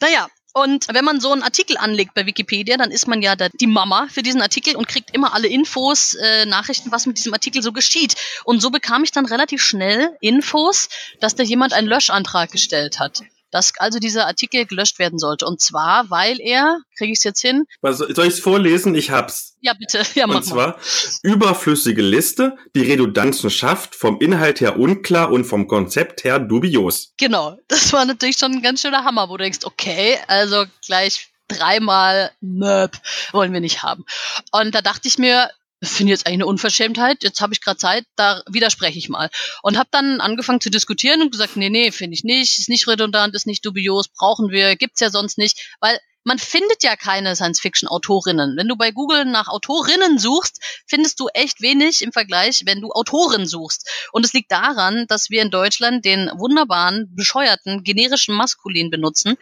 Naja, 0.00 0.28
und 0.54 0.86
wenn 0.92 1.04
man 1.04 1.20
so 1.20 1.32
einen 1.32 1.42
Artikel 1.42 1.76
anlegt 1.76 2.14
bei 2.14 2.26
Wikipedia, 2.26 2.76
dann 2.76 2.90
ist 2.90 3.06
man 3.06 3.22
ja 3.22 3.36
die 3.36 3.66
Mama 3.66 4.08
für 4.10 4.22
diesen 4.22 4.42
Artikel 4.42 4.76
und 4.76 4.88
kriegt 4.88 5.14
immer 5.14 5.34
alle 5.34 5.48
Infos, 5.48 6.14
äh, 6.14 6.46
Nachrichten, 6.46 6.90
was 6.90 7.06
mit 7.06 7.18
diesem 7.18 7.34
Artikel 7.34 7.62
so 7.62 7.72
geschieht. 7.72 8.14
Und 8.44 8.60
so 8.60 8.70
bekam 8.70 9.04
ich 9.04 9.12
dann 9.12 9.26
relativ 9.26 9.62
schnell 9.62 10.16
Infos, 10.20 10.88
dass 11.20 11.34
da 11.34 11.42
jemand 11.42 11.72
einen 11.72 11.88
Löschantrag 11.88 12.50
gestellt 12.50 12.98
hat 12.98 13.22
dass 13.50 13.72
also 13.78 13.98
dieser 13.98 14.26
Artikel 14.26 14.66
gelöscht 14.66 14.98
werden 14.98 15.18
sollte. 15.18 15.46
Und 15.46 15.60
zwar, 15.60 16.10
weil 16.10 16.40
er, 16.40 16.78
kriege 16.96 17.12
ich 17.12 17.18
es 17.18 17.24
jetzt 17.24 17.40
hin? 17.40 17.64
Was, 17.80 17.98
soll 17.98 18.26
ich 18.26 18.34
es 18.34 18.40
vorlesen? 18.40 18.94
Ich 18.94 19.10
hab's. 19.10 19.56
Ja, 19.60 19.74
bitte. 19.74 20.02
Ja, 20.14 20.26
mach 20.26 20.36
Und 20.36 20.44
zwar 20.44 20.68
mal. 20.68 20.78
überflüssige 21.22 22.02
Liste, 22.02 22.56
die 22.74 22.82
Redundanzen 22.82 23.50
schafft, 23.50 23.94
vom 23.94 24.20
Inhalt 24.20 24.60
her 24.60 24.78
unklar 24.78 25.30
und 25.30 25.44
vom 25.44 25.68
Konzept 25.68 26.24
her 26.24 26.38
dubios. 26.38 27.12
Genau. 27.18 27.56
Das 27.68 27.92
war 27.92 28.04
natürlich 28.04 28.38
schon 28.38 28.52
ein 28.52 28.62
ganz 28.62 28.82
schöner 28.82 29.04
Hammer, 29.04 29.28
wo 29.28 29.36
du 29.36 29.44
denkst, 29.44 29.60
okay, 29.64 30.18
also 30.26 30.64
gleich 30.84 31.28
dreimal 31.48 32.30
Möb 32.40 32.98
wollen 33.32 33.52
wir 33.52 33.60
nicht 33.60 33.82
haben. 33.82 34.04
Und 34.52 34.74
da 34.74 34.82
dachte 34.82 35.08
ich 35.08 35.18
mir, 35.18 35.50
finde 35.82 36.12
jetzt 36.12 36.26
eigentlich 36.26 36.38
eine 36.38 36.46
Unverschämtheit. 36.46 37.22
Jetzt 37.22 37.40
habe 37.40 37.52
ich 37.52 37.60
gerade 37.60 37.78
Zeit, 37.78 38.04
da 38.16 38.42
widerspreche 38.48 38.98
ich 38.98 39.08
mal. 39.08 39.30
Und 39.62 39.78
habe 39.78 39.88
dann 39.92 40.20
angefangen 40.20 40.60
zu 40.60 40.70
diskutieren 40.70 41.22
und 41.22 41.30
gesagt, 41.30 41.56
nee, 41.56 41.70
nee, 41.70 41.92
finde 41.92 42.14
ich 42.14 42.24
nicht, 42.24 42.58
ist 42.58 42.68
nicht 42.68 42.88
redundant, 42.88 43.34
ist 43.34 43.46
nicht 43.46 43.64
dubios, 43.64 44.08
brauchen 44.08 44.50
wir, 44.50 44.76
gibt's 44.76 45.00
ja 45.00 45.10
sonst 45.10 45.38
nicht, 45.38 45.76
weil 45.80 45.98
man 46.24 46.38
findet 46.38 46.82
ja 46.82 46.94
keine 46.94 47.34
Science-Fiction-Autorinnen. 47.34 48.54
Wenn 48.56 48.68
du 48.68 48.76
bei 48.76 48.90
Google 48.90 49.24
nach 49.24 49.48
Autorinnen 49.48 50.18
suchst, 50.18 50.60
findest 50.86 51.18
du 51.20 51.28
echt 51.32 51.62
wenig 51.62 52.02
im 52.02 52.12
Vergleich, 52.12 52.64
wenn 52.66 52.82
du 52.82 52.90
Autoren 52.90 53.46
suchst. 53.46 53.88
Und 54.12 54.26
es 54.26 54.34
liegt 54.34 54.52
daran, 54.52 55.06
dass 55.08 55.30
wir 55.30 55.40
in 55.40 55.50
Deutschland 55.50 56.04
den 56.04 56.30
wunderbaren, 56.34 57.08
bescheuerten, 57.14 57.82
generischen 57.82 58.34
Maskulin 58.34 58.90
benutzen. 58.90 59.36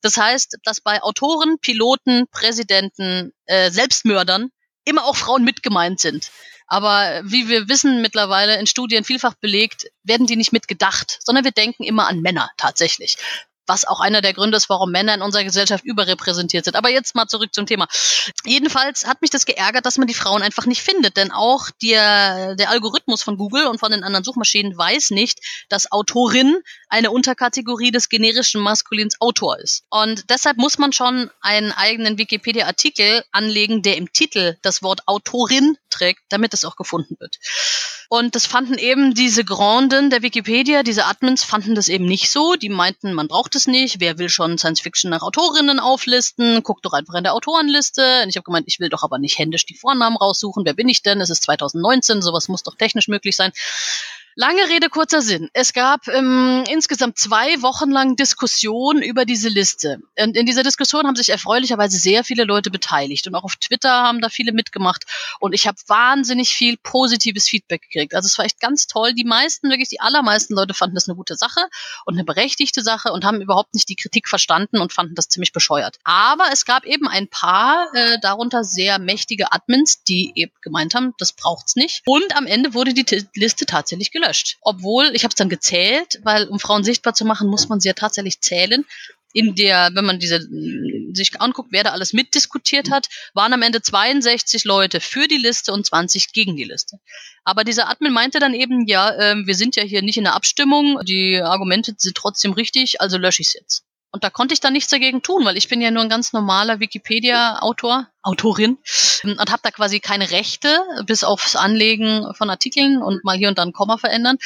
Das 0.00 0.16
heißt, 0.16 0.56
dass 0.64 0.80
bei 0.80 1.02
Autoren, 1.02 1.58
Piloten, 1.60 2.26
Präsidenten, 2.30 3.32
äh, 3.44 3.70
Selbstmördern 3.70 4.50
immer 4.84 5.04
auch 5.04 5.16
Frauen 5.16 5.44
mit 5.44 5.62
gemeint 5.62 6.00
sind. 6.00 6.30
Aber 6.66 7.22
wie 7.24 7.48
wir 7.48 7.68
wissen 7.68 8.00
mittlerweile 8.00 8.58
in 8.58 8.66
Studien 8.66 9.02
vielfach 9.02 9.34
belegt, 9.34 9.90
werden 10.04 10.26
die 10.26 10.36
nicht 10.36 10.52
mitgedacht, 10.52 11.18
sondern 11.20 11.44
wir 11.44 11.50
denken 11.50 11.82
immer 11.82 12.06
an 12.06 12.20
Männer 12.20 12.50
tatsächlich 12.56 13.16
was 13.70 13.84
auch 13.84 14.00
einer 14.00 14.20
der 14.20 14.32
Gründe 14.32 14.56
ist, 14.56 14.68
warum 14.68 14.90
Männer 14.90 15.14
in 15.14 15.22
unserer 15.22 15.44
Gesellschaft 15.44 15.84
überrepräsentiert 15.84 16.64
sind. 16.64 16.74
Aber 16.74 16.90
jetzt 16.90 17.14
mal 17.14 17.28
zurück 17.28 17.54
zum 17.54 17.66
Thema. 17.66 17.86
Jedenfalls 18.44 19.06
hat 19.06 19.22
mich 19.22 19.30
das 19.30 19.46
geärgert, 19.46 19.86
dass 19.86 19.96
man 19.96 20.08
die 20.08 20.14
Frauen 20.14 20.42
einfach 20.42 20.66
nicht 20.66 20.82
findet, 20.82 21.16
denn 21.16 21.30
auch 21.30 21.70
der, 21.80 22.56
der 22.56 22.70
Algorithmus 22.70 23.22
von 23.22 23.36
Google 23.36 23.68
und 23.68 23.78
von 23.78 23.92
den 23.92 24.02
anderen 24.02 24.24
Suchmaschinen 24.24 24.76
weiß 24.76 25.10
nicht, 25.10 25.38
dass 25.68 25.92
Autorin 25.92 26.58
eine 26.88 27.12
Unterkategorie 27.12 27.92
des 27.92 28.08
generischen 28.08 28.60
Maskulins 28.60 29.20
Autor 29.20 29.60
ist. 29.60 29.84
Und 29.88 30.28
deshalb 30.30 30.56
muss 30.56 30.78
man 30.78 30.92
schon 30.92 31.30
einen 31.40 31.70
eigenen 31.70 32.18
Wikipedia-Artikel 32.18 33.22
anlegen, 33.30 33.82
der 33.82 33.96
im 33.96 34.12
Titel 34.12 34.56
das 34.62 34.82
Wort 34.82 35.06
Autorin 35.06 35.78
trägt, 35.90 36.22
damit 36.28 36.54
es 36.54 36.64
auch 36.64 36.76
gefunden 36.76 37.16
wird. 37.18 37.38
Und 38.08 38.34
das 38.34 38.46
fanden 38.46 38.76
eben 38.76 39.14
diese 39.14 39.44
Granden 39.44 40.10
der 40.10 40.22
Wikipedia, 40.22 40.82
diese 40.82 41.04
Admins 41.04 41.44
fanden 41.44 41.76
das 41.76 41.88
eben 41.88 42.06
nicht 42.06 42.30
so. 42.30 42.56
Die 42.56 42.68
meinten, 42.68 43.12
man 43.12 43.28
braucht 43.28 43.54
es 43.54 43.68
nicht. 43.68 44.00
Wer 44.00 44.18
will 44.18 44.28
schon 44.28 44.58
Science 44.58 44.80
Fiction 44.80 45.10
nach 45.10 45.22
Autorinnen 45.22 45.78
auflisten? 45.78 46.64
Guckt 46.64 46.84
doch 46.84 46.92
einfach 46.92 47.14
in 47.14 47.22
der 47.22 47.34
Autorenliste. 47.34 48.22
Und 48.24 48.30
ich 48.30 48.36
habe 48.36 48.42
gemeint, 48.42 48.66
ich 48.66 48.80
will 48.80 48.88
doch 48.88 49.04
aber 49.04 49.20
nicht 49.20 49.38
händisch 49.38 49.64
die 49.64 49.76
Vornamen 49.76 50.16
raussuchen. 50.16 50.64
Wer 50.64 50.74
bin 50.74 50.88
ich 50.88 51.02
denn? 51.02 51.20
Es 51.20 51.30
ist 51.30 51.44
2019, 51.44 52.20
sowas 52.20 52.48
muss 52.48 52.64
doch 52.64 52.74
technisch 52.74 53.06
möglich 53.06 53.36
sein. 53.36 53.52
Lange 54.36 54.68
Rede, 54.68 54.88
kurzer 54.88 55.22
Sinn. 55.22 55.50
Es 55.54 55.72
gab 55.72 56.06
ähm, 56.06 56.62
insgesamt 56.70 57.18
zwei 57.18 57.60
Wochen 57.62 57.90
lang 57.90 58.14
Diskussionen 58.14 59.02
über 59.02 59.24
diese 59.24 59.48
Liste. 59.48 59.98
Und 60.18 60.36
in 60.36 60.46
dieser 60.46 60.62
Diskussion 60.62 61.06
haben 61.06 61.16
sich 61.16 61.30
erfreulicherweise 61.30 61.98
sehr 61.98 62.22
viele 62.22 62.44
Leute 62.44 62.70
beteiligt. 62.70 63.26
Und 63.26 63.34
auch 63.34 63.42
auf 63.42 63.56
Twitter 63.56 63.90
haben 63.90 64.20
da 64.20 64.28
viele 64.28 64.52
mitgemacht. 64.52 65.04
Und 65.40 65.52
ich 65.52 65.66
habe 65.66 65.76
wahnsinnig 65.88 66.50
viel 66.50 66.76
positives 66.76 67.48
Feedback 67.48 67.82
gekriegt. 67.82 68.14
Also 68.14 68.26
es 68.26 68.38
war 68.38 68.44
echt 68.44 68.60
ganz 68.60 68.86
toll. 68.86 69.14
Die 69.14 69.24
meisten, 69.24 69.68
wirklich 69.68 69.88
die 69.88 70.00
allermeisten 70.00 70.54
Leute 70.54 70.74
fanden 70.74 70.94
das 70.94 71.08
eine 71.08 71.16
gute 71.16 71.34
Sache 71.34 71.60
und 72.06 72.14
eine 72.14 72.24
berechtigte 72.24 72.82
Sache 72.82 73.12
und 73.12 73.24
haben 73.24 73.40
überhaupt 73.40 73.74
nicht 73.74 73.88
die 73.88 73.96
Kritik 73.96 74.28
verstanden 74.28 74.78
und 74.78 74.92
fanden 74.92 75.16
das 75.16 75.28
ziemlich 75.28 75.52
bescheuert. 75.52 75.98
Aber 76.04 76.44
es 76.52 76.64
gab 76.64 76.84
eben 76.84 77.08
ein 77.08 77.28
paar, 77.28 77.88
äh, 77.94 78.18
darunter 78.20 78.62
sehr 78.62 79.00
mächtige 79.00 79.52
Admins, 79.52 80.04
die 80.04 80.30
eben 80.36 80.52
gemeint 80.62 80.94
haben, 80.94 81.14
das 81.18 81.32
braucht's 81.32 81.74
nicht. 81.74 82.02
Und 82.06 82.36
am 82.36 82.46
Ende 82.46 82.74
wurde 82.74 82.94
die 82.94 83.04
T 83.04 83.26
Liste 83.34 83.66
tatsächlich 83.66 84.12
gelöscht. 84.20 84.58
Obwohl, 84.60 85.10
ich 85.14 85.24
habe 85.24 85.30
es 85.30 85.36
dann 85.36 85.48
gezählt, 85.48 86.20
weil 86.22 86.46
um 86.48 86.60
Frauen 86.60 86.84
sichtbar 86.84 87.14
zu 87.14 87.24
machen, 87.24 87.48
muss 87.48 87.68
man 87.68 87.80
sie 87.80 87.88
ja 87.88 87.94
tatsächlich 87.94 88.40
zählen. 88.40 88.84
In 89.32 89.54
der, 89.54 89.90
wenn 89.94 90.04
man 90.04 90.18
diese 90.18 90.40
sich 91.12 91.40
anguckt, 91.40 91.70
wer 91.70 91.84
da 91.84 91.90
alles 91.90 92.12
mitdiskutiert 92.12 92.90
hat, 92.90 93.08
waren 93.32 93.52
am 93.52 93.62
Ende 93.62 93.80
62 93.80 94.64
Leute 94.64 95.00
für 95.00 95.28
die 95.28 95.36
Liste 95.36 95.72
und 95.72 95.86
20 95.86 96.32
gegen 96.32 96.56
die 96.56 96.64
Liste. 96.64 96.98
Aber 97.44 97.62
dieser 97.62 97.88
Admin 97.88 98.12
meinte 98.12 98.40
dann 98.40 98.54
eben, 98.54 98.86
ja, 98.86 99.10
äh, 99.10 99.36
wir 99.46 99.54
sind 99.54 99.76
ja 99.76 99.84
hier 99.84 100.02
nicht 100.02 100.18
in 100.18 100.24
der 100.24 100.34
Abstimmung, 100.34 100.98
die 101.04 101.40
Argumente 101.40 101.94
sind 101.96 102.16
trotzdem 102.16 102.52
richtig, 102.52 103.00
also 103.00 103.18
lösche 103.18 103.42
ich 103.42 103.48
es 103.48 103.54
jetzt. 103.54 103.84
Und 104.12 104.24
da 104.24 104.30
konnte 104.30 104.54
ich 104.54 104.60
dann 104.60 104.72
nichts 104.72 104.90
dagegen 104.90 105.22
tun, 105.22 105.44
weil 105.44 105.56
ich 105.56 105.68
bin 105.68 105.80
ja 105.80 105.90
nur 105.90 106.02
ein 106.02 106.08
ganz 106.08 106.32
normaler 106.32 106.80
Wikipedia-Autor, 106.80 108.08
Autorin 108.22 108.76
und 109.22 109.50
habe 109.50 109.62
da 109.62 109.70
quasi 109.70 110.00
keine 110.00 110.30
Rechte, 110.30 110.82
bis 111.06 111.24
aufs 111.24 111.56
Anlegen 111.56 112.26
von 112.34 112.50
Artikeln 112.50 113.02
und 113.02 113.24
mal 113.24 113.36
hier 113.36 113.48
und 113.48 113.56
dann 113.56 113.72
Komma 113.72 113.96
verändern. 113.98 114.36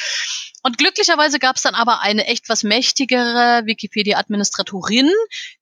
Und 0.61 0.77
glücklicherweise 0.77 1.39
gab 1.39 1.57
es 1.57 1.63
dann 1.63 1.75
aber 1.75 2.01
eine 2.01 2.25
echt 2.25 2.47
was 2.47 2.63
mächtigere 2.63 3.63
Wikipedia-Administratorin, 3.65 5.11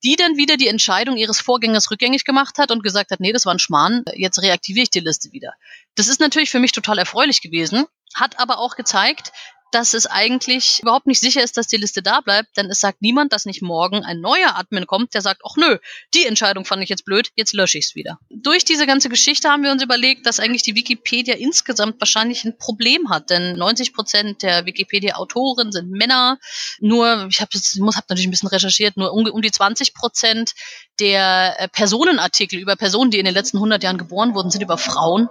die 0.03 0.15
dann 0.15 0.37
wieder 0.37 0.57
die 0.57 0.67
Entscheidung 0.67 1.17
ihres 1.17 1.41
Vorgängers 1.41 1.89
rückgängig 1.89 2.23
gemacht 2.23 2.57
hat 2.57 2.71
und 2.71 2.83
gesagt 2.83 3.11
hat, 3.11 3.19
nee, 3.19 3.33
das 3.33 3.45
war 3.45 3.53
ein 3.53 3.59
Schmarrn, 3.59 4.03
jetzt 4.13 4.41
reaktiviere 4.41 4.83
ich 4.83 4.89
die 4.91 4.99
Liste 4.99 5.31
wieder. 5.31 5.53
Das 5.95 6.07
ist 6.07 6.19
natürlich 6.19 6.51
für 6.51 6.59
mich 6.59 6.71
total 6.71 6.99
erfreulich 6.99 7.41
gewesen, 7.41 7.85
hat 8.15 8.39
aber 8.39 8.59
auch 8.59 8.75
gezeigt, 8.75 9.31
dass 9.73 9.93
es 9.93 10.05
eigentlich 10.05 10.79
überhaupt 10.81 11.07
nicht 11.07 11.19
sicher 11.19 11.43
ist, 11.43 11.57
dass 11.57 11.67
die 11.67 11.77
Liste 11.77 12.01
da 12.01 12.21
bleibt, 12.21 12.57
denn 12.57 12.67
es 12.67 12.79
sagt 12.79 13.01
niemand, 13.01 13.33
dass 13.33 13.45
nicht 13.45 13.61
morgen 13.61 14.03
ein 14.03 14.21
neuer 14.21 14.55
Admin 14.55 14.85
kommt, 14.85 15.13
der 15.13 15.21
sagt, 15.21 15.41
ach 15.45 15.55
nö, 15.57 15.77
die 16.13 16.25
Entscheidung 16.25 16.65
fand 16.65 16.83
ich 16.83 16.89
jetzt 16.89 17.05
blöd, 17.05 17.29
jetzt 17.35 17.53
lösche 17.53 17.77
ich 17.77 17.85
es 17.85 17.95
wieder. 17.95 18.19
Durch 18.29 18.65
diese 18.65 18.85
ganze 18.85 19.09
Geschichte 19.09 19.49
haben 19.49 19.63
wir 19.63 19.71
uns 19.71 19.83
überlegt, 19.83 20.25
dass 20.25 20.39
eigentlich 20.39 20.63
die 20.63 20.75
Wikipedia 20.75 21.35
insgesamt 21.35 21.99
wahrscheinlich 21.99 22.43
ein 22.45 22.57
Problem 22.57 23.09
hat, 23.09 23.29
denn 23.29 23.57
90 23.57 23.93
Prozent 23.93 24.43
der 24.43 24.65
Wikipedia-Autoren 24.65 25.71
sind 25.71 25.89
Männer, 25.89 26.37
nur, 26.79 27.27
ich 27.29 27.41
habe 27.41 27.49
hab 27.53 28.09
natürlich 28.09 28.27
ein 28.27 28.31
bisschen 28.31 28.49
recherchiert, 28.49 28.97
nur 28.97 29.13
um, 29.13 29.25
um 29.25 29.41
die 29.41 29.51
20 29.51 29.93
Prozent 29.93 30.53
der 30.99 31.55
äh, 31.59 31.67
Personenartikel 31.67 32.59
über 32.59 32.75
Personen, 32.75 33.11
die 33.11 33.19
in 33.19 33.25
den 33.25 33.33
letzten 33.33 33.57
100 33.57 33.83
Jahren 33.83 33.97
geboren 33.97 34.35
wurden, 34.35 34.51
sind 34.51 34.61
über 34.61 34.77
Frauen. 34.77 35.29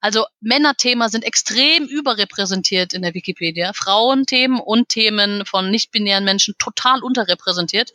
Also 0.00 0.26
Männerthema 0.40 1.08
sind 1.08 1.24
extrem 1.24 1.84
überrepräsentiert 1.84 2.92
in 2.92 3.02
der 3.02 3.14
Wikipedia. 3.14 3.72
Frauenthemen 3.72 4.60
und 4.60 4.88
Themen 4.88 5.44
von 5.44 5.70
nicht-binären 5.70 6.24
Menschen 6.24 6.54
total 6.58 7.02
unterrepräsentiert. 7.02 7.92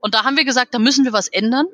Und 0.00 0.14
da 0.14 0.24
haben 0.24 0.36
wir 0.36 0.44
gesagt, 0.44 0.74
da 0.74 0.78
müssen 0.78 1.04
wir 1.04 1.12
was 1.12 1.28
ändern 1.28 1.66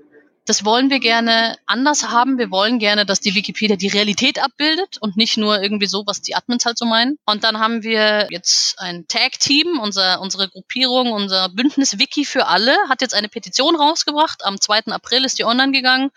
das 0.44 0.64
wollen 0.64 0.90
wir 0.90 0.98
gerne 0.98 1.56
anders 1.66 2.08
haben. 2.08 2.36
Wir 2.36 2.50
wollen 2.50 2.80
gerne, 2.80 3.06
dass 3.06 3.20
die 3.20 3.34
Wikipedia 3.34 3.76
die 3.76 3.88
Realität 3.88 4.42
abbildet 4.42 4.98
und 4.98 5.16
nicht 5.16 5.36
nur 5.36 5.62
irgendwie 5.62 5.86
so, 5.86 6.02
was 6.06 6.20
die 6.20 6.34
Admins 6.34 6.66
halt 6.66 6.78
so 6.78 6.84
meinen. 6.84 7.16
Und 7.26 7.44
dann 7.44 7.60
haben 7.60 7.82
wir 7.84 8.26
jetzt 8.30 8.78
ein 8.78 9.06
Tag-Team, 9.06 9.78
unser, 9.80 10.20
unsere 10.20 10.48
Gruppierung, 10.48 11.12
unser 11.12 11.48
Bündnis 11.48 11.98
Wiki 11.98 12.24
für 12.24 12.46
alle 12.46 12.76
hat 12.88 13.02
jetzt 13.02 13.14
eine 13.14 13.28
Petition 13.28 13.76
rausgebracht. 13.76 14.44
Am 14.44 14.60
2. 14.60 14.86
April 14.86 15.24
ist 15.24 15.38
die 15.38 15.44
online 15.44 15.70
gegangen. 15.70 16.10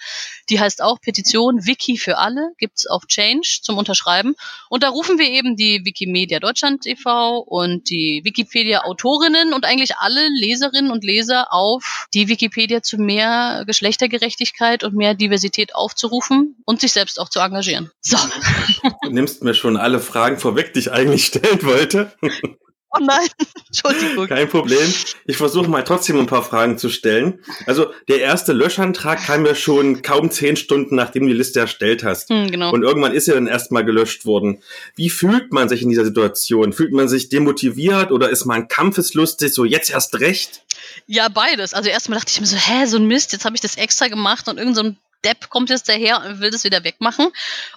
Die 0.49 0.59
heißt 0.59 0.81
auch 0.81 0.99
Petition 0.99 1.65
Wiki 1.67 1.97
für 1.97 2.17
alle, 2.17 2.51
gibt's 2.57 2.87
auf 2.87 3.05
Change 3.05 3.59
zum 3.61 3.77
Unterschreiben. 3.77 4.33
Und 4.69 4.81
da 4.81 4.89
rufen 4.89 5.19
wir 5.19 5.29
eben 5.29 5.55
die 5.55 5.85
Wikimedia 5.85 6.39
Deutschland 6.39 6.87
e.V. 6.87 7.39
und 7.39 7.89
die 7.91 8.21
Wikipedia-Autorinnen 8.23 9.53
und 9.53 9.65
eigentlich 9.65 9.97
alle 9.97 10.27
Leserinnen 10.29 10.91
und 10.91 11.03
Leser 11.03 11.53
auf, 11.53 12.07
die 12.13 12.27
Wikipedia 12.27 12.81
zu 12.81 12.97
mehr 12.97 13.63
Geschlechter 13.67 14.07
Gerechtigkeit 14.17 14.83
und 14.83 14.95
mehr 14.95 15.13
Diversität 15.13 15.75
aufzurufen 15.75 16.55
und 16.65 16.81
sich 16.81 16.93
selbst 16.93 17.19
auch 17.19 17.29
zu 17.29 17.39
engagieren. 17.39 17.91
So. 18.01 18.17
Du 19.03 19.09
nimmst 19.09 19.43
mir 19.43 19.53
schon 19.53 19.77
alle 19.77 19.99
Fragen 19.99 20.37
vorweg, 20.37 20.73
die 20.73 20.79
ich 20.79 20.91
eigentlich 20.91 21.25
stellen 21.25 21.63
wollte. 21.63 22.13
Oh 22.95 23.03
nein, 23.03 23.27
Entschuldigung. 23.67 24.27
Kein 24.27 24.49
Problem. 24.49 24.93
Ich 25.25 25.37
versuche 25.37 25.69
mal 25.69 25.83
trotzdem 25.83 26.19
ein 26.19 26.27
paar 26.27 26.43
Fragen 26.43 26.77
zu 26.77 26.89
stellen. 26.89 27.39
Also 27.65 27.91
der 28.07 28.21
erste 28.21 28.53
Löschantrag 28.53 29.25
kam 29.25 29.45
ja 29.45 29.55
schon 29.55 30.01
kaum 30.01 30.31
zehn 30.31 30.55
Stunden, 30.55 30.95
nachdem 30.95 31.23
du 31.23 31.29
die 31.29 31.37
Liste 31.37 31.59
erstellt 31.59 32.03
hast. 32.03 32.29
Hm, 32.29 32.51
genau. 32.51 32.71
Und 32.71 32.83
irgendwann 32.83 33.13
ist 33.13 33.27
ja 33.27 33.33
dann 33.33 33.47
erstmal 33.47 33.83
gelöscht 33.83 34.25
worden. 34.25 34.61
Wie 34.95 35.09
fühlt 35.09 35.51
man 35.51 35.69
sich 35.69 35.81
in 35.81 35.89
dieser 35.89 36.05
Situation? 36.05 36.73
Fühlt 36.73 36.93
man 36.93 37.07
sich 37.07 37.29
demotiviert 37.29 38.11
oder 38.11 38.29
ist 38.29 38.45
man 38.45 38.67
kampfeslustig, 38.67 39.53
so 39.53 39.65
jetzt 39.65 39.89
erst 39.89 40.19
recht? 40.19 40.63
Ja, 41.07 41.29
beides. 41.29 41.73
Also 41.73 41.89
erstmal 41.89 42.19
dachte 42.19 42.31
ich 42.31 42.39
mir 42.39 42.47
so, 42.47 42.57
hä, 42.57 42.85
so 42.85 42.97
ein 42.97 43.07
Mist, 43.07 43.33
jetzt 43.33 43.45
habe 43.45 43.55
ich 43.55 43.61
das 43.61 43.77
extra 43.77 44.07
gemacht 44.07 44.47
und 44.47 44.57
irgend 44.57 44.75
so 44.75 44.83
ein 44.83 44.97
Depp 45.25 45.49
kommt 45.49 45.69
jetzt 45.69 45.89
daher 45.89 46.23
und 46.23 46.39
will 46.39 46.51
das 46.51 46.63
wieder 46.63 46.83
wegmachen. 46.83 47.27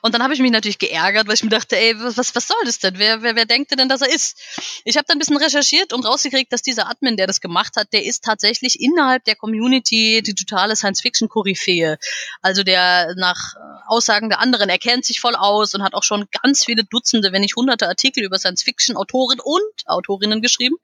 Und 0.03 0.15
dann 0.15 0.23
habe 0.23 0.35
ich 0.35 0.41
mich 0.41 0.51
natürlich 0.51 0.79
geärgert, 0.79 1.27
weil 1.27 1.35
ich 1.35 1.43
mir 1.43 1.51
dachte, 1.51 1.77
ey, 1.77 1.95
was, 1.99 2.35
was 2.35 2.47
soll 2.47 2.57
das 2.65 2.79
denn? 2.79 2.99
Wer, 2.99 3.23
wer, 3.23 3.35
wer 3.35 3.47
denkt 3.47 3.73
denn, 3.73 3.89
dass 3.89 4.03
er 4.03 4.15
ist? 4.15 4.39
Ich 4.85 4.97
habe 4.97 5.07
dann 5.07 5.17
ein 5.17 5.19
bisschen 5.19 5.39
recherchiert 5.39 5.93
und 5.93 6.05
rausgekriegt, 6.05 6.53
dass 6.53 6.63
dieser 6.63 6.89
Admin, 6.89 7.17
der 7.17 7.27
das 7.27 7.41
gemacht 7.41 7.77
hat, 7.77 7.93
der 7.93 8.05
ist 8.05 8.25
tatsächlich 8.25 8.81
innerhalb 8.81 9.25
der 9.25 9.35
Community 9.35 10.23
die 10.25 10.35
totale 10.35 10.77
Science-Fiction-Koryphäe. 10.77 11.99
Also 12.43 12.63
der 12.63 13.15
nach 13.17 13.55
Aussagen 13.87 14.29
der 14.29 14.41
anderen, 14.41 14.69
er 14.69 14.79
kennt 14.79 15.05
sich 15.05 15.21
voll 15.21 15.35
aus 15.35 15.75
und 15.75 15.83
hat 15.83 15.95
auch 15.95 16.03
schon 16.03 16.27
ganz 16.43 16.65
viele 16.65 16.85
Dutzende, 16.85 17.33
wenn 17.33 17.41
nicht 17.41 17.57
hunderte 17.57 17.89
Artikel 17.89 18.23
über 18.23 18.39
Science-Fiction-Autoren 18.39 19.41
und 19.41 19.87
Autorinnen 19.87 20.43
geschrieben. 20.43 20.77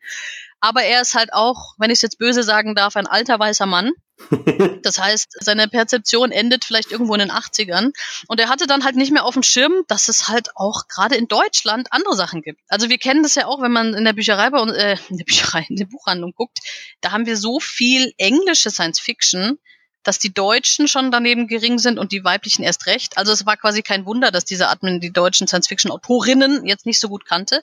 Aber 0.64 0.82
er 0.82 1.02
ist 1.02 1.14
halt 1.14 1.30
auch, 1.34 1.74
wenn 1.76 1.90
ich 1.90 1.98
es 1.98 2.02
jetzt 2.02 2.16
böse 2.16 2.42
sagen 2.42 2.74
darf, 2.74 2.96
ein 2.96 3.06
alter 3.06 3.38
weißer 3.38 3.66
Mann. 3.66 3.92
Das 4.82 4.98
heißt, 4.98 5.36
seine 5.40 5.68
Perzeption 5.68 6.30
endet 6.30 6.64
vielleicht 6.64 6.90
irgendwo 6.90 7.14
in 7.14 7.20
den 7.20 7.30
80ern. 7.30 7.92
Und 8.28 8.40
er 8.40 8.48
hatte 8.48 8.66
dann 8.66 8.84
halt 8.84 8.96
nicht 8.96 9.12
mehr 9.12 9.24
auf 9.24 9.34
dem 9.34 9.42
Schirm, 9.42 9.84
dass 9.88 10.08
es 10.08 10.28
halt 10.28 10.56
auch 10.56 10.88
gerade 10.88 11.16
in 11.16 11.26
Deutschland 11.28 11.88
andere 11.90 12.14
Sachen 12.14 12.40
gibt. 12.40 12.60
Also 12.68 12.88
wir 12.88 12.98
kennen 12.98 13.22
das 13.22 13.34
ja 13.34 13.46
auch, 13.46 13.60
wenn 13.60 13.72
man 13.72 13.92
in 13.94 14.04
der 14.04 14.12
Bücherei 14.14 14.48
bei 14.50 14.58
uns, 14.58 14.72
äh, 14.72 14.96
in 15.10 15.18
der 15.18 15.24
Bücherei, 15.24 15.66
in 15.68 15.76
der 15.76 15.86
Buchhandlung 15.86 16.32
guckt, 16.34 16.58
da 17.02 17.12
haben 17.12 17.26
wir 17.26 17.36
so 17.36 17.60
viel 17.60 18.12
englische 18.16 18.70
Science 18.70 19.00
Fiction, 19.00 19.58
dass 20.02 20.18
die 20.18 20.32
Deutschen 20.32 20.86
schon 20.86 21.10
daneben 21.10 21.48
gering 21.48 21.78
sind 21.78 21.98
und 21.98 22.12
die 22.12 22.24
weiblichen 22.24 22.62
erst 22.62 22.86
recht. 22.86 23.18
Also 23.18 23.32
es 23.32 23.46
war 23.46 23.56
quasi 23.56 23.82
kein 23.82 24.06
Wunder, 24.06 24.30
dass 24.30 24.44
dieser 24.44 24.70
Admin 24.70 25.00
die 25.00 25.12
deutschen 25.12 25.46
Science-Fiction-Autorinnen 25.46 26.66
jetzt 26.66 26.86
nicht 26.86 27.00
so 27.00 27.08
gut 27.08 27.24
kannte. 27.24 27.62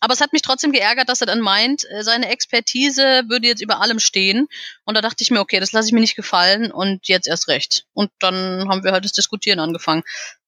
Aber 0.00 0.14
es 0.14 0.20
hat 0.20 0.32
mich 0.32 0.42
trotzdem 0.42 0.72
geärgert, 0.72 1.08
dass 1.08 1.20
er 1.20 1.26
dann 1.26 1.40
meint, 1.40 1.84
äh, 1.90 2.02
seine 2.02 2.28
Expertise 2.28 3.22
würde 3.28 3.46
jetzt 3.46 3.62
über 3.62 3.80
allem 3.80 3.98
stehen. 3.98 4.48
Und 4.84 4.96
da 4.96 5.02
dachte 5.02 5.22
ich 5.22 5.30
mir, 5.30 5.40
okay, 5.40 5.60
das 5.60 5.72
lasse 5.72 5.88
ich 5.88 5.92
mir 5.92 6.00
nicht 6.00 6.16
gefallen 6.16 6.72
und 6.72 7.06
jetzt 7.06 7.28
erst 7.28 7.48
recht. 7.48 7.84
Und 7.92 8.10
dann 8.18 8.68
haben 8.68 8.82
wir 8.82 8.92
halt 8.92 9.04
das 9.04 9.12
Diskutieren 9.12 9.60
angefangen. 9.60 10.02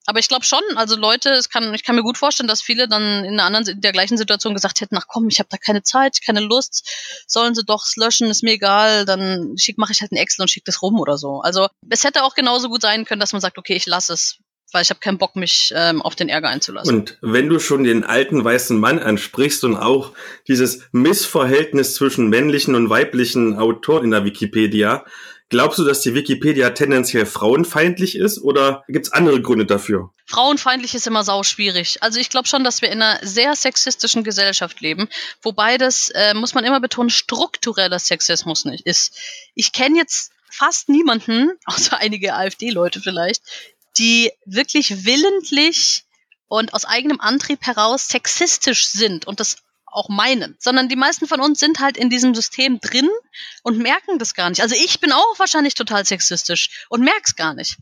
Aber 0.05 0.19
ich 0.19 0.29
glaube 0.29 0.45
schon, 0.45 0.63
also 0.75 0.97
Leute, 0.97 1.31
es 1.31 1.49
kann, 1.49 1.73
ich 1.75 1.85
kann 1.85 1.95
mir 1.95 2.03
gut 2.03 2.19
vorstellen, 2.19 2.49
dass 2.49 2.61
viele 2.61 2.89
dann 2.89 3.25
in 3.25 3.35
einer 3.35 3.45
anderen, 3.45 3.69
in 3.69 3.81
der 3.81 3.93
gleichen 3.93 4.19
Situation 4.19 4.53
gesagt 4.53 4.81
hätten, 4.81 4.97
ach 4.97 5.07
komm, 5.07 5.29
ich 5.29 5.39
habe 5.39 5.49
da 5.49 5.59
keine 5.59 5.83
Zeit, 5.83 6.21
keine 6.25 6.41
Lust, 6.41 7.25
sollen 7.29 7.55
sie 7.55 7.65
doch 7.65 7.85
löschen, 7.97 8.29
ist 8.29 8.43
mir 8.43 8.53
egal, 8.53 9.05
dann 9.05 9.55
schick, 9.57 9.79
mache 9.79 9.93
ich 9.93 10.01
halt 10.01 10.11
ein 10.11 10.17
Excel 10.17 10.43
und 10.43 10.49
schick 10.49 10.65
das 10.65 10.83
rum 10.83 10.99
oder 10.99 11.19
so. 11.19 11.41
Also 11.41 11.69
es 11.89 12.03
hätte 12.03 12.25
auch 12.25 12.35
genauso 12.35 12.69
gut 12.69 12.83
sein 12.83 13.05
können, 13.05 13.21
dass 13.21 13.33
man 13.33 13.41
sagt, 13.41 13.59
okay, 13.59 13.75
ich 13.75 13.87
lasse 13.87 14.15
es 14.15 14.39
weil 14.73 14.83
ich 14.83 14.91
habe 14.91 15.01
keinen 15.01 15.19
Bock, 15.19 15.37
mich 15.37 15.73
ähm, 15.77 16.03
auf 16.03 16.15
den 16.15 16.29
Ärger 16.29 16.49
einzulassen. 16.49 16.95
Und 16.95 17.19
wenn 17.21 17.49
du 17.49 17.59
schon 17.59 17.85
den 17.85 18.05
alten 18.05 18.43
weißen 18.45 18.79
Mann 18.79 18.99
ansprichst 18.99 19.65
und 19.65 19.77
auch 19.77 20.13
dieses 20.49 20.83
Missverhältnis 20.93 21.95
zwischen 21.95 22.29
männlichen 22.29 22.75
und 22.75 22.91
weiblichen 22.91 23.59
Autoren 23.59 24.05
in 24.05 24.11
der 24.11 24.25
Wikipedia, 24.25 25.05
glaubst 25.49 25.79
du, 25.79 25.85
dass 25.85 26.01
die 26.01 26.15
Wikipedia 26.15 26.71
tendenziell 26.71 27.27
frauenfeindlich 27.27 28.17
ist 28.17 28.39
oder 28.39 28.85
gibt 28.89 29.07
es 29.07 29.13
andere 29.13 29.41
Gründe 29.41 29.67
dafür? 29.67 30.11
Frauenfeindlich 30.27 30.95
ist 30.95 31.07
immer 31.07 31.25
sau 31.25 31.43
schwierig. 31.43 32.03
Also 32.03 32.19
ich 32.19 32.31
glaube 32.31 32.49
schon, 32.49 32.65
dass 32.65 32.81
wir 32.81 32.91
in 32.91 33.03
einer 33.03 33.21
sehr 33.23 33.55
sexistischen 33.55 34.25
Gesellschaft 34.25 34.81
leben, 34.81 35.09
wobei 35.43 35.77
das, 35.77 36.11
äh, 36.15 36.35
muss 36.35 36.55
man 36.55 36.65
immer 36.65 36.81
betonen, 36.81 37.11
struktureller 37.11 37.99
Sexismus 37.99 38.65
nicht 38.65 38.87
ist. 38.87 39.15
Ich 39.55 39.73
kenne 39.73 39.99
jetzt 39.99 40.33
fast 40.51 40.89
niemanden, 40.89 41.51
außer 41.67 41.99
einige 41.99 42.35
AfD-Leute 42.35 43.01
vielleicht, 43.01 43.43
die 43.99 44.33
wirklich 44.45 45.05
willentlich 45.05 46.05
und 46.49 46.75
aus 46.75 46.85
eigenem 46.85 47.21
Antrieb 47.21 47.63
heraus 47.63 48.09
sexistisch 48.09 48.87
sind 48.87 49.27
und 49.27 49.41
das 49.41 49.57
auch 49.87 50.09
meinen, 50.09 50.57
sondern 50.59 50.89
die 50.89 50.97
meisten 50.97 51.27
von 51.27 51.41
uns 51.41 51.61
sind 51.61 51.81
halt 51.81 51.97
in 51.97 52.11
diesem 52.11 52.35
System 52.35 52.81
drin 52.81 53.09
und 53.63 53.79
merken 53.79 54.19
das 54.19 54.35
gar 54.35 54.49
nicht. 54.49 54.63
Also 54.63 54.75
ich 54.75 55.01
bin 55.01 55.13
auch 55.13 55.39
wahrscheinlich 55.39 55.75
total 55.75 56.05
sexistisch 56.07 56.87
und 56.89 57.03
merk's 57.03 57.37
gar 57.37 57.55
nicht. 57.55 57.77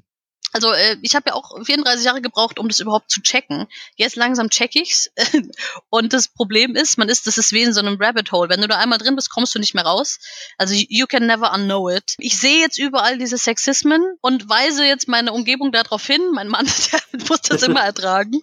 Also 0.52 0.72
äh, 0.72 0.96
ich 1.02 1.14
habe 1.14 1.30
ja 1.30 1.34
auch 1.34 1.64
34 1.64 2.04
Jahre 2.04 2.20
gebraucht, 2.20 2.58
um 2.58 2.68
das 2.68 2.80
überhaupt 2.80 3.10
zu 3.10 3.22
checken. 3.22 3.66
Jetzt 3.96 4.16
langsam 4.16 4.50
check 4.50 4.74
ich's. 4.74 5.10
und 5.90 6.12
das 6.12 6.28
Problem 6.28 6.74
ist, 6.74 6.98
man 6.98 7.08
ist, 7.08 7.26
das 7.26 7.38
ist 7.38 7.52
wie 7.52 7.62
in 7.62 7.72
so 7.72 7.80
einem 7.80 7.96
Rabbit 8.00 8.32
Hole. 8.32 8.48
Wenn 8.48 8.60
du 8.60 8.68
da 8.68 8.78
einmal 8.78 8.98
drin 8.98 9.16
bist, 9.16 9.30
kommst 9.30 9.54
du 9.54 9.58
nicht 9.58 9.74
mehr 9.74 9.84
raus. 9.84 10.18
Also 10.58 10.74
you 10.74 11.06
can 11.06 11.26
never 11.26 11.52
unknow 11.52 11.90
it. 11.90 12.14
Ich 12.18 12.38
sehe 12.38 12.60
jetzt 12.60 12.78
überall 12.78 13.18
diese 13.18 13.38
Sexismen 13.38 14.02
und 14.20 14.48
weise 14.48 14.84
jetzt 14.84 15.08
meine 15.08 15.32
Umgebung 15.32 15.72
darauf 15.72 16.06
hin. 16.06 16.22
Mein 16.32 16.48
Mann, 16.48 16.66
der 16.92 17.20
muss 17.28 17.42
das 17.42 17.62
immer 17.62 17.80
ertragen. 17.80 18.40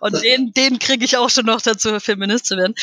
Und 0.00 0.22
den, 0.22 0.52
den 0.52 0.78
kriege 0.78 1.04
ich 1.04 1.16
auch 1.16 1.30
schon 1.30 1.46
noch 1.46 1.60
dazu, 1.60 1.98
Feminist 2.00 2.46
zu 2.46 2.56
werden. 2.56 2.74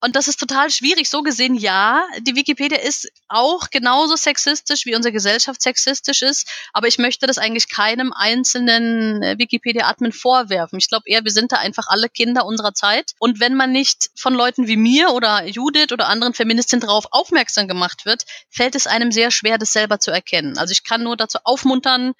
Und 0.00 0.16
das 0.16 0.28
ist 0.28 0.40
total 0.40 0.70
schwierig. 0.70 1.08
So 1.08 1.22
gesehen, 1.22 1.54
ja, 1.54 2.04
die 2.20 2.34
Wikipedia 2.34 2.78
ist 2.78 3.08
auch 3.28 3.70
genauso 3.70 4.16
sexistisch, 4.16 4.86
wie 4.86 4.94
unsere 4.94 5.12
Gesellschaft 5.12 5.62
sexistisch 5.62 6.22
ist. 6.22 6.48
Aber 6.72 6.88
ich 6.88 6.98
möchte 6.98 7.26
das 7.26 7.38
eigentlich 7.38 7.68
keinem 7.68 8.12
einzelnen 8.24 9.22
äh, 9.22 9.38
Wikipedia-Admin 9.38 10.12
vorwerfen. 10.12 10.78
Ich 10.78 10.88
glaube 10.88 11.04
eher, 11.06 11.24
wir 11.24 11.30
sind 11.30 11.52
da 11.52 11.56
einfach 11.56 11.88
alle 11.88 12.08
Kinder 12.08 12.46
unserer 12.46 12.72
Zeit. 12.72 13.12
Und 13.18 13.38
wenn 13.38 13.54
man 13.54 13.70
nicht 13.70 14.08
von 14.16 14.32
Leuten 14.32 14.66
wie 14.66 14.78
mir 14.78 15.10
oder 15.10 15.44
Judith 15.46 15.92
oder 15.92 16.08
anderen 16.08 16.32
Feministinnen 16.32 16.80
darauf 16.80 17.06
aufmerksam 17.10 17.68
gemacht 17.68 18.06
wird, 18.06 18.24
fällt 18.48 18.74
es 18.74 18.86
einem 18.86 19.12
sehr 19.12 19.30
schwer, 19.30 19.58
das 19.58 19.74
selber 19.74 20.00
zu 20.00 20.10
erkennen. 20.10 20.56
Also 20.56 20.72
ich 20.72 20.84
kann 20.84 21.02
nur 21.02 21.18
dazu 21.18 21.38
aufmuntern, 21.44 22.14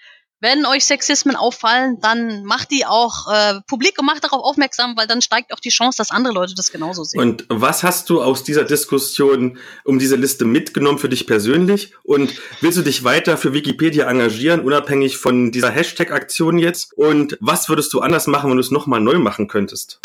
wenn 0.44 0.66
euch 0.66 0.84
Sexismen 0.84 1.36
auffallen, 1.36 1.98
dann 2.02 2.44
macht 2.44 2.70
die 2.70 2.84
auch 2.84 3.32
äh, 3.32 3.60
publik 3.66 3.98
und 3.98 4.04
macht 4.04 4.24
darauf 4.24 4.44
aufmerksam, 4.44 4.94
weil 4.94 5.06
dann 5.06 5.22
steigt 5.22 5.54
auch 5.54 5.58
die 5.58 5.70
Chance, 5.70 5.96
dass 5.96 6.10
andere 6.10 6.34
Leute 6.34 6.54
das 6.54 6.70
genauso 6.70 7.02
sehen. 7.02 7.18
Und 7.18 7.46
was 7.48 7.82
hast 7.82 8.10
du 8.10 8.22
aus 8.22 8.44
dieser 8.44 8.64
Diskussion 8.64 9.56
um 9.84 9.98
diese 9.98 10.16
Liste 10.16 10.44
mitgenommen 10.44 10.98
für 10.98 11.08
dich 11.08 11.26
persönlich? 11.26 11.94
Und 12.02 12.34
willst 12.60 12.76
du 12.76 12.82
dich 12.82 13.04
weiter 13.04 13.38
für 13.38 13.54
Wikipedia 13.54 14.06
engagieren, 14.06 14.60
unabhängig 14.60 15.16
von 15.16 15.50
dieser 15.50 15.70
Hashtag-Aktion 15.70 16.58
jetzt? 16.58 16.92
Und 16.92 17.38
was 17.40 17.70
würdest 17.70 17.94
du 17.94 18.00
anders 18.00 18.26
machen, 18.26 18.50
wenn 18.50 18.58
du 18.58 18.62
es 18.62 18.70
nochmal 18.70 19.00
neu 19.00 19.18
machen 19.18 19.48
könntest? 19.48 20.00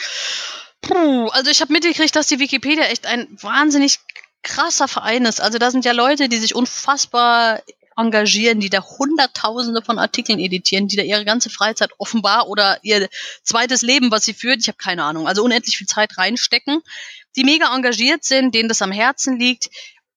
Puh, 0.80 1.28
also 1.34 1.52
ich 1.52 1.60
habe 1.60 1.74
mitgekriegt, 1.74 2.16
dass 2.16 2.28
die 2.28 2.40
Wikipedia 2.40 2.86
echt 2.86 3.06
ein 3.06 3.28
wahnsinnig 3.42 4.00
krasser 4.42 4.88
Verein 4.88 5.26
ist. 5.26 5.42
Also 5.42 5.58
da 5.58 5.70
sind 5.70 5.84
ja 5.84 5.92
Leute, 5.92 6.30
die 6.30 6.38
sich 6.38 6.56
unfassbar 6.56 7.62
engagieren, 8.00 8.60
die 8.60 8.70
da 8.70 8.84
Hunderttausende 8.84 9.82
von 9.82 10.00
Artikeln 10.00 10.40
editieren, 10.40 10.88
die 10.88 10.96
da 10.96 11.04
ihre 11.04 11.26
ganze 11.26 11.50
Freizeit 11.50 11.92
offenbar 11.98 12.48
oder 12.48 12.80
ihr 12.82 13.10
zweites 13.44 13.82
Leben, 13.82 14.12
was 14.12 14.26
sie 14.26 14.34
führt, 14.34 14.60
ich 14.62 14.68
habe 14.68 14.78
keine 14.78 15.04
Ahnung, 15.04 15.28
also 15.28 15.44
unendlich 15.44 15.78
viel 15.78 15.88
Zeit 15.88 16.18
reinstecken, 16.18 16.82
die 17.36 17.44
mega 17.44 17.74
engagiert 17.76 18.24
sind, 18.24 18.56
denen 18.56 18.70
das 18.70 18.82
am 18.82 18.92
Herzen 18.92 19.38
liegt. 19.38 19.70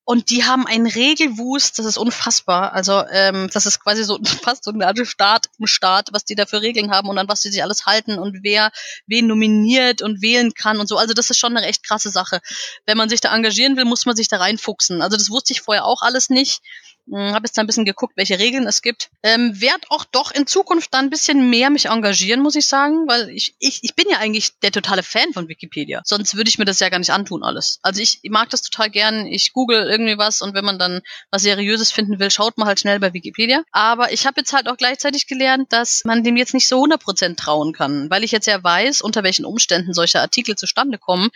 Und 0.04 0.30
die 0.30 0.44
haben 0.44 0.66
einen 0.66 0.88
Regelwust, 0.88 1.78
das 1.78 1.86
ist 1.86 1.96
unfassbar. 1.96 2.72
Also 2.72 3.04
ähm, 3.12 3.48
das 3.52 3.66
ist 3.66 3.78
quasi 3.78 4.02
so 4.02 4.18
fast 4.42 4.64
so 4.64 4.72
ein 4.72 5.06
Staat 5.06 5.46
im 5.58 5.68
Staat, 5.68 6.08
was 6.12 6.24
die 6.24 6.34
da 6.34 6.44
für 6.44 6.60
Regeln 6.60 6.90
haben 6.90 7.08
und 7.08 7.18
an 7.18 7.28
was 7.28 7.42
sie 7.42 7.50
sich 7.50 7.62
alles 7.62 7.86
halten 7.86 8.18
und 8.18 8.38
wer 8.42 8.72
wen 9.06 9.28
nominiert 9.28 10.02
und 10.02 10.20
wählen 10.20 10.54
kann 10.54 10.80
und 10.80 10.88
so. 10.88 10.96
Also 10.96 11.14
das 11.14 11.30
ist 11.30 11.38
schon 11.38 11.56
eine 11.56 11.66
echt 11.66 11.86
krasse 11.86 12.10
Sache. 12.10 12.40
Wenn 12.84 12.98
man 12.98 13.08
sich 13.08 13.20
da 13.20 13.32
engagieren 13.32 13.76
will, 13.76 13.84
muss 13.84 14.04
man 14.04 14.16
sich 14.16 14.26
da 14.26 14.38
reinfuchsen. 14.38 15.02
Also 15.02 15.16
das 15.16 15.30
wusste 15.30 15.52
ich 15.52 15.60
vorher 15.60 15.84
auch 15.84 16.02
alles 16.02 16.30
nicht. 16.30 16.62
Hm, 17.10 17.34
habe 17.34 17.46
jetzt 17.46 17.58
da 17.58 17.62
ein 17.62 17.66
bisschen 17.66 17.84
geguckt, 17.84 18.16
welche 18.16 18.38
Regeln 18.38 18.66
es 18.66 18.80
gibt. 18.80 19.10
Ähm, 19.22 19.60
werd 19.60 19.90
auch 19.90 20.04
doch 20.04 20.30
in 20.30 20.46
Zukunft 20.46 20.94
dann 20.94 21.06
ein 21.06 21.10
bisschen 21.10 21.50
mehr 21.50 21.68
mich 21.70 21.86
engagieren, 21.86 22.40
muss 22.40 22.54
ich 22.54 22.66
sagen, 22.66 23.08
weil 23.08 23.28
ich, 23.30 23.54
ich, 23.58 23.80
ich 23.82 23.94
bin 23.94 24.06
ja 24.08 24.18
eigentlich 24.18 24.58
der 24.60 24.70
totale 24.70 25.02
Fan 25.02 25.32
von 25.32 25.48
Wikipedia. 25.48 26.02
Sonst 26.04 26.36
würde 26.36 26.48
ich 26.48 26.58
mir 26.58 26.64
das 26.64 26.78
ja 26.80 26.88
gar 26.90 26.98
nicht 26.98 27.10
antun 27.10 27.42
alles. 27.42 27.80
Also 27.82 28.00
ich, 28.00 28.20
ich 28.22 28.30
mag 28.30 28.50
das 28.50 28.62
total 28.62 28.88
gern. 28.88 29.26
Ich 29.26 29.52
google 29.52 29.90
irgendwie 29.90 30.16
was 30.16 30.42
und 30.42 30.54
wenn 30.54 30.64
man 30.64 30.78
dann 30.78 31.02
was 31.30 31.42
Seriöses 31.42 31.90
finden 31.90 32.20
will, 32.20 32.30
schaut 32.30 32.56
man 32.56 32.68
halt 32.68 32.78
schnell 32.78 33.00
bei 33.00 33.12
Wikipedia. 33.12 33.62
Aber 33.72 34.12
ich 34.12 34.26
habe 34.26 34.40
jetzt 34.40 34.52
halt 34.52 34.68
auch 34.68 34.76
gleichzeitig 34.76 35.26
gelernt, 35.26 35.72
dass 35.72 36.04
man 36.04 36.22
dem 36.22 36.36
jetzt 36.36 36.54
nicht 36.54 36.68
so 36.68 36.84
100% 36.84 37.36
trauen 37.36 37.72
kann, 37.72 38.10
weil 38.10 38.22
ich 38.22 38.30
jetzt 38.30 38.46
ja 38.46 38.62
weiß, 38.62 39.02
unter 39.02 39.24
welchen 39.24 39.44
Umständen 39.44 39.92
solche 39.92 40.20
Artikel 40.20 40.54
zustande 40.54 40.98
kommen 40.98 41.30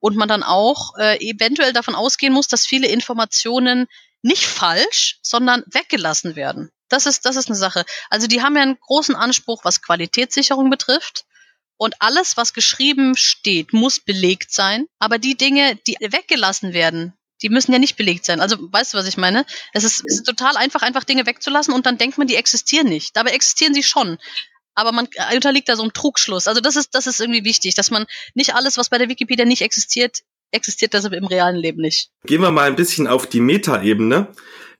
und 0.00 0.16
man 0.16 0.28
dann 0.28 0.42
auch 0.42 0.96
äh, 0.96 1.16
eventuell 1.18 1.72
davon 1.72 1.94
ausgehen 1.94 2.32
muss, 2.32 2.48
dass 2.48 2.66
viele 2.66 2.86
Informationen 2.86 3.88
nicht 4.22 4.46
falsch, 4.46 5.18
sondern 5.22 5.64
weggelassen 5.66 6.36
werden. 6.36 6.70
Das 6.88 7.06
ist, 7.06 7.24
das 7.24 7.36
ist 7.36 7.48
eine 7.48 7.56
Sache. 7.56 7.84
Also 8.10 8.26
die 8.26 8.42
haben 8.42 8.56
ja 8.56 8.62
einen 8.62 8.78
großen 8.80 9.14
Anspruch, 9.14 9.64
was 9.64 9.82
Qualitätssicherung 9.82 10.70
betrifft. 10.70 11.24
Und 11.76 11.94
alles, 12.00 12.36
was 12.36 12.54
geschrieben 12.54 13.14
steht, 13.16 13.72
muss 13.72 14.00
belegt 14.00 14.52
sein. 14.52 14.86
Aber 14.98 15.18
die 15.18 15.36
Dinge, 15.36 15.76
die 15.86 15.96
weggelassen 16.00 16.72
werden, 16.72 17.12
die 17.42 17.50
müssen 17.50 17.72
ja 17.72 17.78
nicht 17.78 17.96
belegt 17.96 18.24
sein. 18.24 18.40
Also 18.40 18.56
weißt 18.60 18.94
du, 18.94 18.98
was 18.98 19.06
ich 19.06 19.16
meine? 19.16 19.46
Es 19.72 19.84
ist, 19.84 20.02
es 20.06 20.16
ist 20.16 20.26
total 20.26 20.56
einfach, 20.56 20.82
einfach 20.82 21.04
Dinge 21.04 21.26
wegzulassen 21.26 21.72
und 21.72 21.86
dann 21.86 21.98
denkt 21.98 22.18
man, 22.18 22.26
die 22.26 22.34
existieren 22.34 22.88
nicht. 22.88 23.16
Dabei 23.16 23.30
existieren 23.30 23.74
sie 23.74 23.84
schon. 23.84 24.18
Aber 24.74 24.92
man 24.92 25.08
unterliegt 25.34 25.68
da 25.68 25.76
so 25.76 25.82
einem 25.82 25.92
Trugschluss. 25.92 26.48
Also 26.48 26.60
das 26.60 26.76
ist, 26.76 26.94
das 26.94 27.06
ist 27.06 27.20
irgendwie 27.20 27.44
wichtig, 27.44 27.74
dass 27.74 27.90
man 27.90 28.06
nicht 28.34 28.54
alles, 28.54 28.76
was 28.76 28.88
bei 28.88 28.98
der 28.98 29.08
Wikipedia 29.08 29.44
nicht 29.44 29.62
existiert, 29.62 30.22
existiert 30.50 30.94
das 30.94 31.04
aber 31.04 31.16
im 31.16 31.26
realen 31.26 31.56
Leben 31.56 31.80
nicht. 31.80 32.10
Gehen 32.24 32.42
wir 32.42 32.50
mal 32.50 32.68
ein 32.68 32.76
bisschen 32.76 33.06
auf 33.06 33.26
die 33.26 33.40
Metaebene. 33.40 34.28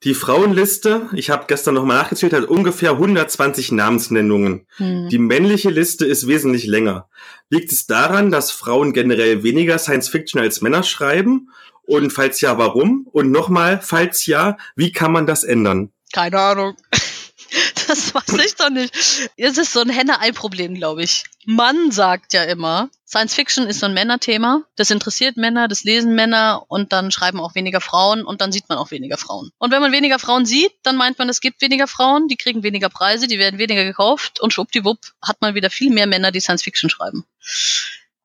Die 0.04 0.14
Frauenliste, 0.14 1.08
ich 1.12 1.30
habe 1.30 1.46
gestern 1.48 1.74
nochmal 1.74 1.98
nachgezählt, 1.98 2.32
hat 2.32 2.44
ungefähr 2.44 2.92
120 2.92 3.72
Namensnennungen. 3.72 4.66
Hm. 4.76 5.08
Die 5.08 5.18
männliche 5.18 5.70
Liste 5.70 6.06
ist 6.06 6.28
wesentlich 6.28 6.66
länger. 6.66 7.08
Liegt 7.50 7.72
es 7.72 7.86
daran, 7.86 8.30
dass 8.30 8.52
Frauen 8.52 8.92
generell 8.92 9.42
weniger 9.42 9.76
Science 9.78 10.08
Fiction 10.08 10.40
als 10.40 10.60
Männer 10.60 10.84
schreiben? 10.84 11.50
Und 11.84 12.12
falls 12.12 12.40
ja, 12.40 12.58
warum? 12.58 13.08
Und 13.10 13.32
nochmal, 13.32 13.80
falls 13.82 14.26
ja, 14.26 14.56
wie 14.76 14.92
kann 14.92 15.10
man 15.10 15.26
das 15.26 15.42
ändern? 15.42 15.90
Keine 16.12 16.38
Ahnung. 16.38 16.76
Das 17.88 18.14
weiß 18.14 18.44
ich 18.44 18.54
doch 18.56 18.68
nicht. 18.70 18.94
Es 19.36 19.56
ist 19.56 19.72
so 19.72 19.80
ein 19.80 19.88
Henne-Ei-Problem, 19.88 20.74
glaube 20.74 21.02
ich. 21.02 21.24
Mann 21.46 21.90
sagt 21.90 22.34
ja 22.34 22.42
immer, 22.42 22.90
Science 23.06 23.34
Fiction 23.34 23.66
ist 23.66 23.80
so 23.80 23.86
ein 23.86 23.94
Männerthema. 23.94 24.62
Das 24.76 24.90
interessiert 24.90 25.38
Männer, 25.38 25.68
das 25.68 25.84
lesen 25.84 26.14
Männer 26.14 26.64
und 26.68 26.92
dann 26.92 27.10
schreiben 27.10 27.40
auch 27.40 27.54
weniger 27.54 27.80
Frauen 27.80 28.24
und 28.24 28.42
dann 28.42 28.52
sieht 28.52 28.68
man 28.68 28.76
auch 28.76 28.90
weniger 28.90 29.16
Frauen. 29.16 29.50
Und 29.56 29.70
wenn 29.70 29.80
man 29.80 29.92
weniger 29.92 30.18
Frauen 30.18 30.44
sieht, 30.44 30.72
dann 30.82 30.96
meint 30.96 31.18
man, 31.18 31.30
es 31.30 31.40
gibt 31.40 31.62
weniger 31.62 31.86
Frauen, 31.86 32.28
die 32.28 32.36
kriegen 32.36 32.62
weniger 32.62 32.90
Preise, 32.90 33.26
die 33.26 33.38
werden 33.38 33.58
weniger 33.58 33.84
gekauft 33.84 34.40
und 34.40 34.52
schwuppdiwupp 34.52 34.98
hat 35.22 35.40
man 35.40 35.54
wieder 35.54 35.70
viel 35.70 35.90
mehr 35.90 36.06
Männer, 36.06 36.30
die 36.30 36.40
Science 36.40 36.62
Fiction 36.62 36.90
schreiben. 36.90 37.24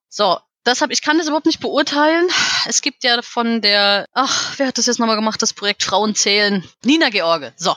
So, 0.10 0.38
Deshalb, 0.66 0.92
ich 0.92 1.02
kann 1.02 1.18
das 1.18 1.28
überhaupt 1.28 1.46
nicht 1.46 1.60
beurteilen. 1.60 2.30
Es 2.66 2.82
gibt 2.82 3.04
ja 3.04 3.22
von 3.22 3.62
der, 3.62 4.06
ach, 4.14 4.54
wer 4.58 4.68
hat 4.68 4.78
das 4.78 4.86
jetzt 4.86 4.98
nochmal 4.98 5.18
gemacht, 5.18 5.42
das 5.42 5.52
Projekt 5.52 5.84
Frauen 5.84 6.16
zählen? 6.16 6.64
Nina 6.86 7.10
George. 7.10 7.52
So, 7.58 7.76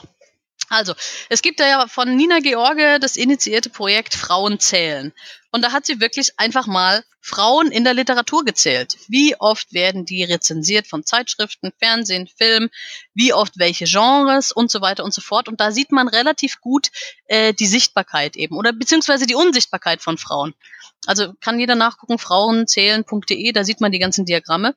also, 0.69 0.93
es 1.29 1.41
gibt 1.41 1.59
ja 1.59 1.87
von 1.87 2.15
Nina 2.15 2.39
George 2.39 2.99
das 2.99 3.15
initiierte 3.15 3.69
Projekt 3.69 4.13
Frauen 4.13 4.59
zählen. 4.59 5.13
Und 5.51 5.61
da 5.61 5.71
hat 5.71 5.85
sie 5.85 6.01
wirklich 6.01 6.31
einfach 6.37 6.67
mal 6.67 7.03
Frauen 7.21 7.71
in 7.71 7.83
der 7.83 7.93
Literatur 7.93 8.45
gezählt. 8.45 8.97
Wie 9.07 9.35
oft 9.39 9.73
werden 9.73 10.05
die 10.05 10.23
rezensiert 10.23 10.87
von 10.87 11.03
Zeitschriften, 11.03 11.71
Fernsehen, 11.77 12.27
Film, 12.27 12.69
wie 13.13 13.33
oft 13.33 13.57
welche 13.57 13.85
Genres 13.85 14.51
und 14.51 14.69
so 14.69 14.81
weiter 14.81 15.03
und 15.03 15.13
so 15.13 15.21
fort. 15.21 15.47
Und 15.47 15.59
da 15.59 15.71
sieht 15.71 15.91
man 15.91 16.07
relativ 16.07 16.59
gut 16.61 16.89
äh, 17.25 17.53
die 17.53 17.67
Sichtbarkeit 17.67 18.35
eben 18.35 18.55
oder 18.55 18.71
beziehungsweise 18.73 19.25
die 19.25 19.35
Unsichtbarkeit 19.35 20.01
von 20.01 20.17
Frauen. 20.17 20.53
Also 21.05 21.33
kann 21.41 21.59
jeder 21.59 21.75
nachgucken, 21.75 22.17
frauenzählen.de, 22.17 23.51
da 23.51 23.63
sieht 23.63 23.81
man 23.81 23.91
die 23.91 23.99
ganzen 23.99 24.25
Diagramme. 24.25 24.75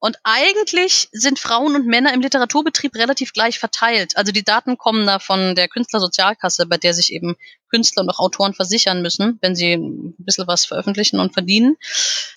Und 0.00 0.16
eigentlich 0.22 1.08
sind 1.10 1.40
Frauen 1.40 1.74
und 1.74 1.86
Männer 1.86 2.12
im 2.14 2.20
Literaturbetrieb 2.20 2.94
relativ 2.94 3.32
gleich 3.32 3.58
verteilt. 3.58 4.16
Also 4.16 4.30
die 4.30 4.44
Daten 4.44 4.78
kommen 4.78 5.06
da 5.06 5.18
von 5.18 5.56
der 5.56 5.66
Künstlersozialkasse, 5.68 6.66
bei 6.66 6.76
der 6.76 6.94
sich 6.94 7.12
eben 7.12 7.36
Künstler 7.68 8.02
und 8.02 8.10
auch 8.10 8.20
Autoren 8.20 8.54
versichern 8.54 9.02
müssen, 9.02 9.38
wenn 9.40 9.56
sie 9.56 9.72
ein 9.72 10.14
bisschen 10.18 10.46
was 10.46 10.66
veröffentlichen 10.66 11.18
und 11.18 11.32
verdienen. 11.32 11.76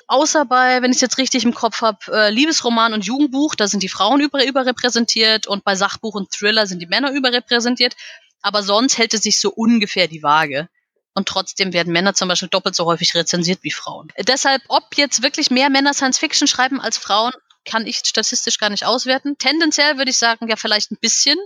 Außer 0.07 0.45
bei, 0.45 0.81
wenn 0.81 0.89
ich 0.89 0.97
es 0.97 1.01
jetzt 1.01 1.19
richtig 1.19 1.43
im 1.43 1.53
Kopf 1.53 1.81
habe, 1.81 1.99
äh, 2.11 2.29
Liebesroman 2.31 2.93
und 2.93 3.05
Jugendbuch, 3.05 3.53
da 3.53 3.67
sind 3.67 3.83
die 3.83 3.89
Frauen 3.89 4.21
über, 4.21 4.43
überrepräsentiert 4.43 5.45
und 5.45 5.63
bei 5.63 5.75
Sachbuch 5.75 6.15
und 6.15 6.31
Thriller 6.31 6.65
sind 6.65 6.81
die 6.81 6.87
Männer 6.87 7.11
überrepräsentiert. 7.11 7.95
Aber 8.41 8.63
sonst 8.63 8.97
hält 8.97 9.13
es 9.13 9.21
sich 9.21 9.39
so 9.39 9.51
ungefähr 9.51 10.07
die 10.07 10.23
Waage. 10.23 10.67
Und 11.13 11.27
trotzdem 11.27 11.73
werden 11.73 11.93
Männer 11.93 12.15
zum 12.15 12.27
Beispiel 12.27 12.49
doppelt 12.49 12.73
so 12.73 12.85
häufig 12.85 13.13
rezensiert 13.13 13.59
wie 13.61 13.71
Frauen. 13.71 14.07
Deshalb, 14.17 14.63
ob 14.69 14.95
jetzt 14.95 15.21
wirklich 15.21 15.51
mehr 15.51 15.69
Männer 15.69 15.93
Science 15.93 16.17
Fiction 16.17 16.47
schreiben 16.47 16.79
als 16.79 16.97
Frauen, 16.97 17.33
kann 17.65 17.87
ich 17.87 17.97
statistisch 17.97 18.57
gar 18.57 18.69
nicht 18.69 18.85
auswerten. 18.85 19.37
Tendenziell 19.37 19.97
würde 19.97 20.11
ich 20.11 20.17
sagen, 20.17 20.47
ja, 20.47 20.55
vielleicht 20.55 20.91
ein 20.91 20.97
bisschen, 20.99 21.37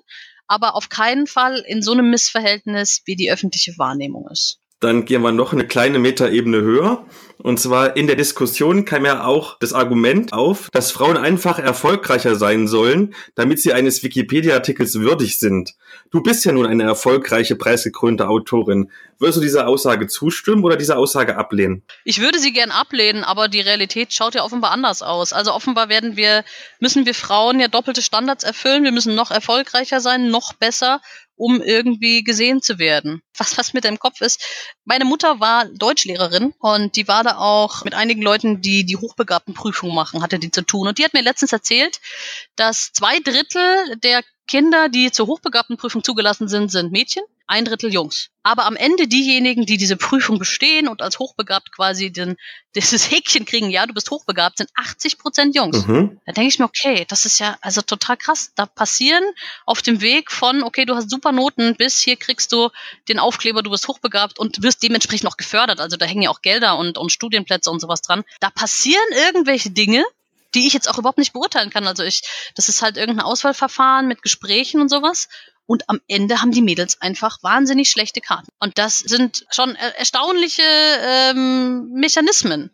aber 0.48 0.76
auf 0.76 0.90
keinen 0.90 1.28
Fall 1.28 1.60
in 1.68 1.82
so 1.82 1.92
einem 1.92 2.10
Missverhältnis, 2.10 3.02
wie 3.06 3.16
die 3.16 3.32
öffentliche 3.32 3.78
Wahrnehmung 3.78 4.28
ist. 4.30 4.60
Dann 4.80 5.06
gehen 5.06 5.22
wir 5.22 5.32
noch 5.32 5.54
eine 5.54 5.66
kleine 5.66 6.00
Metaebene 6.00 6.62
höher. 6.62 7.06
Und 7.38 7.60
zwar 7.60 7.96
in 7.96 8.08
der 8.08 8.16
Diskussion 8.16 8.86
kam 8.86 9.06
ja 9.06 9.26
auch 9.26 9.58
das 9.60 9.74
Argument 9.74 10.34
auf, 10.34 10.70
dass 10.72 10.92
Frauen 10.92 11.18
einfach 11.18 11.60
erfolgreicher 11.60 12.36
sein 12.36 12.68
sollen, 12.68 13.14
damit 13.36 13.60
sie 13.60 13.74
eines 13.74 14.04
Wikipedia-Artikels 14.04 15.00
würdig 15.00 15.40
sind. 15.40 15.76
Du 16.12 16.22
bist 16.22 16.46
ja 16.46 16.52
nun 16.52 16.66
eine 16.66 16.84
erfolgreiche, 16.84 17.56
preisgekrönte 17.56 18.28
Autorin. 18.28 18.90
Würdest 19.20 19.38
du 19.38 19.42
dieser 19.42 19.68
Aussage 19.68 20.08
zustimmen 20.08 20.64
oder 20.64 20.76
diese 20.76 20.98
Aussage 20.98 21.38
ablehnen? 21.38 21.84
Ich 22.04 22.20
würde 22.20 22.40
sie 22.40 22.52
gern 22.52 22.72
ablehnen, 22.72 23.24
aber 23.24 23.48
die 23.48 23.62
Realität 23.62 24.14
schaut 24.14 24.36
ja 24.36 24.44
offenbar 24.44 24.72
anders 24.72 25.02
aus. 25.02 25.32
Also 25.32 25.54
offenbar 25.54 25.88
werden 25.90 26.18
wir, 26.18 26.44
müssen 26.80 27.06
wir 27.06 27.14
Frauen 27.14 27.60
ja 27.60 27.68
doppelte 27.68 28.02
Standards 28.02 28.44
erfüllen. 28.44 28.84
Wir 28.84 28.92
müssen 28.92 29.16
noch 29.16 29.32
erfolgreicher 29.32 30.00
sein, 30.02 30.30
noch 30.30 30.54
besser 30.54 31.02
um 31.36 31.62
irgendwie 31.62 32.24
gesehen 32.24 32.62
zu 32.62 32.80
werden. 32.80 33.22
Was, 33.38 33.58
was 33.58 33.74
mit 33.74 33.86
deinem 33.86 34.00
Kopf 34.00 34.22
ist. 34.22 34.44
Meine 34.86 35.06
Mutter 35.06 35.40
war 35.40 35.66
Deutschlehrerin 35.66 36.54
und 36.60 36.96
die 36.96 37.08
war 37.08 37.24
da 37.24 37.38
auch 37.38 37.84
mit 37.84 37.94
einigen 37.94 38.22
Leuten, 38.22 38.62
die 38.62 38.86
die 38.86 38.98
Hochbegabtenprüfung 38.98 39.94
machen, 39.94 40.22
hatte 40.22 40.40
die 40.40 40.52
zu 40.52 40.62
tun. 40.62 40.88
Und 40.88 40.98
die 40.98 41.04
hat 41.04 41.14
mir 41.14 41.24
letztens 41.24 41.52
erzählt, 41.52 42.00
dass 42.56 42.92
zwei 42.94 43.20
Drittel 43.20 43.98
der 43.98 44.24
Kinder, 44.48 44.90
die 44.90 45.12
zur 45.12 45.28
Hochbegabtenprüfung 45.28 46.04
zugelassen 46.04 46.48
sind, 46.48 46.72
sind 46.72 46.92
Mädchen, 46.92 47.24
ein 47.48 47.66
Drittel 47.66 47.94
Jungs. 47.94 48.30
Aber 48.44 48.66
am 48.66 48.76
Ende 48.76 49.08
diejenigen, 49.08 49.66
die 49.66 49.78
diese 49.78 49.98
Prüfung 49.98 50.40
bestehen 50.40 50.88
und 50.88 51.02
als 51.02 51.20
hochbegabt 51.20 51.72
quasi 51.72 52.12
den, 52.12 52.36
dieses 52.76 53.10
Häkchen 53.10 53.46
kriegen, 53.46 53.70
ja, 53.70 53.86
du 53.86 53.94
bist 53.94 54.12
hochbegabt, 54.12 54.58
sind 54.58 54.70
80 54.76 55.18
Prozent 55.18 55.56
Jungs. 55.56 55.88
Mhm. 55.88 56.20
Da 56.26 56.32
denke 56.32 56.50
ich 56.50 56.60
mir, 56.60 56.66
okay, 56.66 57.06
das 57.08 57.26
ist 57.26 57.40
ja 57.40 57.58
also 57.62 57.82
total 57.82 58.18
krass. 58.18 58.52
Da 58.56 58.66
passieren 58.66 59.24
auf 59.66 59.82
dem 59.82 60.02
Weg 60.02 60.32
von, 60.32 60.64
okay, 60.64 60.86
du 60.86 60.96
hast 60.96 61.10
super 61.10 61.32
Noten, 61.32 61.76
bis 61.76 62.00
hier 62.00 62.18
kriegst 62.18 62.52
du 62.52 62.70
den 63.08 63.20
Aufkleber, 63.20 63.64
du 63.64 63.72
bist 63.72 63.88
hochbegabt 63.88 64.40
und 64.40 64.62
wirst 64.62 64.84
dementsprechend 64.84 65.28
auch 65.30 65.38
gefördert. 65.38 65.80
Also 65.80 65.98
da 65.98 66.06
hängen 66.06 66.24
ja 66.24 66.30
auch 66.30 66.42
Gelder 66.42 66.78
und, 66.78 66.98
und 66.98 67.12
Studienplätze 67.12 67.72
und 67.72 67.80
sowas 67.80 68.02
dran. 68.02 68.24
Da 68.40 68.50
passieren 68.50 69.06
irgendwelche 69.12 69.72
Dinge, 69.72 70.04
die 70.56 70.68
ich 70.68 70.74
jetzt 70.74 70.90
auch 70.90 70.98
überhaupt 70.98 71.18
nicht 71.18 71.34
beurteilen 71.34 71.70
kann. 71.70 71.88
Also 71.88 72.04
ich, 72.04 72.22
das 72.56 72.70
ist 72.70 72.82
halt 72.82 72.98
irgendein 72.98 73.26
Auswahlverfahren 73.26 74.08
mit 74.08 74.22
Gesprächen 74.22 74.82
und 74.82 74.90
sowas. 74.90 75.28
Und 75.66 75.90
am 75.90 76.00
Ende 76.08 76.42
haben 76.42 76.52
die 76.52 76.62
Mädels 76.62 77.02
einfach 77.02 77.42
wahnsinnig 77.42 77.90
schlechte 77.90 78.22
Karten. 78.22 78.50
Und 78.60 78.78
das 78.78 79.00
sind 79.00 79.46
schon 79.50 79.76
erstaunliche 79.76 80.62
ähm, 80.62 81.90
Mechanismen. 81.92 82.72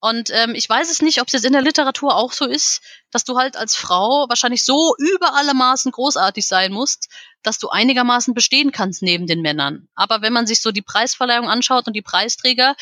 Und 0.00 0.30
ähm, 0.30 0.54
ich 0.54 0.68
weiß 0.68 0.90
es 0.90 1.02
nicht, 1.02 1.20
ob 1.20 1.26
es 1.26 1.32
jetzt 1.32 1.44
in 1.44 1.52
der 1.52 1.62
Literatur 1.62 2.14
auch 2.14 2.32
so 2.32 2.46
ist, 2.46 2.82
dass 3.10 3.24
du 3.24 3.36
halt 3.36 3.56
als 3.56 3.74
Frau 3.74 4.26
wahrscheinlich 4.28 4.64
so 4.64 4.94
über 4.98 5.34
alle 5.34 5.54
Maßen 5.54 5.90
großartig 5.90 6.46
sein 6.46 6.72
musst, 6.72 7.08
dass 7.42 7.58
du 7.58 7.68
einigermaßen 7.68 8.32
bestehen 8.32 8.70
kannst 8.70 9.02
neben 9.02 9.26
den 9.26 9.42
Männern. 9.42 9.88
Aber 9.96 10.22
wenn 10.22 10.32
man 10.32 10.46
sich 10.46 10.62
so 10.62 10.70
die 10.70 10.82
Preisverleihung 10.82 11.48
anschaut 11.48 11.88
und 11.88 11.94
die 11.94 12.02
Preisträger, 12.02 12.76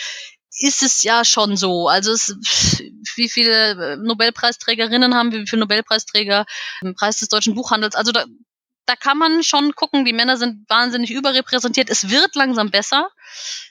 ist 0.59 0.82
es 0.82 1.02
ja 1.02 1.24
schon 1.24 1.57
so. 1.57 1.88
Also 1.88 2.12
es, 2.12 2.36
wie 3.16 3.28
viele 3.28 3.92
äh, 3.92 3.96
Nobelpreisträgerinnen 3.96 5.14
haben 5.14 5.32
wir, 5.32 5.40
wie 5.40 5.46
viele 5.46 5.61
Nobelpreisträger 5.61 6.46
im 6.82 6.94
Preis 6.94 7.18
des 7.18 7.28
deutschen 7.28 7.54
Buchhandels. 7.54 7.94
Also 7.94 8.12
da, 8.12 8.24
da 8.87 8.95
kann 8.97 9.18
man 9.18 9.43
schon 9.43 9.74
gucken, 9.74 10.05
die 10.05 10.12
Männer 10.12 10.37
sind 10.37 10.68
wahnsinnig 10.68 11.11
überrepräsentiert. 11.11 11.91
Es 11.91 12.11
wird 12.11 12.34
langsam 12.34 12.70
besser. 12.70 13.11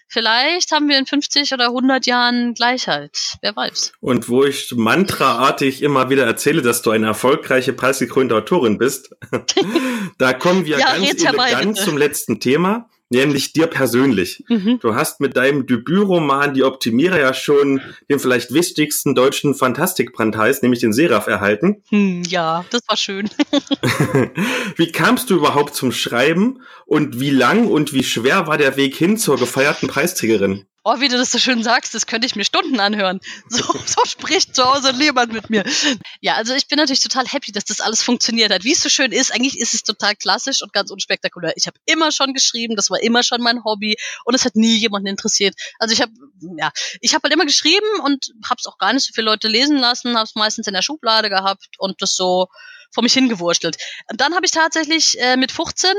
Vielleicht 0.08 0.72
haben 0.72 0.88
wir 0.88 0.98
in 0.98 1.06
50 1.06 1.54
oder 1.54 1.68
100 1.68 2.06
Jahren 2.06 2.54
Gleichheit. 2.54 3.38
Wer 3.42 3.56
weiß. 3.56 3.94
Und 4.02 4.30
wo 4.30 4.44
ich 4.44 4.74
mantraartig 4.76 5.82
immer 5.82 6.10
wieder 6.10 6.26
erzähle, 6.26 6.62
dass 6.62 6.82
du 6.82 6.92
eine 6.92 7.08
erfolgreiche, 7.08 7.74
preisgekrönte 7.74 8.36
Autorin 8.36 8.78
bist, 8.78 9.16
da 10.18 10.34
kommen 10.34 10.66
wir 10.66 10.78
ja, 10.78 10.96
ganz 10.96 11.24
elegant 11.24 11.78
zum 11.78 11.98
letzten 11.98 12.40
Thema 12.40 12.90
nämlich 13.10 13.54
dir 13.54 13.68
persönlich. 13.68 14.44
Mhm. 14.50 14.80
Du 14.80 14.96
hast 14.96 15.20
mit 15.20 15.36
deinem 15.36 15.66
Debütroman 15.66 16.54
Die 16.54 16.64
Optimierer 16.64 17.20
ja 17.20 17.34
schon 17.34 17.82
den 18.10 18.20
vielleicht 18.20 18.54
wichtigsten 18.54 19.16
deutschen 19.16 19.56
Fantastikbrandpreis, 19.56 20.62
nämlich 20.62 20.82
den 20.82 20.94
Seraph, 20.94 21.28
erhalten. 21.28 21.84
Hm, 21.90 22.24
ja, 22.24 22.66
das 22.70 22.82
war 22.88 22.98
schön. 22.98 23.30
wie 24.76 24.92
kamst 24.92 25.30
du 25.30 25.36
überhaupt 25.36 25.76
zum 25.76 25.92
Schreiben 25.92 26.62
und 26.86 27.20
wie 27.20 27.32
lang 27.32 27.68
und 27.68 27.94
wie 27.94 28.04
schwer 28.04 28.48
war 28.48 28.58
der 28.58 28.78
Weg 28.78 28.96
hin 28.96 29.18
zur 29.18 29.38
gefeierten 29.38 29.88
Preisträgerin? 29.88 30.66
Oh, 30.88 31.00
wie 31.00 31.08
du 31.08 31.18
das 31.18 31.32
so 31.32 31.40
schön 31.40 31.64
sagst, 31.64 31.96
das 31.96 32.06
könnte 32.06 32.28
ich 32.28 32.36
mir 32.36 32.46
Stunden 32.46 32.80
anhören. 32.80 33.20
So, 33.50 33.64
so 33.88 34.06
spricht 34.06 34.56
zu 34.56 34.64
Hause 34.64 34.94
niemand 34.94 35.34
mit 35.34 35.50
mir. 35.50 35.64
Ja, 36.22 36.36
also 36.36 36.54
ich 36.54 36.68
bin 36.68 36.78
natürlich 36.78 37.02
total 37.02 37.26
happy, 37.26 37.52
dass 37.52 37.66
das 37.66 37.82
alles 37.82 38.04
funktioniert 38.04 38.52
hat. 38.54 38.64
Wie 38.64 38.74
es 38.74 38.84
so 38.84 38.90
schön 38.90 39.12
ist, 39.12 39.34
eigentlich 39.34 39.60
ist 39.60 39.74
es 39.74 39.82
total 39.82 40.16
klassisch 40.16 40.62
und 40.62 40.74
ganz 40.74 40.92
unspektakulär. 40.92 41.54
Ich 41.56 41.66
habe 41.66 41.80
immer 41.86 42.12
schon 42.12 42.36
geschrieben, 42.36 42.76
das 42.76 42.92
war 42.92 43.02
immer 43.02 43.24
schon 43.24 43.42
mein 43.42 43.64
Hobby 43.64 43.98
und 44.26 44.36
es 44.36 44.46
hat 44.46 44.56
nie 44.56 44.78
jemanden 44.78 45.08
interessiert. 45.08 45.56
Also 45.80 45.92
ich 45.92 46.04
habe, 46.04 46.12
ja, 46.56 46.72
ich 47.02 47.16
habe 47.16 47.24
halt 47.24 47.34
immer 47.34 47.46
geschrieben 47.46 48.02
und 48.04 48.32
habe 48.48 48.60
es 48.60 48.68
auch 48.68 48.78
gar 48.78 48.94
nicht 48.94 49.08
so 49.08 49.12
viele 49.12 49.26
Leute 49.26 49.48
lesen 49.48 49.78
lassen, 49.78 50.16
habe 50.16 50.26
es 50.26 50.36
meistens 50.36 50.68
in 50.68 50.76
der 50.76 50.84
Schublade 50.84 51.32
gehabt 51.32 51.80
und 51.80 52.00
das 52.04 52.16
so 52.16 52.48
vor 52.92 53.02
mich 53.02 53.14
hingewurstelt. 53.14 53.78
Und 54.12 54.22
dann 54.22 54.36
habe 54.36 54.46
ich 54.46 54.52
tatsächlich 54.52 55.20
äh, 55.20 55.36
mit 55.36 55.52
15 55.52 55.92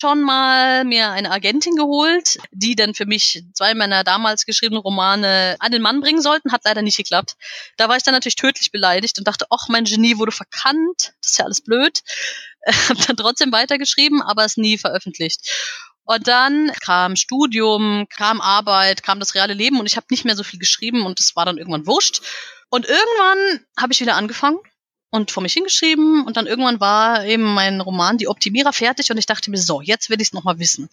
schon 0.00 0.22
mal 0.22 0.84
mir 0.84 1.10
eine 1.10 1.30
Agentin 1.30 1.76
geholt, 1.76 2.38
die 2.50 2.76
dann 2.76 2.94
für 2.94 3.06
mich 3.06 3.42
zwei 3.54 3.74
meiner 3.74 4.04
damals 4.04 4.44
geschriebenen 4.44 4.82
Romane 4.82 5.56
an 5.60 5.72
den 5.72 5.82
Mann 5.82 6.00
bringen 6.00 6.20
sollten. 6.20 6.52
Hat 6.52 6.62
leider 6.64 6.82
nicht 6.82 6.96
geklappt. 6.96 7.36
Da 7.76 7.88
war 7.88 7.96
ich 7.96 8.02
dann 8.02 8.14
natürlich 8.14 8.36
tödlich 8.36 8.70
beleidigt 8.70 9.18
und 9.18 9.26
dachte, 9.26 9.46
ach, 9.50 9.68
mein 9.68 9.84
Genie 9.84 10.18
wurde 10.18 10.32
verkannt. 10.32 11.14
Das 11.22 11.30
ist 11.30 11.38
ja 11.38 11.44
alles 11.44 11.60
blöd. 11.62 12.02
Hab 12.88 13.06
dann 13.06 13.16
trotzdem 13.16 13.52
weitergeschrieben, 13.52 14.22
aber 14.22 14.44
es 14.44 14.56
nie 14.56 14.78
veröffentlicht. 14.78 15.40
Und 16.04 16.28
dann 16.28 16.70
kam 16.84 17.16
Studium, 17.16 18.06
kam 18.10 18.40
Arbeit, 18.40 19.02
kam 19.02 19.20
das 19.20 19.34
reale 19.34 19.54
Leben 19.54 19.80
und 19.80 19.86
ich 19.86 19.96
habe 19.96 20.06
nicht 20.10 20.26
mehr 20.26 20.36
so 20.36 20.42
viel 20.42 20.58
geschrieben 20.58 21.06
und 21.06 21.18
es 21.18 21.34
war 21.34 21.46
dann 21.46 21.56
irgendwann 21.56 21.86
wurscht. 21.86 22.20
Und 22.68 22.86
irgendwann 22.86 23.64
habe 23.78 23.92
ich 23.92 24.00
wieder 24.00 24.16
angefangen 24.16 24.58
und 25.14 25.30
vor 25.30 25.44
mich 25.44 25.52
hingeschrieben 25.52 26.26
und 26.26 26.36
dann 26.36 26.48
irgendwann 26.48 26.80
war 26.80 27.24
eben 27.24 27.44
mein 27.44 27.80
Roman 27.80 28.18
Die 28.18 28.26
Optimierer 28.26 28.72
fertig 28.72 29.12
und 29.12 29.16
ich 29.16 29.26
dachte 29.26 29.48
mir 29.48 29.58
so, 29.58 29.80
jetzt 29.80 30.10
will 30.10 30.20
ich 30.20 30.28
es 30.28 30.32
nochmal 30.32 30.58
wissen. 30.58 30.88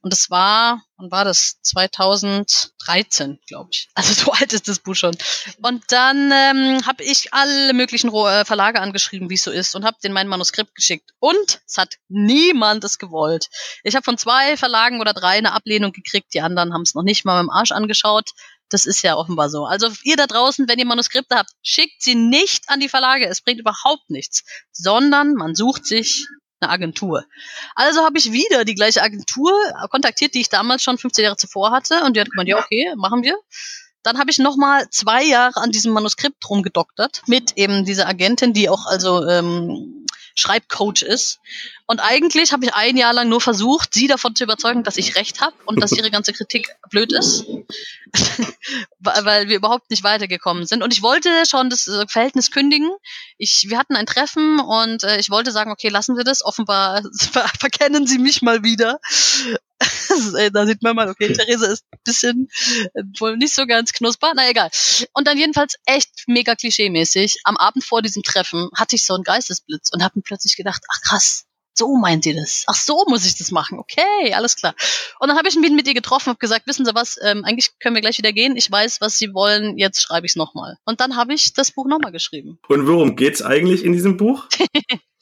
Und 0.00 0.14
das 0.14 0.30
war, 0.30 0.82
wann 0.96 1.10
war 1.10 1.26
das? 1.26 1.60
2013, 1.60 3.38
glaube 3.46 3.68
ich. 3.72 3.90
Also 3.92 4.14
so 4.14 4.32
alt 4.40 4.54
ist 4.54 4.66
das 4.66 4.78
Buch 4.78 4.94
schon. 4.94 5.14
Und 5.60 5.84
dann 5.88 6.32
ähm, 6.32 6.86
habe 6.86 7.04
ich 7.04 7.34
alle 7.34 7.74
möglichen 7.74 8.08
äh, 8.14 8.46
Verlage 8.46 8.80
angeschrieben, 8.80 9.28
wie 9.28 9.34
es 9.34 9.42
so 9.42 9.50
ist 9.50 9.76
und 9.76 9.84
habe 9.84 9.98
denen 10.02 10.14
mein 10.14 10.28
Manuskript 10.28 10.74
geschickt. 10.74 11.10
Und 11.18 11.60
es 11.66 11.76
hat 11.76 11.96
niemand 12.08 12.82
es 12.82 12.96
gewollt. 12.98 13.50
Ich 13.82 13.94
habe 13.94 14.04
von 14.04 14.16
zwei 14.16 14.56
Verlagen 14.56 15.02
oder 15.02 15.12
drei 15.12 15.36
eine 15.36 15.52
Ablehnung 15.52 15.92
gekriegt, 15.92 16.32
die 16.32 16.40
anderen 16.40 16.72
haben 16.72 16.82
es 16.82 16.94
noch 16.94 17.02
nicht 17.02 17.26
mal 17.26 17.42
mit 17.42 17.50
dem 17.50 17.54
Arsch 17.54 17.72
angeschaut. 17.72 18.30
Das 18.68 18.84
ist 18.86 19.02
ja 19.02 19.16
offenbar 19.16 19.48
so. 19.48 19.64
Also 19.64 19.88
ihr 20.02 20.16
da 20.16 20.26
draußen, 20.26 20.68
wenn 20.68 20.78
ihr 20.78 20.86
Manuskripte 20.86 21.36
habt, 21.36 21.50
schickt 21.62 22.02
sie 22.02 22.14
nicht 22.14 22.68
an 22.68 22.80
die 22.80 22.88
Verlage. 22.88 23.26
Es 23.26 23.40
bringt 23.40 23.60
überhaupt 23.60 24.10
nichts, 24.10 24.44
sondern 24.72 25.34
man 25.34 25.54
sucht 25.54 25.86
sich 25.86 26.26
eine 26.60 26.70
Agentur. 26.70 27.24
Also 27.74 28.02
habe 28.02 28.18
ich 28.18 28.32
wieder 28.32 28.64
die 28.64 28.74
gleiche 28.74 29.02
Agentur 29.02 29.52
kontaktiert, 29.90 30.34
die 30.34 30.40
ich 30.40 30.48
damals 30.48 30.82
schon 30.82 30.98
15 30.98 31.24
Jahre 31.24 31.36
zuvor 31.36 31.70
hatte. 31.70 32.02
Und 32.02 32.16
die 32.16 32.20
hat 32.20 32.30
gemeint, 32.30 32.48
ja, 32.48 32.58
okay, 32.58 32.92
machen 32.96 33.22
wir. 33.22 33.36
Dann 34.02 34.18
habe 34.18 34.30
ich 34.30 34.38
noch 34.38 34.56
mal 34.56 34.88
zwei 34.90 35.24
Jahre 35.24 35.60
an 35.60 35.72
diesem 35.72 35.92
Manuskript 35.92 36.48
rumgedoktert 36.48 37.22
mit 37.26 37.56
eben 37.56 37.84
dieser 37.84 38.06
Agentin, 38.06 38.52
die 38.52 38.68
auch 38.68 38.86
also 38.86 39.26
ähm, 39.26 40.06
Schreibcoach 40.36 41.02
ist. 41.02 41.40
Und 41.86 42.00
eigentlich 42.00 42.52
habe 42.52 42.64
ich 42.64 42.74
ein 42.74 42.96
Jahr 42.96 43.12
lang 43.12 43.28
nur 43.28 43.40
versucht, 43.40 43.94
sie 43.94 44.08
davon 44.08 44.34
zu 44.34 44.42
überzeugen, 44.42 44.82
dass 44.82 44.96
ich 44.96 45.14
recht 45.14 45.40
habe 45.40 45.54
und 45.66 45.80
dass 45.80 45.92
ihre 45.92 46.10
ganze 46.10 46.32
Kritik 46.32 46.68
blöd 46.90 47.12
ist, 47.12 47.46
weil 48.98 49.48
wir 49.48 49.56
überhaupt 49.56 49.90
nicht 49.90 50.02
weitergekommen 50.02 50.66
sind. 50.66 50.82
Und 50.82 50.92
ich 50.92 51.02
wollte 51.02 51.30
schon 51.48 51.70
das 51.70 51.86
äh, 51.86 52.06
Verhältnis 52.08 52.50
kündigen. 52.50 52.90
Ich, 53.38 53.66
wir 53.68 53.78
hatten 53.78 53.94
ein 53.94 54.06
Treffen 54.06 54.58
und 54.58 55.04
äh, 55.04 55.18
ich 55.18 55.30
wollte 55.30 55.52
sagen, 55.52 55.70
okay, 55.70 55.88
lassen 55.88 56.16
wir 56.16 56.24
das. 56.24 56.44
Offenbar 56.44 57.02
ver 57.32 57.48
verkennen 57.58 58.06
sie 58.06 58.18
mich 58.18 58.42
mal 58.42 58.64
wieder. 58.64 58.98
da 60.52 60.66
sieht 60.66 60.82
man 60.82 60.96
mal, 60.96 61.08
okay, 61.08 61.32
Therese 61.32 61.66
ist 61.66 61.84
ein 61.92 62.00
bisschen 62.04 62.48
äh, 62.94 63.02
wohl 63.18 63.36
nicht 63.36 63.54
so 63.54 63.64
ganz 63.66 63.92
knusper, 63.92 64.32
na 64.34 64.48
egal. 64.48 64.70
Und 65.12 65.28
dann 65.28 65.38
jedenfalls 65.38 65.76
echt 65.84 66.10
mega 66.26 66.56
klischeemäßig. 66.56 67.42
Am 67.44 67.56
Abend 67.56 67.84
vor 67.84 68.02
diesem 68.02 68.22
Treffen 68.22 68.70
hatte 68.74 68.96
ich 68.96 69.04
so 69.04 69.14
einen 69.14 69.24
Geistesblitz 69.24 69.90
und 69.92 70.02
habe 70.02 70.18
mir 70.18 70.22
plötzlich 70.22 70.56
gedacht, 70.56 70.82
ach 70.90 71.00
krass, 71.02 71.46
so 71.78 71.96
meint 71.96 72.26
ihr 72.26 72.34
das. 72.34 72.64
Ach 72.66 72.74
so 72.74 73.04
muss 73.08 73.26
ich 73.26 73.36
das 73.36 73.50
machen. 73.50 73.78
Okay, 73.78 74.32
alles 74.34 74.56
klar. 74.56 74.74
Und 75.20 75.28
dann 75.28 75.36
habe 75.36 75.48
ich 75.48 75.56
mich 75.56 75.70
mit 75.70 75.86
ihr 75.86 75.94
getroffen 75.94 76.30
und 76.30 76.40
gesagt, 76.40 76.66
wissen 76.66 76.84
Sie 76.84 76.94
was, 76.94 77.18
ähm, 77.22 77.44
eigentlich 77.44 77.78
können 77.78 77.94
wir 77.94 78.02
gleich 78.02 78.18
wieder 78.18 78.32
gehen. 78.32 78.56
Ich 78.56 78.70
weiß, 78.70 79.00
was 79.00 79.18
Sie 79.18 79.34
wollen, 79.34 79.78
jetzt 79.78 80.02
schreibe 80.02 80.26
ich 80.26 80.32
es 80.32 80.36
nochmal. 80.36 80.78
Und 80.84 81.00
dann 81.00 81.16
habe 81.16 81.34
ich 81.34 81.52
das 81.52 81.72
Buch 81.72 81.86
nochmal 81.86 82.12
geschrieben. 82.12 82.58
Und 82.68 82.86
worum 82.86 83.16
geht's 83.16 83.42
eigentlich 83.42 83.84
in 83.84 83.92
diesem 83.92 84.16
Buch? 84.16 84.46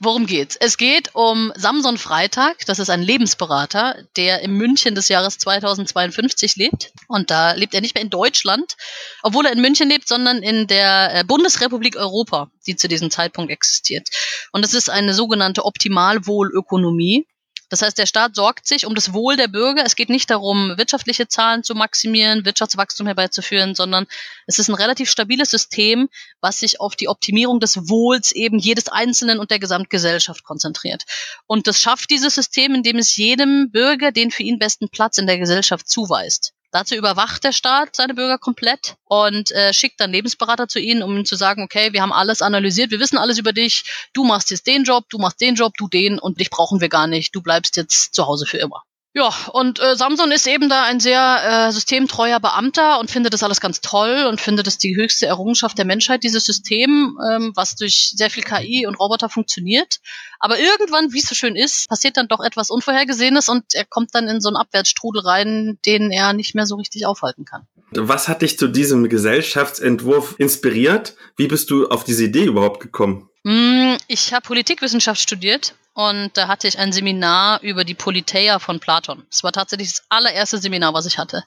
Worum 0.00 0.26
geht's? 0.26 0.56
Es 0.56 0.76
geht 0.76 1.14
um 1.14 1.52
Samson 1.56 1.96
Freitag. 1.96 2.66
Das 2.66 2.78
ist 2.78 2.90
ein 2.90 3.02
Lebensberater, 3.02 4.04
der 4.16 4.42
im 4.42 4.56
München 4.56 4.94
des 4.94 5.08
Jahres 5.08 5.38
2052 5.38 6.56
lebt. 6.56 6.92
Und 7.08 7.30
da 7.30 7.52
lebt 7.52 7.74
er 7.74 7.80
nicht 7.80 7.94
mehr 7.94 8.04
in 8.04 8.10
Deutschland, 8.10 8.76
obwohl 9.22 9.46
er 9.46 9.52
in 9.52 9.60
München 9.60 9.88
lebt, 9.88 10.08
sondern 10.08 10.42
in 10.42 10.66
der 10.66 11.14
äh, 11.14 11.24
Bundesrepublik 11.24 11.96
Europa, 11.96 12.50
die 12.66 12.76
zu 12.76 12.88
diesem 12.88 13.10
Zeitpunkt 13.10 13.50
existiert. 13.50 14.08
Und 14.52 14.64
es 14.64 14.74
ist 14.74 14.90
eine 14.90 15.14
sogenannte 15.14 15.64
Optimalwohlökonomie. 15.64 17.26
Das 17.70 17.82
heißt, 17.82 17.96
der 17.96 18.06
Staat 18.06 18.34
sorgt 18.34 18.66
sich 18.66 18.84
um 18.84 18.94
das 18.94 19.14
Wohl 19.14 19.36
der 19.36 19.48
Bürger. 19.48 19.84
Es 19.86 19.96
geht 19.96 20.10
nicht 20.10 20.28
darum, 20.28 20.76
wirtschaftliche 20.76 21.28
Zahlen 21.28 21.62
zu 21.62 21.74
maximieren, 21.74 22.44
Wirtschaftswachstum 22.44 23.06
herbeizuführen, 23.06 23.74
sondern 23.76 24.06
es 24.46 24.58
ist 24.58 24.68
ein 24.68 24.74
relativ 24.74 25.08
stabiles 25.08 25.50
System, 25.50 26.08
was 26.40 26.58
sich 26.58 26.80
auf 26.80 26.96
die 26.96 27.08
Optimierung 27.08 27.60
des 27.60 27.88
Wohls 27.88 28.32
eben 28.32 28.58
jedes 28.58 28.88
Einzelnen 28.88 29.38
und 29.38 29.52
der 29.52 29.60
Gesamtgesellschaft 29.60 30.42
konzentriert. 30.42 31.04
Und 31.46 31.68
das 31.68 31.80
schafft 31.80 32.10
dieses 32.10 32.34
System, 32.34 32.74
indem 32.74 32.98
es 32.98 33.16
jedem 33.16 33.70
Bürger 33.70 34.10
den 34.10 34.32
für 34.32 34.42
ihn 34.42 34.58
besten 34.58 34.88
Platz 34.88 35.18
in 35.18 35.28
der 35.28 35.38
Gesellschaft 35.38 35.88
zuweist. 35.88 36.52
Dazu 36.72 36.94
überwacht 36.94 37.42
der 37.42 37.52
Staat 37.52 37.96
seine 37.96 38.14
Bürger 38.14 38.38
komplett 38.38 38.96
und 39.04 39.50
äh, 39.50 39.72
schickt 39.72 40.00
dann 40.00 40.12
Lebensberater 40.12 40.68
zu 40.68 40.78
ihnen, 40.78 41.02
um 41.02 41.14
ihnen 41.14 41.24
zu 41.24 41.36
sagen, 41.36 41.62
okay, 41.62 41.92
wir 41.92 42.02
haben 42.02 42.12
alles 42.12 42.42
analysiert, 42.42 42.90
wir 42.90 43.00
wissen 43.00 43.18
alles 43.18 43.38
über 43.38 43.52
dich, 43.52 44.08
du 44.12 44.24
machst 44.24 44.50
jetzt 44.50 44.66
den 44.66 44.84
Job, 44.84 45.04
du 45.10 45.18
machst 45.18 45.40
den 45.40 45.56
Job, 45.56 45.72
du 45.76 45.88
den 45.88 46.18
und 46.18 46.38
dich 46.38 46.50
brauchen 46.50 46.80
wir 46.80 46.88
gar 46.88 47.06
nicht, 47.06 47.34
du 47.34 47.42
bleibst 47.42 47.76
jetzt 47.76 48.14
zu 48.14 48.26
Hause 48.26 48.46
für 48.46 48.58
immer. 48.58 48.82
Ja, 49.12 49.34
und 49.52 49.80
äh, 49.80 49.96
Samson 49.96 50.30
ist 50.30 50.46
eben 50.46 50.68
da 50.68 50.84
ein 50.84 51.00
sehr 51.00 51.66
äh, 51.68 51.72
systemtreuer 51.72 52.38
Beamter 52.38 53.00
und 53.00 53.10
findet 53.10 53.34
das 53.34 53.42
alles 53.42 53.60
ganz 53.60 53.80
toll 53.80 54.26
und 54.28 54.40
findet 54.40 54.68
es 54.68 54.78
die 54.78 54.94
höchste 54.94 55.26
Errungenschaft 55.26 55.76
der 55.78 55.84
Menschheit, 55.84 56.22
dieses 56.22 56.44
System, 56.44 57.18
ähm, 57.28 57.52
was 57.56 57.74
durch 57.74 58.12
sehr 58.14 58.30
viel 58.30 58.44
KI 58.44 58.86
und 58.86 58.94
Roboter 58.94 59.28
funktioniert. 59.28 59.98
Aber 60.38 60.60
irgendwann, 60.60 61.12
wie 61.12 61.18
es 61.18 61.28
so 61.28 61.34
schön 61.34 61.56
ist, 61.56 61.88
passiert 61.88 62.16
dann 62.16 62.28
doch 62.28 62.38
etwas 62.38 62.70
Unvorhergesehenes 62.70 63.48
und 63.48 63.74
er 63.74 63.84
kommt 63.84 64.14
dann 64.14 64.28
in 64.28 64.40
so 64.40 64.48
einen 64.48 64.56
Abwärtsstrudel 64.56 65.22
rein, 65.22 65.78
den 65.86 66.12
er 66.12 66.32
nicht 66.32 66.54
mehr 66.54 66.66
so 66.66 66.76
richtig 66.76 67.04
aufhalten 67.04 67.44
kann. 67.44 67.66
Was 67.90 68.28
hat 68.28 68.42
dich 68.42 68.58
zu 68.58 68.68
diesem 68.68 69.08
Gesellschaftsentwurf 69.08 70.36
inspiriert? 70.38 71.16
Wie 71.36 71.48
bist 71.48 71.70
du 71.70 71.88
auf 71.88 72.04
diese 72.04 72.24
Idee 72.24 72.44
überhaupt 72.44 72.78
gekommen? 72.78 73.29
Mm, 73.42 73.96
ich 74.06 74.32
habe 74.32 74.46
Politikwissenschaft 74.46 75.20
studiert 75.20 75.74
und 75.94 76.30
da 76.34 76.48
hatte 76.48 76.68
ich 76.68 76.78
ein 76.78 76.92
Seminar 76.92 77.62
über 77.62 77.84
die 77.84 77.94
Politeia 77.94 78.58
von 78.58 78.80
Platon. 78.80 79.26
Es 79.30 79.42
war 79.42 79.52
tatsächlich 79.52 79.90
das 79.90 80.04
allererste 80.08 80.58
Seminar, 80.58 80.92
was 80.92 81.06
ich 81.06 81.18
hatte. 81.18 81.44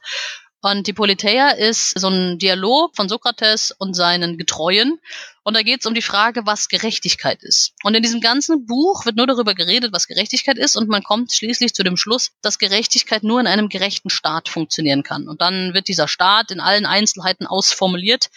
Und 0.65 0.87
die 0.87 0.93
Politeia 0.93 1.49
ist 1.49 1.99
so 1.99 2.07
ein 2.07 2.39
Dialog 2.39 2.95
von 2.95 3.09
Sokrates 3.09 3.75
und 3.77 3.95
seinen 3.95 4.37
Getreuen. 4.37 4.97
Und 5.43 5.57
da 5.57 5.61
geht 5.61 5.81
es 5.81 5.85
um 5.85 5.93
die 5.93 6.01
Frage, 6.01 6.45
was 6.45 6.69
Gerechtigkeit 6.69 7.43
ist. 7.43 7.73
Und 7.83 7.95
in 7.95 8.01
diesem 8.01 8.21
ganzen 8.21 8.65
Buch 8.65 9.05
wird 9.05 9.17
nur 9.17 9.27
darüber 9.27 9.55
geredet, 9.55 9.91
was 9.91 10.07
Gerechtigkeit 10.07 10.57
ist. 10.57 10.77
Und 10.77 10.87
man 10.87 11.03
kommt 11.03 11.33
schließlich 11.33 11.73
zu 11.73 11.83
dem 11.83 11.97
Schluss, 11.97 12.31
dass 12.41 12.59
Gerechtigkeit 12.59 13.23
nur 13.23 13.41
in 13.41 13.47
einem 13.47 13.67
gerechten 13.67 14.09
Staat 14.09 14.47
funktionieren 14.47 15.03
kann. 15.03 15.27
Und 15.27 15.41
dann 15.41 15.73
wird 15.73 15.89
dieser 15.89 16.07
Staat 16.07 16.49
in 16.49 16.61
allen 16.61 16.85
Einzelheiten 16.85 17.45
ausformuliert, 17.45 18.29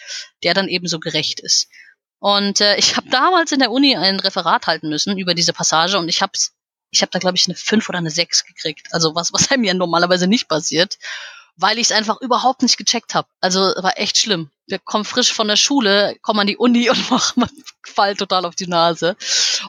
der 0.43 0.53
dann 0.53 0.67
ebenso 0.67 0.99
gerecht 0.99 1.39
ist. 1.39 1.69
Und 2.19 2.61
äh, 2.61 2.77
ich 2.77 2.97
habe 2.97 3.09
damals 3.09 3.51
in 3.51 3.59
der 3.59 3.71
Uni 3.71 3.95
ein 3.95 4.19
Referat 4.19 4.67
halten 4.67 4.89
müssen 4.89 5.17
über 5.17 5.33
diese 5.33 5.53
Passage 5.53 5.97
und 5.97 6.09
ich 6.09 6.21
habe 6.21 6.33
ich 6.89 7.01
hab 7.01 7.11
da, 7.11 7.19
glaube 7.19 7.37
ich, 7.37 7.45
eine 7.47 7.55
5 7.55 7.89
oder 7.89 7.97
eine 7.97 8.11
6 8.11 8.45
gekriegt. 8.45 8.87
Also 8.91 9.13
was, 9.13 9.33
was 9.33 9.51
einem 9.51 9.63
ja 9.63 9.73
normalerweise 9.73 10.27
nicht 10.27 10.47
passiert, 10.47 10.97
weil 11.57 11.79
ich 11.79 11.87
es 11.87 11.91
einfach 11.91 12.21
überhaupt 12.21 12.61
nicht 12.61 12.77
gecheckt 12.77 13.13
habe. 13.13 13.27
Also 13.41 13.59
war 13.59 13.99
echt 13.99 14.17
schlimm. 14.17 14.49
Wir 14.67 14.79
kommen 14.79 15.05
frisch 15.05 15.33
von 15.33 15.47
der 15.47 15.55
Schule, 15.55 16.15
kommen 16.21 16.41
an 16.41 16.47
die 16.47 16.57
Uni 16.57 16.89
und 16.89 17.09
machen 17.09 17.49
Fall 17.83 18.15
total 18.15 18.45
auf 18.45 18.55
die 18.55 18.67
Nase. 18.67 19.15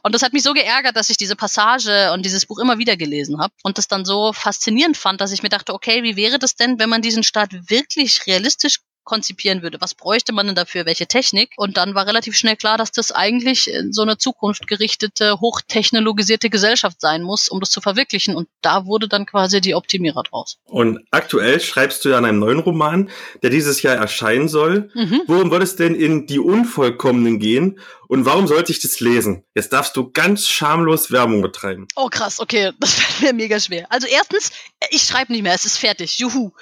Und 0.02 0.14
das 0.14 0.22
hat 0.22 0.32
mich 0.32 0.42
so 0.42 0.52
geärgert, 0.52 0.96
dass 0.96 1.10
ich 1.10 1.16
diese 1.16 1.36
Passage 1.36 2.12
und 2.12 2.24
dieses 2.24 2.46
Buch 2.46 2.58
immer 2.58 2.78
wieder 2.78 2.96
gelesen 2.96 3.40
habe 3.40 3.54
und 3.62 3.78
das 3.78 3.88
dann 3.88 4.04
so 4.04 4.32
faszinierend 4.32 4.96
fand, 4.96 5.20
dass 5.20 5.32
ich 5.32 5.42
mir 5.42 5.48
dachte, 5.48 5.72
okay, 5.72 6.02
wie 6.02 6.16
wäre 6.16 6.38
das 6.38 6.56
denn, 6.56 6.78
wenn 6.78 6.90
man 6.90 7.02
diesen 7.02 7.22
Staat 7.22 7.70
wirklich 7.70 8.26
realistisch 8.26 8.80
konzipieren 9.08 9.62
würde. 9.62 9.80
Was 9.80 9.94
bräuchte 9.94 10.34
man 10.34 10.46
denn 10.46 10.54
dafür? 10.54 10.84
Welche 10.84 11.06
Technik? 11.06 11.52
Und 11.56 11.78
dann 11.78 11.94
war 11.94 12.06
relativ 12.06 12.36
schnell 12.36 12.56
klar, 12.56 12.76
dass 12.76 12.92
das 12.92 13.10
eigentlich 13.10 13.70
so 13.90 14.02
eine 14.02 14.18
zukunftgerichtete, 14.18 15.40
hochtechnologisierte 15.40 16.50
Gesellschaft 16.50 17.00
sein 17.00 17.22
muss, 17.22 17.48
um 17.48 17.58
das 17.58 17.70
zu 17.70 17.80
verwirklichen. 17.80 18.36
Und 18.36 18.48
da 18.60 18.84
wurde 18.84 19.08
dann 19.08 19.24
quasi 19.24 19.62
die 19.62 19.74
Optimierer 19.74 20.22
draus. 20.24 20.58
Und 20.66 21.00
aktuell 21.10 21.58
schreibst 21.60 22.04
du 22.04 22.10
ja 22.10 22.18
an 22.18 22.26
einem 22.26 22.38
neuen 22.38 22.58
Roman, 22.58 23.08
der 23.42 23.48
dieses 23.48 23.80
Jahr 23.80 23.96
erscheinen 23.96 24.48
soll. 24.48 24.90
Mhm. 24.92 25.22
Worum 25.26 25.50
wird 25.50 25.62
es 25.62 25.76
denn 25.76 25.94
in 25.94 26.26
Die 26.26 26.38
Unvollkommenen 26.38 27.38
gehen? 27.38 27.80
Und 28.08 28.24
warum 28.24 28.46
sollte 28.48 28.72
ich 28.72 28.80
das 28.80 29.00
lesen? 29.00 29.44
Jetzt 29.54 29.72
darfst 29.72 29.94
du 29.96 30.10
ganz 30.10 30.48
schamlos 30.48 31.12
Werbung 31.12 31.42
betreiben. 31.42 31.86
Oh 31.94 32.08
krass, 32.08 32.40
okay, 32.40 32.72
das 32.80 32.94
fällt 32.94 33.20
mir 33.20 33.32
mega 33.34 33.60
schwer. 33.60 33.86
Also 33.90 34.06
erstens, 34.06 34.50
ich 34.90 35.02
schreibe 35.02 35.32
nicht 35.32 35.42
mehr, 35.42 35.54
es 35.54 35.66
ist 35.66 35.76
fertig. 35.76 36.18
Juhu. 36.18 36.52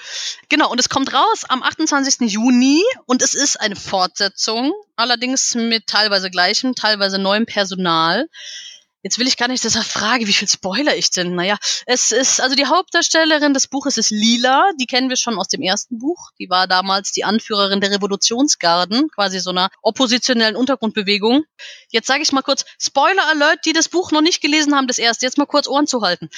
Genau, 0.48 0.70
und 0.70 0.80
es 0.80 0.88
kommt 0.88 1.14
raus 1.14 1.44
am 1.48 1.62
28. 1.62 2.32
Juni 2.32 2.82
und 3.06 3.22
es 3.22 3.34
ist 3.34 3.60
eine 3.60 3.76
Fortsetzung, 3.76 4.72
allerdings 4.96 5.54
mit 5.54 5.86
teilweise 5.86 6.30
gleichem, 6.30 6.74
teilweise 6.74 7.18
neuem 7.18 7.46
Personal. 7.46 8.28
Jetzt 9.02 9.18
will 9.18 9.28
ich 9.28 9.36
gar 9.36 9.48
nicht 9.48 9.62
deshalb 9.62 9.86
fragen, 9.86 10.26
wie 10.26 10.32
viel 10.32 10.48
Spoiler 10.48 10.96
ich 10.96 11.10
denn? 11.10 11.34
Naja, 11.34 11.58
es 11.86 12.10
ist, 12.10 12.40
also 12.40 12.56
die 12.56 12.66
Hauptdarstellerin 12.66 13.54
des 13.54 13.68
Buches 13.68 13.96
ist 13.98 14.10
Lila, 14.10 14.70
die 14.80 14.86
kennen 14.86 15.08
wir 15.08 15.16
schon 15.16 15.38
aus 15.38 15.48
dem 15.48 15.62
ersten 15.62 15.98
Buch. 15.98 16.30
Die 16.40 16.50
war 16.50 16.66
damals 16.66 17.12
die 17.12 17.22
Anführerin 17.22 17.80
der 17.80 17.92
Revolutionsgarden, 17.92 19.08
quasi 19.14 19.38
so 19.38 19.50
einer 19.50 19.70
oppositionellen 19.82 20.56
Untergrundbewegung. 20.56 21.44
Jetzt 21.90 22.08
sage 22.08 22.22
ich 22.22 22.32
mal 22.32 22.42
kurz, 22.42 22.64
Spoiler 22.80 23.26
Alert, 23.28 23.64
die 23.64 23.72
das 23.72 23.88
Buch 23.88 24.10
noch 24.10 24.22
nicht 24.22 24.40
gelesen 24.40 24.74
haben, 24.74 24.88
das 24.88 24.98
erste, 24.98 25.26
jetzt 25.26 25.38
mal 25.38 25.46
kurz 25.46 25.68
Ohren 25.68 25.86
zu 25.86 26.02
halten. 26.02 26.28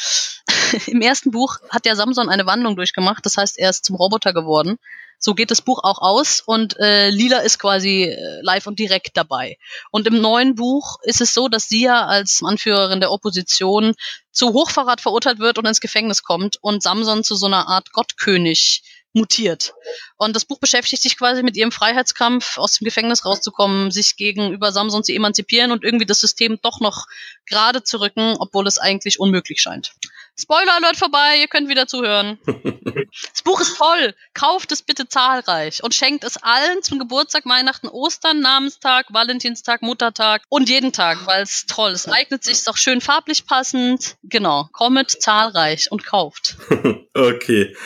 Im 0.87 1.01
ersten 1.01 1.31
Buch 1.31 1.59
hat 1.71 1.85
der 1.85 1.97
Samson 1.97 2.29
eine 2.29 2.45
Wandlung 2.45 2.77
durchgemacht, 2.77 3.25
das 3.25 3.37
heißt, 3.37 3.59
er 3.59 3.71
ist 3.71 3.85
zum 3.85 3.97
Roboter 3.97 4.33
geworden. 4.33 4.79
So 5.19 5.35
geht 5.35 5.51
das 5.51 5.62
Buch 5.62 5.81
auch 5.83 5.99
aus 6.01 6.41
und 6.45 6.79
äh, 6.79 7.11
Lila 7.11 7.39
ist 7.39 7.59
quasi 7.59 8.05
äh, 8.05 8.41
live 8.43 8.66
und 8.66 8.79
direkt 8.79 9.16
dabei. 9.16 9.59
Und 9.91 10.07
im 10.07 10.21
neuen 10.21 10.55
Buch 10.55 10.99
ist 11.03 11.21
es 11.21 11.35
so, 11.35 11.49
dass 11.49 11.69
sie 11.69 11.83
ja 11.83 12.07
als 12.07 12.41
Anführerin 12.45 13.01
der 13.01 13.11
Opposition 13.11 13.95
zu 14.31 14.53
Hochverrat 14.53 15.01
verurteilt 15.01 15.41
wird 15.41 15.59
und 15.59 15.66
ins 15.66 15.81
Gefängnis 15.81 16.23
kommt 16.23 16.59
und 16.61 16.83
Samson 16.83 17.25
zu 17.25 17.35
so 17.35 17.47
einer 17.47 17.66
Art 17.69 17.93
Gottkönig 17.93 18.83
mutiert. 19.12 19.75
Und 20.16 20.37
das 20.37 20.45
Buch 20.45 20.59
beschäftigt 20.61 21.03
sich 21.03 21.19
quasi 21.19 21.43
mit 21.43 21.57
ihrem 21.57 21.73
Freiheitskampf, 21.73 22.59
aus 22.59 22.79
dem 22.79 22.85
Gefängnis 22.85 23.25
rauszukommen, 23.25 23.91
sich 23.91 24.16
gegenüber 24.16 24.71
Samson 24.71 25.03
zu 25.03 25.12
emanzipieren 25.12 25.73
und 25.73 25.83
irgendwie 25.83 26.07
das 26.07 26.21
System 26.21 26.59
doch 26.62 26.81
noch 26.81 27.07
gerade 27.47 27.83
zu 27.83 28.01
rücken, 28.01 28.37
obwohl 28.39 28.66
es 28.66 28.79
eigentlich 28.79 29.19
unmöglich 29.19 29.61
scheint. 29.61 29.93
Spoiler 30.41 30.76
Alert 30.76 30.97
vorbei, 30.97 31.39
ihr 31.41 31.49
könnt 31.49 31.68
wieder 31.68 31.89
zuhören. 31.89 32.39
das 32.47 33.43
Buch 33.43 33.61
ist 33.61 33.76
toll. 33.76 34.14
Kauft 34.34 34.70
es 34.70 34.82
bitte 34.82 35.09
zahlreich 35.09 35.82
und 35.82 35.97
schenkt 35.97 36.22
es 36.22 36.36
allen 36.36 36.80
zum 36.82 37.01
Geburtstag, 37.01 37.45
Weihnachten, 37.45 37.89
Ostern, 37.89 38.41
Namenstag, 38.41 39.07
Valentinstag, 39.12 39.82
Muttertag 39.82 40.43
und 40.49 40.68
jeden 40.68 40.93
Tag, 40.93 41.26
weil 41.26 41.43
es 41.43 41.66
toll 41.66 41.91
ist. 41.91 42.09
Eignet 42.09 42.45
sich, 42.45 42.53
ist 42.53 42.70
auch 42.70 42.76
schön 42.76 43.01
farblich 43.01 43.47
passend. 43.47 44.16
Genau. 44.22 44.68
Kommet 44.72 45.11
zahlreich 45.11 45.91
und 45.91 46.07
kauft. 46.07 46.57
okay. 47.14 47.76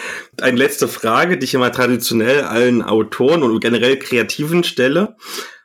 Eine 0.43 0.59
letzte 0.59 0.89
Frage, 0.89 1.39
die 1.39 1.45
ich 1.45 1.55
immer 1.55 1.73
traditionell 1.73 2.43
allen 2.43 2.83
Autoren 2.83 3.43
und 3.43 3.61
generell 3.61 3.99
Kreativen 3.99 4.63
stelle. 4.63 5.17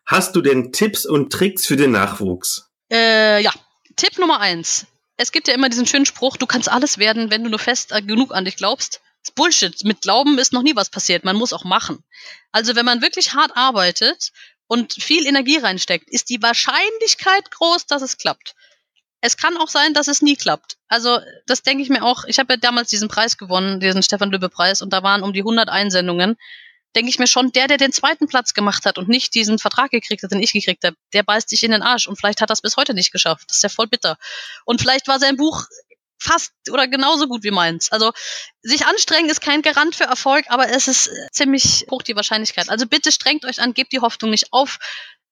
Hast 0.06 0.38
du 0.38 0.42
denn 0.42 0.72
Tipps 0.72 1.06
und 1.06 1.34
Tricks 1.34 1.66
für 1.66 1.76
den 1.76 1.92
Nachwuchs? 1.92 2.70
Äh, 2.90 3.44
ja. 3.44 3.52
Tipp 3.98 4.18
Nummer 4.20 4.40
eins 4.40 4.88
es 5.18 5.32
gibt 5.32 5.48
ja 5.48 5.54
immer 5.54 5.70
diesen 5.70 5.88
schönen 5.88 6.06
Spruch, 6.06 6.38
du 6.38 6.46
kannst 6.46 6.70
alles 6.70 7.00
werden, 7.00 7.32
wenn 7.32 7.44
du 7.44 7.50
nur 7.50 7.60
fest 7.60 7.92
äh, 7.92 8.02
genug 8.02 8.34
an 8.34 8.46
dich 8.46 8.56
glaubst. 8.56 9.02
Das 9.22 9.30
ist 9.30 9.36
Bullshit. 9.36 9.84
Mit 9.84 10.02
Glauben 10.02 10.38
ist 10.38 10.54
noch 10.54 10.62
nie 10.62 10.76
was 10.76 10.90
passiert. 10.90 11.26
Man 11.26 11.36
muss 11.36 11.54
auch 11.54 11.64
machen. 11.64 12.04
Also 12.52 12.76
wenn 12.76 12.86
man 12.86 13.02
wirklich 13.02 13.34
hart 13.34 13.52
arbeitet 13.56 14.32
und 14.68 14.94
viel 14.94 15.26
Energie 15.26 15.58
reinsteckt, 15.58 16.10
ist 16.10 16.30
die 16.30 16.42
Wahrscheinlichkeit 16.42 17.52
groß, 17.52 17.88
dass 17.88 18.04
es 18.04 18.18
klappt. 18.18 18.56
Es 19.20 19.36
kann 19.36 19.58
auch 19.58 19.68
sein, 19.68 19.96
dass 19.96 20.08
es 20.08 20.22
nie 20.22 20.36
klappt. 20.36 20.78
Also 20.88 21.20
das 21.48 21.64
denke 21.64 21.82
ich 21.82 21.90
mir 21.90 22.04
auch. 22.04 22.24
Ich 22.26 22.38
habe 22.38 22.54
ja 22.54 22.58
damals 22.58 22.90
diesen 22.90 23.08
Preis 23.08 23.38
gewonnen, 23.38 23.80
diesen 23.80 24.04
Stefan 24.04 24.30
Lübbe 24.30 24.50
Preis, 24.50 24.84
und 24.84 24.94
da 24.94 25.02
waren 25.02 25.24
um 25.24 25.34
die 25.34 25.42
100 25.42 25.68
Einsendungen 25.68 26.38
denke 26.96 27.10
ich 27.10 27.20
mir 27.20 27.28
schon, 27.28 27.52
der, 27.52 27.68
der 27.68 27.78
den 27.78 27.92
zweiten 27.92 28.28
Platz 28.28 28.54
gemacht 28.54 28.86
hat 28.86 28.98
und 28.98 29.08
nicht 29.08 29.36
diesen 29.36 29.60
Vertrag 29.60 29.92
gekriegt 29.92 30.24
hat, 30.24 30.32
den 30.32 30.42
ich 30.42 30.54
gekriegt 30.54 30.84
habe, 30.84 30.96
der 31.14 31.24
beißt 31.24 31.50
sich 31.50 31.64
in 31.64 31.72
den 31.72 31.82
Arsch 31.82 32.08
und 32.08 32.18
vielleicht 32.18 32.42
hat 32.42 32.50
er 32.50 32.54
es 32.54 32.62
bis 32.62 32.78
heute 32.78 32.94
nicht 32.94 33.12
geschafft. 33.12 33.46
Das 33.50 33.58
ist 33.58 33.64
ja 33.64 33.70
voll 33.70 33.88
bitter. 33.88 34.18
Und 34.66 34.82
vielleicht 34.82 35.08
war 35.08 35.20
sein 35.20 35.38
Buch 35.38 35.66
fast 36.20 36.52
oder 36.72 36.88
genauso 36.88 37.28
gut 37.28 37.44
wie 37.44 37.52
meins. 37.52 37.92
Also 37.92 38.12
sich 38.62 38.86
anstrengen 38.86 39.30
ist 39.30 39.42
kein 39.42 39.62
Garant 39.62 39.96
für 39.96 40.06
Erfolg, 40.06 40.46
aber 40.50 40.70
es 40.70 40.88
ist 40.88 41.12
ziemlich 41.32 41.86
hoch 41.92 42.02
die 42.02 42.16
Wahrscheinlichkeit. 42.16 42.70
Also 42.70 42.88
bitte 42.88 43.12
strengt 43.12 43.46
euch 43.46 43.62
an, 43.62 43.74
gebt 43.74 43.92
die 43.92 44.00
Hoffnung 44.00 44.32
nicht 44.32 44.52
auf, 44.52 44.80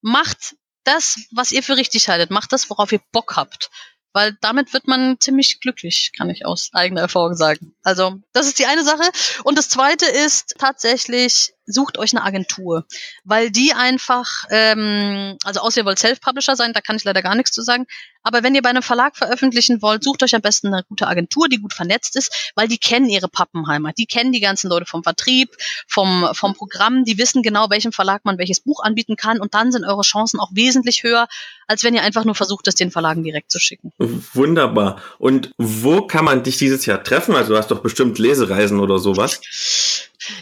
macht 0.02 0.56
das, 0.84 1.20
was 1.32 1.52
ihr 1.52 1.64
für 1.64 1.78
richtig 1.78 2.10
haltet, 2.10 2.30
macht 2.30 2.52
das, 2.52 2.70
worauf 2.70 2.92
ihr 2.92 3.02
Bock 3.12 3.36
habt 3.36 3.72
weil 4.16 4.38
damit 4.40 4.72
wird 4.72 4.88
man 4.88 5.20
ziemlich 5.20 5.60
glücklich, 5.60 6.14
kann 6.18 6.30
ich 6.30 6.46
aus 6.46 6.70
eigener 6.72 7.02
Erfahrung 7.02 7.36
sagen. 7.36 7.76
Also 7.84 8.16
das 8.32 8.48
ist 8.48 8.58
die 8.60 8.66
eine 8.66 8.86
Sache. 8.86 9.04
Und 9.44 9.58
das 9.58 9.68
zweite 9.68 10.06
ist 10.06 10.56
tatsächlich, 10.58 11.52
sucht 11.66 11.98
euch 11.98 12.16
eine 12.16 12.24
Agentur, 12.24 12.86
weil 13.24 13.52
die 13.52 13.74
einfach, 13.74 14.46
ähm, 14.50 15.38
also 15.44 15.62
außer 15.62 15.82
ihr 15.82 15.86
wollt 15.86 16.00
Self-Publisher 16.00 16.56
sein, 16.56 16.74
da 16.74 16.82
kann 16.82 16.96
ich 16.96 17.04
leider 17.04 17.22
gar 17.22 17.36
nichts 17.36 17.52
zu 17.52 17.62
sagen, 17.62 17.86
aber 18.24 18.42
wenn 18.42 18.56
ihr 18.56 18.64
bei 18.64 18.70
einem 18.70 18.82
Verlag 18.82 19.16
veröffentlichen 19.16 19.84
wollt, 19.84 20.04
sucht 20.04 20.24
euch 20.24 20.34
am 20.34 20.42
besten 20.42 20.74
eine 20.74 20.84
gute 20.84 21.08
Agentur, 21.08 21.48
die 21.48 21.62
gut 21.62 21.74
vernetzt 21.74 22.16
ist, 22.16 22.52
weil 22.56 22.68
die 22.68 22.80
kennen 22.80 23.08
ihre 23.08 23.28
Pappenheimer, 23.28 23.94
die 23.94 24.08
kennen 24.08 24.32
die 24.32 24.40
ganzen 24.40 24.68
Leute 24.68 24.86
vom 24.86 25.04
Vertrieb, 25.04 25.56
vom, 25.88 26.28
vom 26.34 26.56
Programm, 26.56 27.06
die 27.06 27.20
wissen 27.20 27.44
genau, 27.44 27.70
welchem 27.70 27.92
Verlag 27.92 28.26
man 28.26 28.40
welches 28.40 28.62
Buch 28.62 28.84
anbieten 28.84 29.16
kann 29.16 29.40
und 29.40 29.54
dann 29.54 29.72
sind 29.72 29.86
eure 29.86 30.02
Chancen 30.02 30.40
auch 30.40 30.50
wesentlich 30.54 31.04
höher, 31.04 31.28
als 31.68 31.84
wenn 31.84 31.94
ihr 31.94 32.02
einfach 32.02 32.26
nur 32.26 32.36
versucht, 32.36 32.68
es 32.68 32.76
den 32.76 32.92
Verlagen 32.92 33.24
direkt 33.24 33.52
zu 33.52 33.60
schicken. 33.60 33.92
Wunderbar. 33.98 35.02
Und 35.20 35.52
wo 35.58 36.02
kann 36.02 36.26
man 36.26 36.44
dich 36.44 36.58
dieses 36.58 36.86
Jahr 36.86 37.04
treffen? 37.04 37.36
Also 37.36 37.54
du 37.54 37.58
hast 37.58 37.70
doch 37.70 37.82
bestimmt 37.82 38.18
Lesereisen 38.18 38.80
oder 38.80 38.98
sowas. 38.98 39.42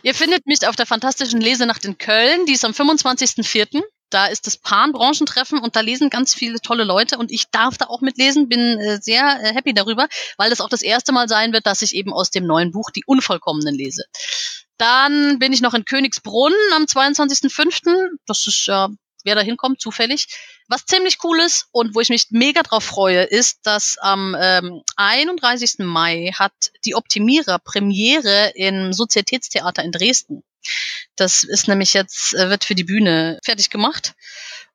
Ihr 0.02 0.14
findet 0.14 0.46
mich 0.46 0.68
auf 0.68 0.76
der 0.76 0.86
fantastischen 0.86 1.42
Lesenacht 1.42 1.86
in 1.86 1.98
Köln, 1.98 2.46
die 2.46 2.54
ist 2.54 2.66
am 2.66 2.72
25.04. 2.72 3.82
Da 4.10 4.28
ist 4.28 4.46
das 4.46 4.58
Pan-Branchentreffen 4.58 5.58
und 5.58 5.76
da 5.76 5.80
lesen 5.80 6.12
ganz 6.12 6.36
viele 6.36 6.60
tolle 6.62 6.84
Leute 6.84 7.18
und 7.18 7.32
ich 7.32 7.50
darf 7.50 7.78
da 7.78 7.86
auch 7.88 8.02
mitlesen, 8.02 8.48
bin 8.48 8.60
äh, 8.60 9.02
sehr 9.02 9.40
äh, 9.42 9.56
happy 9.56 9.74
darüber, 9.74 10.08
weil 10.38 10.52
das 10.52 10.62
auch 10.62 10.70
das 10.70 10.84
erste 10.84 11.12
Mal 11.12 11.28
sein 11.28 11.52
wird, 11.52 11.66
dass 11.66 11.82
ich 11.82 11.96
eben 11.96 12.14
aus 12.14 12.30
dem 12.30 12.46
neuen 12.46 12.72
Buch 12.72 12.92
Die 12.92 13.04
Unvollkommenen 13.08 13.74
lese. 13.74 14.04
Dann 14.78 15.40
bin 15.40 15.52
ich 15.52 15.62
noch 15.62 15.74
in 15.74 15.86
Königsbrunn 15.86 16.54
am 16.76 16.84
22.05. 16.84 18.10
Das 18.28 18.46
ist 18.46 18.68
ja, 18.68 18.90
wer 19.24 19.36
da 19.36 19.42
hinkommt, 19.42 19.82
zufällig. 19.82 20.28
Was 20.68 20.86
ziemlich 20.86 21.18
cool 21.24 21.40
ist 21.40 21.68
und 21.72 21.96
wo 21.96 22.00
ich 22.00 22.10
mich 22.10 22.28
mega 22.30 22.64
drauf 22.64 22.84
freue, 22.84 23.24
ist, 23.24 23.60
dass 23.64 23.98
am 24.00 24.36
ähm, 24.40 24.82
31. 24.96 25.80
Mai 25.80 26.32
hat 26.38 26.72
die 26.86 26.96
Optimierer 26.96 27.60
Premiere 27.60 28.52
im 28.56 28.94
Sozietätstheater 28.94 29.84
in 29.84 29.92
Dresden. 29.92 30.44
Das 31.16 31.44
ist 31.44 31.68
nämlich 31.68 31.94
jetzt, 31.94 32.34
äh, 32.34 32.50
wird 32.50 32.64
für 32.64 32.76
die 32.76 32.84
Bühne 32.84 33.40
fertig 33.44 33.70
gemacht. 33.70 34.14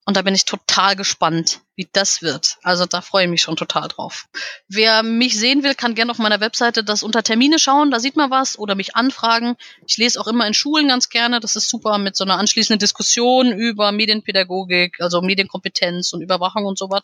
Und 0.08 0.16
da 0.16 0.22
bin 0.22 0.34
ich 0.34 0.46
total 0.46 0.96
gespannt, 0.96 1.60
wie 1.76 1.86
das 1.92 2.22
wird. 2.22 2.56
Also 2.62 2.86
da 2.86 3.02
freue 3.02 3.24
ich 3.24 3.30
mich 3.30 3.42
schon 3.42 3.56
total 3.56 3.88
drauf. 3.88 4.24
Wer 4.66 5.02
mich 5.02 5.38
sehen 5.38 5.62
will, 5.62 5.74
kann 5.74 5.94
gerne 5.94 6.12
auf 6.12 6.16
meiner 6.16 6.40
Webseite 6.40 6.82
das 6.82 7.02
unter 7.02 7.22
Termine 7.22 7.58
schauen, 7.58 7.90
da 7.90 8.00
sieht 8.00 8.16
man 8.16 8.30
was 8.30 8.58
oder 8.58 8.74
mich 8.74 8.96
anfragen. 8.96 9.56
Ich 9.86 9.98
lese 9.98 10.18
auch 10.18 10.26
immer 10.26 10.46
in 10.46 10.54
Schulen 10.54 10.88
ganz 10.88 11.10
gerne. 11.10 11.40
Das 11.40 11.56
ist 11.56 11.68
super 11.68 11.98
mit 11.98 12.16
so 12.16 12.24
einer 12.24 12.38
anschließenden 12.38 12.78
Diskussion 12.78 13.52
über 13.52 13.92
Medienpädagogik, 13.92 14.98
also 14.98 15.20
Medienkompetenz 15.20 16.14
und 16.14 16.22
Überwachung 16.22 16.64
und 16.64 16.78
sowas. 16.78 17.02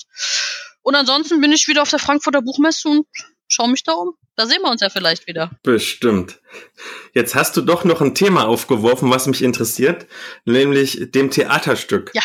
Und 0.80 0.94
ansonsten 0.94 1.42
bin 1.42 1.52
ich 1.52 1.68
wieder 1.68 1.82
auf 1.82 1.90
der 1.90 1.98
Frankfurter 1.98 2.40
Buchmesse 2.40 2.88
und 2.88 3.06
schau 3.48 3.66
mich 3.66 3.82
da 3.82 3.92
um. 3.92 4.14
Da 4.34 4.46
sehen 4.46 4.62
wir 4.62 4.70
uns 4.70 4.80
ja 4.80 4.88
vielleicht 4.88 5.26
wieder. 5.26 5.50
Bestimmt. 5.62 6.40
Jetzt 7.12 7.34
hast 7.34 7.54
du 7.58 7.60
doch 7.60 7.84
noch 7.84 8.00
ein 8.00 8.14
Thema 8.14 8.48
aufgeworfen, 8.48 9.10
was 9.10 9.26
mich 9.26 9.42
interessiert, 9.42 10.06
nämlich 10.46 11.10
dem 11.10 11.30
Theaterstück. 11.30 12.10
Ja. 12.14 12.22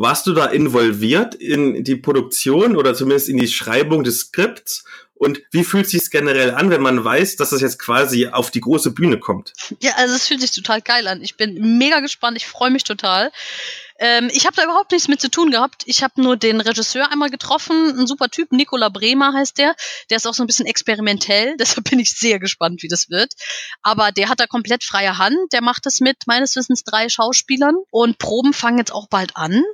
Warst 0.00 0.28
du 0.28 0.32
da 0.32 0.46
involviert 0.46 1.34
in 1.34 1.82
die 1.82 1.96
Produktion 1.96 2.76
oder 2.76 2.94
zumindest 2.94 3.28
in 3.28 3.36
die 3.36 3.48
Schreibung 3.48 4.04
des 4.04 4.20
Skripts? 4.20 4.84
Und 5.14 5.42
wie 5.50 5.64
fühlt 5.64 5.88
sich 5.88 6.08
generell 6.12 6.54
an, 6.54 6.70
wenn 6.70 6.80
man 6.80 7.04
weiß, 7.04 7.34
dass 7.34 7.50
es 7.50 7.60
jetzt 7.60 7.80
quasi 7.80 8.28
auf 8.28 8.52
die 8.52 8.60
große 8.60 8.92
Bühne 8.92 9.18
kommt? 9.18 9.54
Ja, 9.80 9.94
also 9.96 10.14
es 10.14 10.28
fühlt 10.28 10.40
sich 10.40 10.52
total 10.52 10.82
geil 10.82 11.08
an. 11.08 11.20
Ich 11.20 11.36
bin 11.36 11.78
mega 11.78 11.98
gespannt. 11.98 12.36
Ich 12.36 12.46
freue 12.46 12.70
mich 12.70 12.84
total. 12.84 13.32
Ähm, 13.98 14.30
ich 14.32 14.46
habe 14.46 14.54
da 14.54 14.62
überhaupt 14.62 14.92
nichts 14.92 15.08
mit 15.08 15.20
zu 15.20 15.32
tun 15.32 15.50
gehabt. 15.50 15.82
Ich 15.86 16.04
habe 16.04 16.22
nur 16.22 16.36
den 16.36 16.60
Regisseur 16.60 17.10
einmal 17.10 17.30
getroffen, 17.30 17.98
ein 17.98 18.06
super 18.06 18.28
Typ, 18.28 18.52
Nicola 18.52 18.90
Bremer 18.90 19.32
heißt 19.32 19.58
der. 19.58 19.74
Der 20.10 20.18
ist 20.18 20.28
auch 20.28 20.34
so 20.34 20.44
ein 20.44 20.46
bisschen 20.46 20.66
experimentell, 20.66 21.56
deshalb 21.58 21.90
bin 21.90 21.98
ich 21.98 22.12
sehr 22.12 22.38
gespannt, 22.38 22.84
wie 22.84 22.88
das 22.88 23.10
wird. 23.10 23.34
Aber 23.82 24.12
der 24.12 24.28
hat 24.28 24.38
da 24.38 24.46
komplett 24.46 24.84
freie 24.84 25.18
Hand. 25.18 25.52
Der 25.52 25.62
macht 25.62 25.86
das 25.86 25.98
mit 25.98 26.18
meines 26.26 26.54
Wissens 26.54 26.84
drei 26.84 27.08
Schauspielern 27.08 27.74
und 27.90 28.18
Proben 28.18 28.52
fangen 28.52 28.78
jetzt 28.78 28.92
auch 28.92 29.08
bald 29.08 29.36
an. 29.36 29.64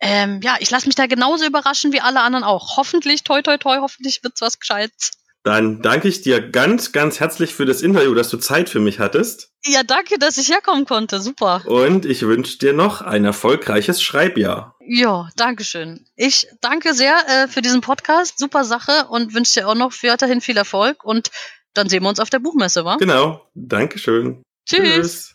Ähm, 0.00 0.40
ja, 0.42 0.56
ich 0.60 0.70
lasse 0.70 0.86
mich 0.86 0.94
da 0.94 1.06
genauso 1.06 1.44
überraschen 1.44 1.92
wie 1.92 2.00
alle 2.00 2.20
anderen 2.20 2.44
auch. 2.44 2.76
Hoffentlich, 2.76 3.24
toi, 3.24 3.42
toi, 3.42 3.56
toi, 3.58 3.78
hoffentlich 3.80 4.22
wird's 4.22 4.40
was 4.40 4.60
Gescheites. 4.60 5.12
Dann 5.44 5.80
danke 5.82 6.08
ich 6.08 6.20
dir 6.20 6.40
ganz, 6.50 6.92
ganz 6.92 7.20
herzlich 7.20 7.54
für 7.54 7.64
das 7.64 7.80
Interview, 7.80 8.14
dass 8.14 8.28
du 8.28 8.36
Zeit 8.36 8.68
für 8.68 8.80
mich 8.80 8.98
hattest. 8.98 9.50
Ja, 9.64 9.82
danke, 9.82 10.18
dass 10.18 10.36
ich 10.36 10.50
herkommen 10.50 10.84
konnte. 10.84 11.20
Super. 11.20 11.62
Und 11.64 12.04
ich 12.04 12.22
wünsche 12.22 12.58
dir 12.58 12.72
noch 12.72 13.00
ein 13.00 13.24
erfolgreiches 13.24 14.02
Schreibjahr. 14.02 14.76
Ja, 14.86 15.28
danke 15.36 15.64
schön. 15.64 16.06
Ich 16.16 16.48
danke 16.60 16.92
sehr 16.92 17.16
äh, 17.28 17.48
für 17.48 17.62
diesen 17.62 17.80
Podcast. 17.80 18.38
Super 18.38 18.64
Sache 18.64 19.06
und 19.08 19.34
wünsche 19.34 19.60
dir 19.60 19.68
auch 19.68 19.74
noch 19.74 19.92
weiterhin 20.02 20.40
viel 20.40 20.56
Erfolg. 20.56 21.04
Und 21.04 21.30
dann 21.74 21.88
sehen 21.88 22.02
wir 22.02 22.08
uns 22.08 22.20
auf 22.20 22.30
der 22.30 22.40
Buchmesse, 22.40 22.84
wa? 22.84 22.96
Genau. 22.96 23.48
Dankeschön. 23.54 24.42
Tschüss. 24.66 25.32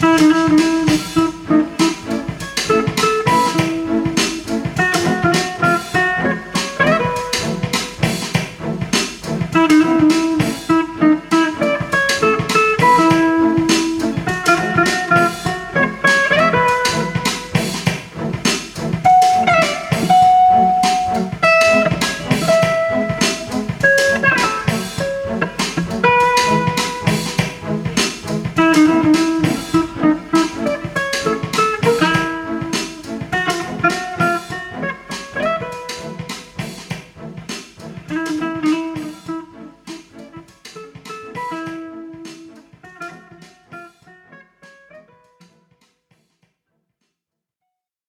Tschüss. 0.00 1.29